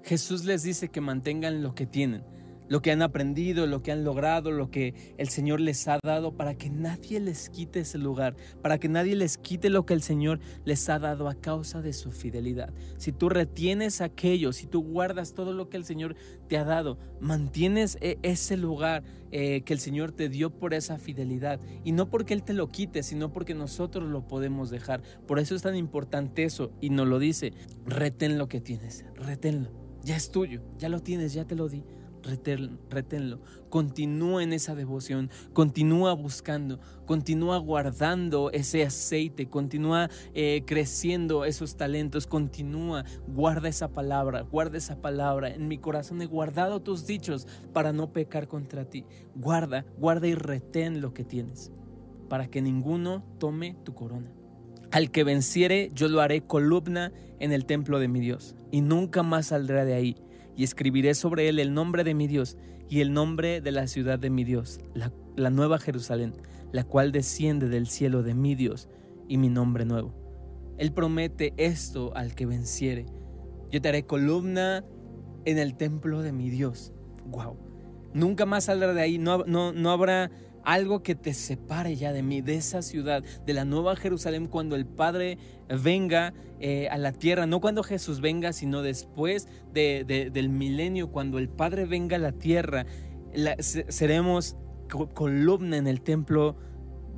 Jesús 0.03 0.45
les 0.45 0.63
dice 0.63 0.89
que 0.89 1.01
mantengan 1.01 1.61
lo 1.61 1.75
que 1.75 1.85
tienen 1.85 2.23
lo 2.69 2.81
que 2.81 2.91
han 2.91 3.01
aprendido, 3.01 3.67
lo 3.67 3.81
que 3.81 3.91
han 3.91 4.03
logrado, 4.03 4.51
lo 4.51 4.71
que 4.71 4.93
el 5.17 5.27
Señor 5.29 5.59
les 5.59 5.87
ha 5.87 5.99
dado, 6.03 6.37
para 6.37 6.55
que 6.55 6.69
nadie 6.69 7.19
les 7.19 7.49
quite 7.49 7.81
ese 7.81 7.97
lugar, 7.97 8.35
para 8.61 8.77
que 8.77 8.87
nadie 8.87 9.15
les 9.15 9.37
quite 9.37 9.69
lo 9.69 9.85
que 9.85 9.95
el 9.95 10.03
Señor 10.03 10.39
les 10.63 10.87
ha 10.87 10.99
dado 10.99 11.27
a 11.27 11.35
causa 11.35 11.81
de 11.81 11.93
su 11.93 12.11
fidelidad. 12.11 12.71
Si 12.97 13.11
tú 13.11 13.27
retienes 13.27 14.01
aquello, 14.01 14.53
si 14.53 14.67
tú 14.67 14.83
guardas 14.83 15.33
todo 15.33 15.51
lo 15.51 15.69
que 15.69 15.77
el 15.77 15.83
Señor 15.83 16.15
te 16.47 16.57
ha 16.57 16.63
dado, 16.63 16.99
mantienes 17.19 17.97
e, 18.01 18.19
ese 18.21 18.55
lugar 18.55 19.03
eh, 19.31 19.61
que 19.61 19.73
el 19.73 19.79
Señor 19.79 20.11
te 20.11 20.29
dio 20.29 20.51
por 20.51 20.73
esa 20.75 20.99
fidelidad, 20.99 21.59
y 21.83 21.91
no 21.91 22.09
porque 22.09 22.35
Él 22.35 22.43
te 22.43 22.53
lo 22.53 22.69
quite, 22.69 23.01
sino 23.01 23.33
porque 23.33 23.55
nosotros 23.55 24.07
lo 24.07 24.27
podemos 24.27 24.69
dejar. 24.69 25.01
Por 25.27 25.39
eso 25.39 25.55
es 25.55 25.63
tan 25.63 25.75
importante 25.75 26.43
eso, 26.43 26.71
y 26.81 26.91
nos 26.91 27.07
lo 27.07 27.17
dice, 27.17 27.53
retén 27.85 28.37
lo 28.37 28.47
que 28.47 28.61
tienes, 28.61 29.05
reténlo, 29.15 29.78
ya 30.09 30.15
es 30.15 30.31
tuyo, 30.31 30.63
ya 30.79 30.89
lo 30.89 31.01
tienes, 31.01 31.33
ya 31.33 31.45
te 31.45 31.53
lo 31.53 31.69
di 31.69 31.83
reténlo, 32.89 33.39
continúa 33.69 34.41
en 34.43 34.53
esa 34.53 34.73
devoción, 34.73 35.29
continúa 35.53 36.13
buscando, 36.13 36.79
continúa 37.05 37.59
guardando 37.59 38.49
ese 38.51 38.83
aceite, 38.83 39.47
continúa 39.47 40.09
eh, 40.33 40.63
creciendo 40.65 41.45
esos 41.45 41.77
talentos, 41.77 42.25
continúa, 42.25 43.05
guarda 43.27 43.69
esa 43.69 43.89
palabra, 43.89 44.41
guarda 44.41 44.79
esa 44.79 44.99
palabra. 44.99 45.53
En 45.53 45.67
mi 45.67 45.77
corazón 45.77 46.23
he 46.23 46.25
guardado 46.25 46.81
tus 46.81 47.05
dichos 47.05 47.47
para 47.71 47.93
no 47.93 48.11
pecar 48.11 48.47
contra 48.47 48.85
ti. 48.85 49.05
Guarda, 49.35 49.85
guarda 49.97 50.27
y 50.27 50.33
retén 50.33 51.01
lo 51.01 51.13
que 51.13 51.23
tienes, 51.23 51.71
para 52.29 52.47
que 52.47 52.63
ninguno 52.63 53.23
tome 53.37 53.77
tu 53.85 53.93
corona. 53.93 54.38
Al 54.91 55.11
que 55.11 55.23
venciere, 55.23 55.91
yo 55.93 56.07
lo 56.07 56.21
haré 56.21 56.41
columna 56.41 57.11
en 57.39 57.51
el 57.51 57.65
templo 57.65 57.99
de 57.99 58.07
mi 58.07 58.19
Dios, 58.19 58.55
y 58.71 58.81
nunca 58.81 59.23
más 59.23 59.47
saldrá 59.47 59.85
de 59.85 59.93
ahí 59.93 60.15
y 60.59 60.63
escribiré 60.63 61.13
sobre 61.13 61.47
él 61.47 61.57
el 61.59 61.73
nombre 61.73 62.03
de 62.03 62.13
mi 62.13 62.27
Dios 62.27 62.57
y 62.89 62.99
el 62.99 63.13
nombre 63.13 63.61
de 63.61 63.71
la 63.71 63.87
ciudad 63.87 64.19
de 64.19 64.29
mi 64.29 64.43
Dios, 64.43 64.81
la, 64.93 65.49
nueva 65.49 65.79
Jerusalén, 65.79 66.33
la 66.73 66.83
cual 66.83 67.13
desciende 67.13 67.69
del 67.69 67.87
cielo 67.87 68.23
de 68.23 68.33
mi 68.33 68.55
Dios 68.55 68.89
y 69.29 69.37
mi 69.37 69.47
nombre 69.47 69.85
nuevo. 69.85 70.13
Él 70.77 70.91
promete 70.91 71.53
esto 71.55 72.13
al 72.13 72.35
que 72.35 72.45
venciere. 72.45 73.05
Yo 73.71 73.79
te 73.79 73.87
haré 73.87 74.03
columna 74.05 74.83
en 75.45 75.59
el 75.59 75.77
templo 75.77 76.21
de 76.21 76.33
mi 76.33 76.49
Dios. 76.49 76.91
Wow. 77.27 77.55
Nunca 78.13 78.45
más 78.45 78.65
saldrá 78.65 78.93
de 78.93 79.01
ahí. 79.01 79.17
No, 79.17 79.45
no, 79.45 79.71
no 79.71 79.91
habrá 79.91 80.29
algo 80.73 81.01
que 81.01 81.15
te 81.15 81.33
separe 81.33 81.95
ya 81.95 82.13
de 82.13 82.21
mí, 82.21 82.41
de 82.41 82.55
esa 82.55 82.83
ciudad, 82.83 83.23
de 83.23 83.53
la 83.53 83.65
nueva 83.65 83.95
Jerusalén, 83.95 84.45
cuando 84.45 84.75
el 84.75 84.85
Padre 84.85 85.39
venga 85.83 86.33
eh, 86.59 86.87
a 86.89 86.97
la 86.99 87.11
tierra, 87.11 87.47
no 87.47 87.59
cuando 87.59 87.81
Jesús 87.81 88.21
venga, 88.21 88.53
sino 88.53 88.83
después 88.83 89.47
del 89.73 90.49
milenio, 90.49 91.09
cuando 91.11 91.39
el 91.39 91.49
Padre 91.49 91.85
venga 91.85 92.17
a 92.17 92.19
la 92.19 92.33
tierra, 92.33 92.85
seremos 93.65 94.57
columna 95.15 95.77
en 95.77 95.87
el 95.87 96.01
templo 96.01 96.55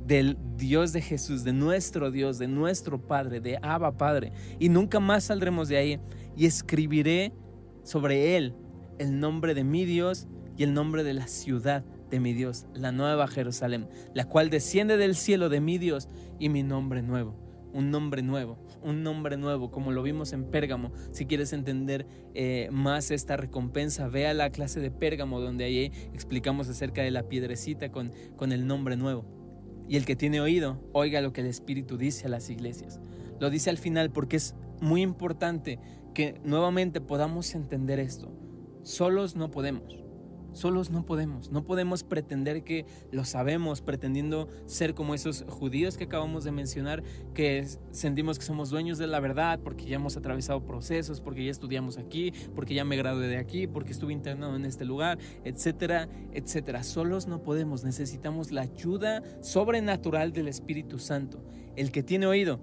del 0.06 0.38
Dios 0.56 0.94
de 0.94 1.02
Jesús, 1.02 1.44
de 1.44 1.52
nuestro 1.52 2.10
Dios, 2.10 2.38
de 2.38 2.48
nuestro 2.48 3.06
Padre, 3.06 3.40
de 3.40 3.58
Abba 3.60 3.98
Padre, 3.98 4.32
y 4.60 4.70
nunca 4.70 4.98
más 4.98 5.24
saldremos 5.24 5.68
de 5.68 5.76
ahí, 5.76 6.00
y 6.36 6.46
escribiré 6.46 7.34
sobre 7.82 8.38
él 8.38 8.54
el 8.98 9.20
nombre 9.20 9.52
de 9.52 9.62
mi 9.62 9.84
Dios 9.84 10.26
y 10.56 10.62
el 10.62 10.72
nombre 10.72 11.04
de 11.04 11.12
la 11.12 11.26
ciudad 11.26 11.84
de 12.12 12.20
mi 12.20 12.34
Dios, 12.34 12.66
la 12.74 12.92
nueva 12.92 13.26
Jerusalén, 13.26 13.88
la 14.12 14.28
cual 14.28 14.50
desciende 14.50 14.98
del 14.98 15.16
cielo 15.16 15.48
de 15.48 15.60
mi 15.60 15.78
Dios 15.78 16.08
y 16.38 16.50
mi 16.50 16.62
nombre 16.62 17.02
nuevo. 17.02 17.34
Un 17.72 17.90
nombre 17.90 18.20
nuevo, 18.20 18.58
un 18.82 19.02
nombre 19.02 19.38
nuevo, 19.38 19.70
como 19.70 19.92
lo 19.92 20.02
vimos 20.02 20.34
en 20.34 20.44
Pérgamo. 20.44 20.92
Si 21.10 21.24
quieres 21.24 21.54
entender 21.54 22.06
eh, 22.34 22.68
más 22.70 23.10
esta 23.10 23.38
recompensa, 23.38 24.08
ve 24.08 24.26
a 24.26 24.34
la 24.34 24.50
clase 24.50 24.78
de 24.80 24.90
Pérgamo, 24.90 25.40
donde 25.40 25.64
ahí 25.64 25.90
explicamos 26.12 26.68
acerca 26.68 27.00
de 27.00 27.10
la 27.10 27.30
piedrecita 27.30 27.90
con, 27.90 28.12
con 28.36 28.52
el 28.52 28.66
nombre 28.66 28.98
nuevo. 28.98 29.24
Y 29.88 29.96
el 29.96 30.04
que 30.04 30.14
tiene 30.14 30.42
oído, 30.42 30.86
oiga 30.92 31.22
lo 31.22 31.32
que 31.32 31.40
el 31.40 31.46
Espíritu 31.46 31.96
dice 31.96 32.26
a 32.26 32.30
las 32.30 32.50
iglesias. 32.50 33.00
Lo 33.40 33.48
dice 33.48 33.70
al 33.70 33.78
final 33.78 34.10
porque 34.10 34.36
es 34.36 34.54
muy 34.82 35.00
importante 35.00 35.78
que 36.12 36.38
nuevamente 36.44 37.00
podamos 37.00 37.54
entender 37.54 38.00
esto. 38.00 38.30
Solos 38.82 39.34
no 39.34 39.50
podemos. 39.50 40.01
Solos 40.52 40.90
no 40.90 41.04
podemos, 41.04 41.50
no 41.50 41.64
podemos 41.64 42.04
pretender 42.04 42.62
que 42.62 42.86
lo 43.10 43.24
sabemos, 43.24 43.80
pretendiendo 43.80 44.48
ser 44.66 44.94
como 44.94 45.14
esos 45.14 45.44
judíos 45.48 45.96
que 45.96 46.04
acabamos 46.04 46.44
de 46.44 46.52
mencionar, 46.52 47.02
que 47.34 47.66
sentimos 47.90 48.38
que 48.38 48.44
somos 48.44 48.70
dueños 48.70 48.98
de 48.98 49.06
la 49.06 49.20
verdad 49.20 49.60
porque 49.62 49.84
ya 49.86 49.96
hemos 49.96 50.16
atravesado 50.16 50.64
procesos, 50.64 51.20
porque 51.20 51.44
ya 51.44 51.50
estudiamos 51.50 51.98
aquí, 51.98 52.32
porque 52.54 52.74
ya 52.74 52.84
me 52.84 52.96
gradué 52.96 53.28
de 53.28 53.38
aquí, 53.38 53.66
porque 53.66 53.92
estuve 53.92 54.12
internado 54.12 54.56
en 54.56 54.64
este 54.64 54.84
lugar, 54.84 55.18
etcétera, 55.44 56.08
etcétera. 56.32 56.82
Solos 56.82 57.26
no 57.26 57.42
podemos, 57.42 57.84
necesitamos 57.84 58.52
la 58.52 58.62
ayuda 58.62 59.22
sobrenatural 59.40 60.32
del 60.32 60.48
Espíritu 60.48 60.98
Santo. 60.98 61.44
El 61.76 61.90
que 61.90 62.02
tiene 62.02 62.26
oído, 62.26 62.60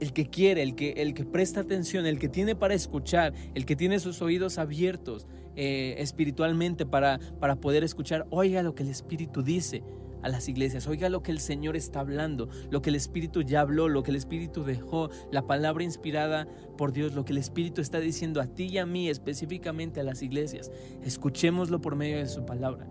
el 0.00 0.12
que 0.12 0.28
quiere, 0.28 0.62
el 0.62 0.74
que, 0.74 0.90
el 0.96 1.14
que 1.14 1.24
presta 1.24 1.60
atención, 1.60 2.06
el 2.06 2.18
que 2.18 2.28
tiene 2.28 2.56
para 2.56 2.74
escuchar, 2.74 3.34
el 3.54 3.64
que 3.64 3.76
tiene 3.76 4.00
sus 4.00 4.20
oídos 4.20 4.58
abiertos, 4.58 5.28
eh, 5.56 5.96
espiritualmente 5.98 6.86
para, 6.86 7.18
para 7.40 7.56
poder 7.56 7.84
escuchar, 7.84 8.26
oiga 8.30 8.62
lo 8.62 8.74
que 8.74 8.82
el 8.82 8.88
Espíritu 8.88 9.42
dice 9.42 9.82
a 10.22 10.28
las 10.28 10.48
iglesias, 10.48 10.86
oiga 10.86 11.08
lo 11.08 11.22
que 11.22 11.32
el 11.32 11.40
Señor 11.40 11.76
está 11.76 12.00
hablando, 12.00 12.48
lo 12.70 12.80
que 12.80 12.90
el 12.90 12.96
Espíritu 12.96 13.42
ya 13.42 13.60
habló, 13.60 13.88
lo 13.88 14.02
que 14.02 14.12
el 14.12 14.16
Espíritu 14.16 14.64
dejó, 14.64 15.10
la 15.30 15.46
palabra 15.46 15.84
inspirada 15.84 16.46
por 16.78 16.92
Dios, 16.92 17.14
lo 17.14 17.24
que 17.24 17.32
el 17.32 17.38
Espíritu 17.38 17.80
está 17.80 17.98
diciendo 17.98 18.40
a 18.40 18.46
ti 18.46 18.64
y 18.66 18.78
a 18.78 18.86
mí, 18.86 19.08
específicamente 19.08 20.00
a 20.00 20.04
las 20.04 20.22
iglesias. 20.22 20.70
Escuchémoslo 21.02 21.80
por 21.80 21.96
medio 21.96 22.18
de 22.18 22.28
su 22.28 22.44
palabra 22.46 22.88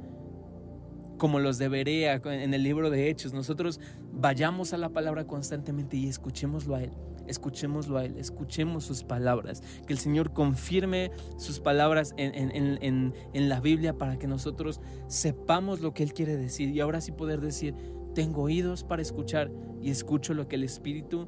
como 1.18 1.40
los 1.40 1.60
debería 1.60 2.16
en 2.16 2.52
el 2.56 2.64
libro 2.64 2.90
de 2.90 3.08
Hechos. 3.08 3.32
Nosotros 3.32 3.80
vayamos 4.12 4.74
a 4.74 4.78
la 4.78 4.90
palabra 4.90 5.28
constantemente 5.28 5.96
y 5.96 6.08
escuchémoslo 6.08 6.74
a 6.74 6.82
Él 6.82 6.92
escuchémoslo 7.28 7.98
a 7.98 8.06
Él, 8.06 8.18
escuchemos 8.18 8.84
sus 8.84 9.04
palabras, 9.04 9.62
que 9.86 9.94
el 9.94 10.00
Señor 10.00 10.34
confirme 10.34 11.12
sus 11.38 11.60
palabras 11.60 12.14
en, 12.18 13.14
la 13.34 13.60
Biblia 13.60 13.98
para 13.98 14.18
que 14.18 14.28
nosotros 14.28 14.82
sepamos 15.08 15.82
lo 15.82 15.94
que 15.94 16.04
Él 16.04 16.14
quiere 16.14 16.38
decir 16.38 16.70
y 16.70 16.80
ahora 16.80 17.02
sí 17.02 17.12
poder 17.12 17.42
decir, 17.42 17.76
tengo 18.14 18.44
oídos 18.44 18.84
para 18.84 19.02
escuchar 19.02 19.52
y 19.82 19.90
escucho 19.90 20.34
lo 20.34 20.48
que 20.48 20.56
el 20.56 20.64
Espíritu 20.64 21.28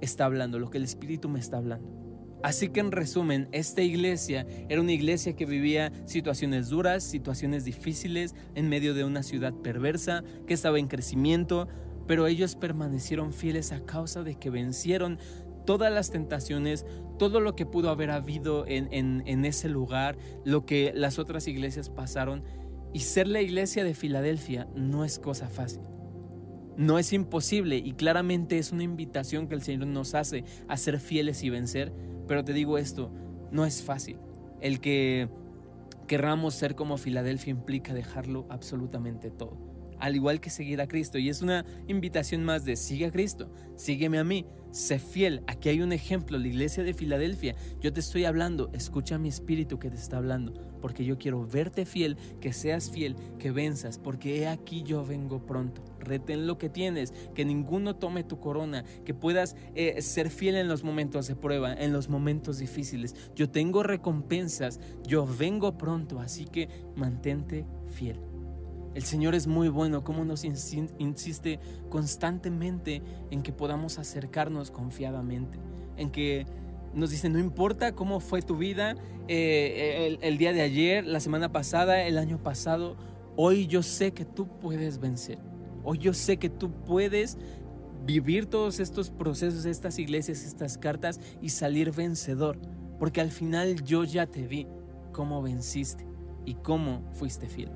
está 0.00 0.24
hablando, 0.24 0.58
lo 0.58 0.70
que 0.70 0.78
el 0.78 0.84
Espíritu 0.84 1.28
me 1.28 1.38
está 1.38 1.58
hablando. 1.58 2.02
Así 2.42 2.70
que 2.70 2.80
en 2.80 2.90
resumen, 2.90 3.48
esta 3.52 3.82
iglesia 3.82 4.46
era 4.68 4.80
una 4.80 4.92
iglesia 4.92 5.36
que 5.36 5.46
vivía 5.46 5.92
situaciones 6.06 6.70
duras, 6.70 7.04
situaciones 7.04 7.64
difíciles 7.64 8.34
en 8.56 8.68
medio 8.68 8.94
de 8.94 9.04
una 9.04 9.22
ciudad 9.22 9.54
perversa, 9.54 10.24
que 10.46 10.54
estaba 10.54 10.80
en 10.80 10.88
crecimiento, 10.88 11.68
pero 12.06 12.26
ellos 12.26 12.56
permanecieron 12.56 13.32
fieles 13.32 13.72
a 13.72 13.84
causa 13.84 14.22
de 14.22 14.34
que 14.34 14.50
vencieron 14.50 15.18
todas 15.64 15.92
las 15.92 16.10
tentaciones, 16.10 16.86
todo 17.18 17.40
lo 17.40 17.54
que 17.54 17.66
pudo 17.66 17.90
haber 17.90 18.10
habido 18.10 18.64
en, 18.66 19.44
ese 19.44 19.68
lugar, 19.68 20.16
lo 20.44 20.66
que 20.66 20.92
las 20.94 21.18
otras 21.18 21.46
iglesias 21.46 21.90
pasaron. 21.90 22.42
Y 22.92 23.00
ser 23.00 23.26
la 23.26 23.40
iglesia 23.40 23.84
de 23.84 23.94
Filadelfia 23.94 24.68
no 24.74 25.04
es 25.04 25.18
cosa 25.18 25.48
fácil. 25.48 25.82
No 26.76 26.98
es 26.98 27.12
imposible 27.12 27.76
y 27.76 27.92
claramente 27.92 28.58
es 28.58 28.72
una 28.72 28.82
invitación 28.82 29.46
que 29.46 29.54
el 29.54 29.62
Señor 29.62 29.86
nos 29.86 30.14
hace 30.14 30.44
a 30.68 30.76
ser 30.76 31.00
fieles 31.00 31.42
y 31.42 31.50
vencer. 31.50 31.92
Pero 32.26 32.44
te 32.44 32.52
digo 32.52 32.78
esto, 32.78 33.10
no 33.50 33.64
es 33.64 33.82
fácil. 33.82 34.18
El 34.60 34.80
que 34.80 35.28
querramos 36.06 36.54
ser 36.54 36.74
como 36.74 36.96
Filadelfia 36.96 37.50
implica 37.50 37.94
dejarlo 37.94 38.46
absolutamente 38.50 39.30
todo 39.30 39.71
al 40.02 40.16
igual 40.16 40.40
que 40.40 40.50
seguir 40.50 40.80
a 40.80 40.88
Cristo. 40.88 41.16
Y 41.16 41.28
es 41.28 41.42
una 41.42 41.64
invitación 41.86 42.44
más 42.44 42.64
de 42.64 42.74
sigue 42.74 43.06
a 43.06 43.12
Cristo, 43.12 43.48
sígueme 43.76 44.18
a 44.18 44.24
mí, 44.24 44.44
sé 44.72 44.98
fiel. 44.98 45.44
Aquí 45.46 45.68
hay 45.68 45.80
un 45.80 45.92
ejemplo, 45.92 46.38
la 46.38 46.48
iglesia 46.48 46.82
de 46.82 46.92
Filadelfia. 46.92 47.54
Yo 47.80 47.92
te 47.92 48.00
estoy 48.00 48.24
hablando, 48.24 48.68
escucha 48.72 49.16
mi 49.16 49.28
espíritu 49.28 49.78
que 49.78 49.90
te 49.90 49.96
está 49.96 50.16
hablando, 50.16 50.54
porque 50.80 51.04
yo 51.04 51.18
quiero 51.18 51.46
verte 51.46 51.86
fiel, 51.86 52.16
que 52.40 52.52
seas 52.52 52.90
fiel, 52.90 53.14
que 53.38 53.52
venzas, 53.52 53.98
porque 53.98 54.40
he 54.40 54.48
aquí 54.48 54.82
yo 54.82 55.06
vengo 55.06 55.46
pronto. 55.46 55.84
Retén 56.00 56.48
lo 56.48 56.58
que 56.58 56.68
tienes, 56.68 57.14
que 57.36 57.44
ninguno 57.44 57.94
tome 57.94 58.24
tu 58.24 58.40
corona, 58.40 58.84
que 59.04 59.14
puedas 59.14 59.54
eh, 59.76 60.02
ser 60.02 60.30
fiel 60.30 60.56
en 60.56 60.66
los 60.66 60.82
momentos 60.82 61.28
de 61.28 61.36
prueba, 61.36 61.74
en 61.74 61.92
los 61.92 62.08
momentos 62.08 62.58
difíciles. 62.58 63.14
Yo 63.36 63.50
tengo 63.50 63.84
recompensas, 63.84 64.80
yo 65.06 65.24
vengo 65.24 65.78
pronto, 65.78 66.18
así 66.18 66.46
que 66.46 66.68
mantente 66.96 67.64
fiel. 67.86 68.31
El 68.94 69.04
Señor 69.04 69.34
es 69.34 69.46
muy 69.46 69.68
bueno, 69.68 70.04
como 70.04 70.24
nos 70.24 70.44
insiste 70.44 71.60
constantemente 71.88 73.02
en 73.30 73.42
que 73.42 73.52
podamos 73.52 73.98
acercarnos 73.98 74.70
confiadamente, 74.70 75.58
en 75.96 76.10
que 76.10 76.46
nos 76.94 77.10
dice, 77.10 77.30
no 77.30 77.38
importa 77.38 77.92
cómo 77.92 78.20
fue 78.20 78.42
tu 78.42 78.56
vida 78.56 78.96
eh, 79.28 80.18
el, 80.20 80.36
día 80.36 80.52
de 80.52 80.60
ayer, 80.60 81.06
la 81.06 81.20
semana 81.20 81.52
pasada, 81.52 82.02
el 82.02 82.18
año 82.18 82.42
pasado, 82.42 82.96
hoy 83.36 83.66
yo 83.66 83.82
sé 83.82 84.12
que 84.12 84.26
tú 84.26 84.46
puedes 84.60 84.98
vencer, 84.98 85.38
hoy 85.84 85.98
yo 85.98 86.12
sé 86.12 86.36
que 86.36 86.50
tú 86.50 86.70
puedes 86.84 87.38
vivir 88.04 88.46
todos 88.46 88.78
estos 88.78 89.10
procesos, 89.10 89.64
estas 89.64 89.98
iglesias, 89.98 90.44
estas 90.44 90.76
cartas 90.76 91.18
y 91.40 91.48
salir 91.48 91.92
vencedor, 91.92 92.58
porque 92.98 93.22
al 93.22 93.30
final 93.30 93.82
yo 93.84 94.04
ya 94.04 94.26
te 94.26 94.46
vi 94.46 94.66
cómo 95.12 95.40
venciste 95.40 96.06
y 96.44 96.54
cómo 96.54 97.08
fuiste 97.14 97.48
fiel. 97.48 97.70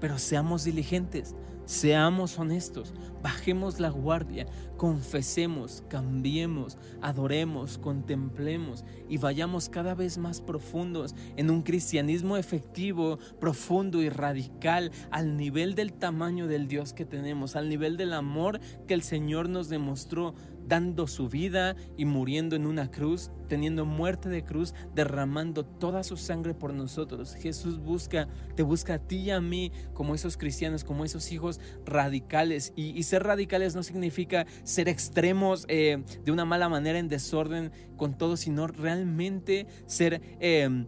Pero 0.00 0.18
seamos 0.18 0.64
diligentes, 0.64 1.34
seamos 1.68 2.38
honestos, 2.38 2.94
bajemos 3.22 3.78
la 3.78 3.90
guardia, 3.90 4.46
confesemos, 4.78 5.82
cambiemos, 5.88 6.78
adoremos, 7.02 7.76
contemplemos 7.76 8.86
y 9.08 9.18
vayamos 9.18 9.68
cada 9.68 9.94
vez 9.94 10.16
más 10.16 10.40
profundos 10.40 11.14
en 11.36 11.50
un 11.50 11.62
cristianismo 11.62 12.38
efectivo, 12.38 13.18
profundo 13.38 14.00
y 14.00 14.08
radical 14.08 14.92
al 15.10 15.36
nivel 15.36 15.74
del 15.74 15.92
tamaño 15.92 16.46
del 16.46 16.68
Dios 16.68 16.94
que 16.94 17.04
tenemos, 17.04 17.54
al 17.54 17.68
nivel 17.68 17.96
del 17.96 18.14
amor 18.14 18.60
que 18.86 18.94
el 18.94 19.02
Señor 19.02 19.50
nos 19.50 19.68
demostró 19.68 20.34
dando 20.68 21.06
su 21.06 21.28
vida 21.28 21.74
y 21.96 22.04
muriendo 22.04 22.54
en 22.54 22.66
una 22.66 22.90
cruz, 22.90 23.30
teniendo 23.48 23.86
muerte 23.86 24.28
de 24.28 24.44
cruz, 24.44 24.74
derramando 24.94 25.64
toda 25.64 26.02
su 26.04 26.16
sangre 26.16 26.54
por 26.54 26.74
nosotros. 26.74 27.34
Jesús 27.34 27.78
busca, 27.78 28.28
te 28.54 28.62
busca 28.62 28.94
a 28.94 28.98
ti 28.98 29.16
y 29.16 29.30
a 29.30 29.40
mí 29.40 29.72
como 29.94 30.14
esos 30.14 30.36
cristianos, 30.36 30.84
como 30.84 31.04
esos 31.04 31.32
hijos 31.32 31.60
radicales. 31.84 32.72
Y, 32.76 33.02
ser 33.08 33.22
radicales 33.22 33.74
no 33.74 33.82
significa 33.82 34.46
ser 34.64 34.88
extremos 34.88 35.64
eh, 35.68 36.02
de 36.24 36.32
una 36.32 36.44
mala 36.44 36.68
manera 36.68 36.98
en 36.98 37.08
desorden 37.08 37.72
con 37.96 38.16
todo, 38.16 38.36
sino 38.36 38.66
realmente 38.66 39.66
ser... 39.86 40.20
Eh, 40.40 40.86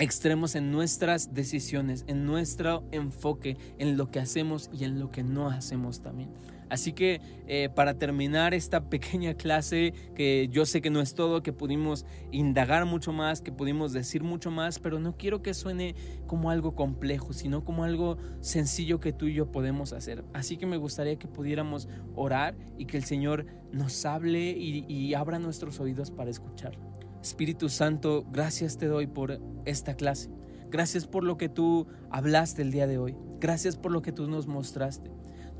extremos 0.00 0.54
en 0.54 0.72
nuestras 0.72 1.34
decisiones, 1.34 2.04
en 2.06 2.24
nuestro 2.24 2.84
enfoque, 2.90 3.58
en 3.78 3.98
lo 3.98 4.10
que 4.10 4.18
hacemos 4.18 4.70
y 4.72 4.84
en 4.84 4.98
lo 4.98 5.10
que 5.10 5.22
no 5.22 5.50
hacemos 5.50 6.00
también. 6.00 6.30
Así 6.70 6.92
que 6.92 7.20
eh, 7.46 7.68
para 7.74 7.94
terminar 7.98 8.54
esta 8.54 8.84
pequeña 8.88 9.34
clase, 9.34 9.92
que 10.14 10.48
yo 10.50 10.64
sé 10.64 10.80
que 10.80 10.90
no 10.90 11.00
es 11.00 11.14
todo, 11.14 11.42
que 11.42 11.52
pudimos 11.52 12.06
indagar 12.30 12.86
mucho 12.86 13.12
más, 13.12 13.42
que 13.42 13.52
pudimos 13.52 13.92
decir 13.92 14.22
mucho 14.22 14.50
más, 14.50 14.78
pero 14.78 14.98
no 14.98 15.16
quiero 15.16 15.42
que 15.42 15.52
suene 15.52 15.94
como 16.26 16.50
algo 16.50 16.74
complejo, 16.74 17.32
sino 17.32 17.64
como 17.64 17.84
algo 17.84 18.16
sencillo 18.40 19.00
que 19.00 19.12
tú 19.12 19.26
y 19.26 19.34
yo 19.34 19.50
podemos 19.50 19.92
hacer. 19.92 20.24
Así 20.32 20.56
que 20.56 20.66
me 20.66 20.76
gustaría 20.76 21.18
que 21.18 21.28
pudiéramos 21.28 21.88
orar 22.14 22.56
y 22.78 22.86
que 22.86 22.96
el 22.96 23.04
Señor 23.04 23.46
nos 23.72 24.06
hable 24.06 24.50
y, 24.50 24.86
y 24.88 25.14
abra 25.14 25.38
nuestros 25.38 25.80
oídos 25.80 26.10
para 26.10 26.30
escuchar. 26.30 26.78
Espíritu 27.22 27.68
Santo, 27.68 28.24
gracias 28.30 28.78
te 28.78 28.86
doy 28.86 29.06
por 29.06 29.40
esta 29.66 29.94
clase. 29.94 30.30
Gracias 30.70 31.06
por 31.06 31.24
lo 31.24 31.36
que 31.36 31.48
tú 31.48 31.88
hablaste 32.10 32.62
el 32.62 32.70
día 32.70 32.86
de 32.86 32.98
hoy. 32.98 33.16
Gracias 33.40 33.76
por 33.76 33.90
lo 33.90 34.02
que 34.02 34.12
tú 34.12 34.28
nos 34.28 34.46
mostraste. 34.46 35.10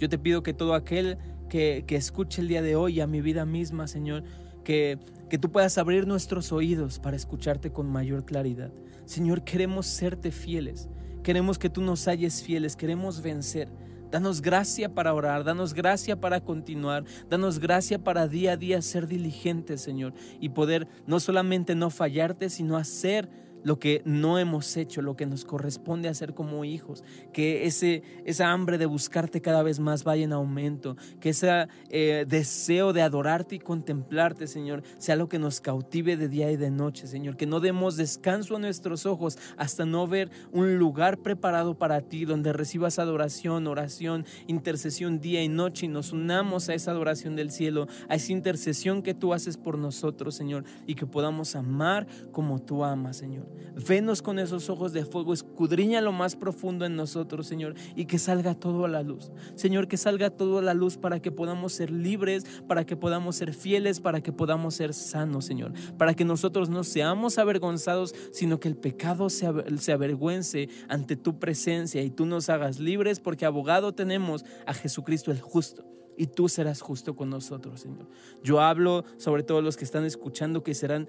Yo 0.01 0.09
te 0.09 0.19
pido 0.19 0.43
que 0.43 0.55
todo 0.55 0.73
aquel 0.73 1.19
que, 1.51 1.85
escuche 1.91 2.41
el 2.41 2.49
día 2.49 2.63
de 2.63 2.75
hoy 2.75 3.01
a 3.01 3.07
mi 3.07 3.21
vida 3.21 3.45
misma, 3.45 3.87
Señor, 3.87 4.25
que, 4.65 4.99
que 5.29 5.39
tú 5.39 5.53
puedas 5.53 5.77
abrir 5.77 6.07
nuestros 6.07 6.53
oídos 6.53 6.99
para 6.99 7.17
escucharte 7.17 7.71
con 7.71 7.91
mayor 7.91 8.25
claridad. 8.25 8.73
Señor, 9.05 9.45
queremos 9.45 9.87
serte 9.87 10.33
fieles. 10.33 10.89
Queremos 11.23 11.59
que 11.59 11.69
tú 11.69 11.83
nos 11.83 12.09
halles 12.09 12.43
fieles. 12.43 12.77
Queremos 12.77 13.21
vencer. 13.21 13.69
Danos 14.11 14.41
gracia 14.41 14.95
para 14.95 15.13
orar, 15.13 15.45
danos 15.45 15.73
gracia 15.73 16.19
para 16.19 16.41
continuar, 16.41 17.05
danos 17.29 17.61
gracia 17.61 18.03
para 18.03 18.27
día 18.27 18.53
a 18.53 18.57
día 18.57 18.83
ser 18.83 19.07
diligentes, 19.07 19.83
Señor, 19.83 20.15
y 20.41 20.49
poder 20.49 20.89
no 21.07 21.21
solamente 21.21 21.77
no 21.77 21.91
fallarte, 21.91 22.51
sino 22.51 22.77
hacer 22.77 23.29
lo 23.63 23.79
que 23.79 24.03
no 24.05 24.39
hemos 24.39 24.77
hecho, 24.77 25.03
lo 25.03 25.17
que 25.17 25.27
nos 25.27 25.45
corresponde 25.45 26.09
hacer 26.09 26.35
como 26.35 26.65
hijos, 26.65 27.05
que 27.33 27.67
ese, 27.67 28.03
esa 28.25 28.51
hambre 28.51 28.79
de 28.79 28.87
buscarte 28.87 29.41
cada 29.41 29.63
vez 29.63 29.81
más 29.81 30.05
vaya 30.05 30.25
en 30.25 30.33
aumento, 30.33 30.97
que 31.21 31.31
ese 31.31 31.69
eh, 31.91 32.25
deseo 32.29 32.93
de 32.93 33.03
adorarte 33.03 33.57
y 33.57 33.59
contemplarte, 33.59 34.47
Señor, 34.47 34.83
sea 34.99 35.17
lo 35.17 35.29
que 35.29 35.39
nos 35.39 35.61
cautive 35.61 36.17
de 36.17 36.29
día 36.29 36.51
y 36.51 36.57
de 36.57 36.71
noche, 36.71 37.07
Señor, 37.07 37.37
que 37.37 37.47
no 37.47 37.61
demos 37.61 37.97
descanso 37.97 38.57
a 38.57 38.59
nuestros 38.59 39.07
ojos 39.07 39.39
hasta 39.57 39.85
no 39.85 40.07
ver 40.07 40.31
un 40.53 40.79
lugar 40.79 41.19
preparado 41.19 41.79
para 41.79 42.01
ti, 42.01 42.25
donde 42.25 42.53
recibas 42.53 42.99
adoración, 42.99 43.67
oración, 43.67 44.25
intercesión 44.47 45.21
día 45.21 45.43
y 45.43 45.49
noche 45.49 45.87
y 45.87 45.89
nos 45.89 46.13
unamos 46.13 46.69
a 46.69 46.75
esa 46.75 46.91
adoración 46.91 47.37
del 47.37 47.51
cielo, 47.51 47.87
a 48.09 48.15
esa 48.15 48.33
intercesión 48.33 49.03
que 49.03 49.15
tú 49.15 49.33
haces 49.35 49.57
por 49.57 49.79
nosotros, 49.79 50.35
Señor, 50.35 50.65
y 50.87 50.95
que 50.95 51.07
podamos 51.07 51.55
amar 51.57 52.07
como 52.33 52.61
tú 52.61 52.85
amas, 52.85 53.17
Señor. 53.17 53.50
Venos 53.87 54.21
con 54.23 54.39
esos 54.39 54.69
ojos 54.69 54.93
de 54.93 55.05
fuego, 55.05 55.33
escudriña 55.33 56.01
lo 56.01 56.13
más 56.13 56.37
profundo 56.37 56.85
en 56.85 56.97
nosotros, 56.97 57.47
Señor, 57.47 57.75
y 57.97 58.07
que 58.07 58.19
salga 58.19 58.55
todo 58.55 58.85
a 58.85 58.89
la 58.89 59.03
luz. 59.03 59.31
Señor, 59.55 59.89
que 59.89 59.97
salga 59.97 60.31
todo 60.31 60.59
a 60.59 60.63
la 60.63 60.75
luz 60.75 60.97
para 60.97 61.21
que 61.21 61.31
podamos 61.31 61.73
ser 61.73 61.91
libres, 61.91 62.45
para 62.67 62.85
que 62.85 62.97
podamos 62.97 63.37
ser 63.37 63.55
fieles, 63.55 64.01
para 64.01 64.21
que 64.23 64.33
podamos 64.33 64.75
ser 64.75 64.93
sanos, 64.93 65.45
Señor, 65.45 65.73
para 65.97 66.15
que 66.15 66.25
nosotros 66.25 66.69
no 66.69 66.85
seamos 66.85 67.39
avergonzados, 67.39 68.15
sino 68.33 68.61
que 68.61 68.69
el 68.69 68.77
pecado 68.77 69.31
se, 69.31 69.47
avergüence 69.47 70.69
ante 70.89 71.17
tu 71.17 71.39
presencia 71.39 72.03
y 72.03 72.11
tú 72.11 72.27
nos 72.27 72.49
hagas 72.49 72.81
libres, 72.81 73.21
porque 73.21 73.47
abogado 73.47 73.93
tenemos 73.93 74.45
a 74.67 74.75
Jesucristo 74.75 75.31
el 75.31 75.41
justo 75.41 75.85
y 76.17 76.27
tú 76.27 76.51
serás 76.51 76.83
justo 76.83 77.17
con 77.17 77.31
nosotros, 77.31 77.81
Señor. 77.81 78.07
Yo 78.43 78.61
hablo 78.61 79.05
sobre 79.17 79.43
todos 79.43 79.65
los 79.65 79.79
que 79.79 79.85
están 79.85 80.05
escuchando 80.05 80.63
que 80.63 80.75
serán 80.75 81.09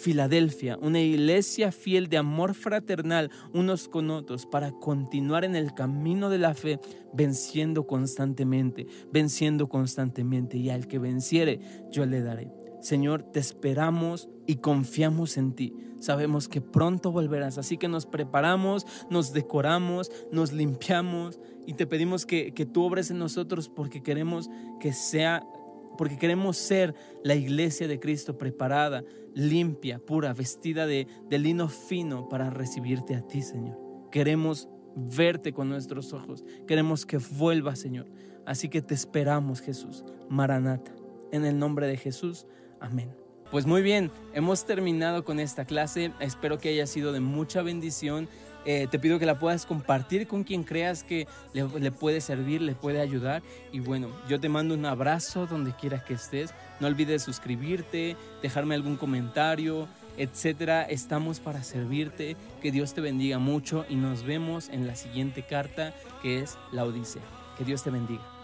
Filadelfia, 0.00 0.78
una 0.80 1.00
iglesia 1.00 1.72
fiel 1.72 2.08
de 2.08 2.16
amor 2.16 2.54
fraternal 2.54 3.30
unos 3.52 3.86
con 3.86 4.10
otros 4.10 4.46
para 4.46 4.72
continuar 4.72 5.44
en 5.44 5.54
el 5.54 5.74
camino 5.74 6.30
de 6.30 6.38
la 6.38 6.54
fe, 6.54 6.80
venciendo 7.12 7.86
constantemente, 7.86 8.86
venciendo 9.12 9.68
constantemente, 9.68 10.56
y 10.56 10.70
al 10.70 10.88
que 10.88 10.98
venciere, 10.98 11.60
yo 11.90 12.06
le 12.06 12.22
daré. 12.22 12.50
Señor, 12.80 13.22
te 13.22 13.40
esperamos 13.40 14.30
y 14.46 14.56
confiamos 14.56 15.36
en 15.36 15.52
ti. 15.52 15.74
Sabemos 15.98 16.48
que 16.48 16.62
pronto 16.62 17.12
volverás, 17.12 17.58
así 17.58 17.76
que 17.76 17.88
nos 17.88 18.06
preparamos, 18.06 18.86
nos 19.10 19.34
decoramos, 19.34 20.10
nos 20.32 20.52
limpiamos 20.52 21.38
y 21.66 21.74
te 21.74 21.86
pedimos 21.86 22.24
que, 22.24 22.54
que 22.54 22.64
tú 22.64 22.84
obres 22.84 23.10
en 23.10 23.18
nosotros 23.18 23.68
porque 23.68 24.02
queremos 24.02 24.48
que 24.80 24.94
sea 24.94 25.46
porque 26.00 26.16
queremos 26.16 26.56
ser 26.56 26.94
la 27.22 27.34
iglesia 27.34 27.86
de 27.86 28.00
Cristo 28.00 28.38
preparada, 28.38 29.04
limpia, 29.34 29.98
pura, 29.98 30.32
vestida 30.32 30.86
de, 30.86 31.06
lino 31.30 31.68
fino 31.68 32.28
para 32.28 32.50
recibirte 32.50 33.14
a 33.14 33.22
ti, 33.26 33.42
Señor. 33.42 33.78
Queremos 34.10 34.68
verte 34.96 35.52
con 35.52 35.68
nuestros 35.68 36.12
ojos, 36.12 36.44
queremos 36.66 37.06
que 37.06 37.18
vuelvas, 37.18 37.78
Señor. 37.78 38.06
Así 38.46 38.68
que 38.68 38.82
te 38.82 38.94
esperamos, 38.94 39.60
Jesús. 39.60 40.04
Maranata. 40.28 40.92
En 41.30 41.44
el 41.44 41.58
nombre 41.58 41.86
de 41.86 41.96
Jesús. 41.96 42.46
Amén. 42.80 43.14
Pues 43.50 43.66
muy 43.66 43.82
bien, 43.82 44.10
hemos 44.32 44.64
terminado 44.64 45.24
con 45.24 45.40
esta 45.40 45.64
clase. 45.64 46.12
Espero 46.20 46.58
que 46.58 46.68
haya 46.68 46.86
sido 46.86 47.12
de 47.12 47.20
mucha 47.20 47.62
bendición 47.62 48.28
eh, 48.64 48.86
te 48.90 48.98
pido 48.98 49.18
que 49.18 49.26
la 49.26 49.38
puedas 49.38 49.66
compartir 49.66 50.26
con 50.26 50.44
quien 50.44 50.64
creas 50.64 51.02
que 51.02 51.26
le, 51.52 51.90
puede 51.90 52.20
servir, 52.20 52.60
le 52.60 52.74
puede 52.74 53.00
ayudar. 53.00 53.42
Y 53.72 53.80
bueno, 53.80 54.08
yo 54.28 54.40
te 54.40 54.48
mando 54.48 54.74
un 54.74 54.86
abrazo 54.86 55.46
donde 55.46 55.72
quiera 55.72 56.04
que 56.04 56.14
estés. 56.14 56.52
No 56.78 56.86
olvides 56.86 57.22
suscribirte, 57.22 58.16
dejarme 58.42 58.74
algún 58.74 58.96
comentario, 58.96 59.88
etcétera. 60.16 60.82
Estamos 60.82 61.40
para 61.40 61.62
servirte. 61.62 62.36
Que 62.62 62.70
Dios 62.70 62.94
te 62.94 63.00
bendiga 63.00 63.38
mucho 63.38 63.86
y 63.88 63.96
nos 63.96 64.24
vemos 64.24 64.68
en 64.68 64.86
la 64.86 64.96
siguiente 64.96 65.42
carta 65.42 65.94
que 66.22 66.40
es 66.40 66.58
la 66.72 66.84
Odisea. 66.84 67.22
Que 67.56 67.64
Dios 67.64 67.82
te 67.82 67.90
bendiga. 67.90 68.39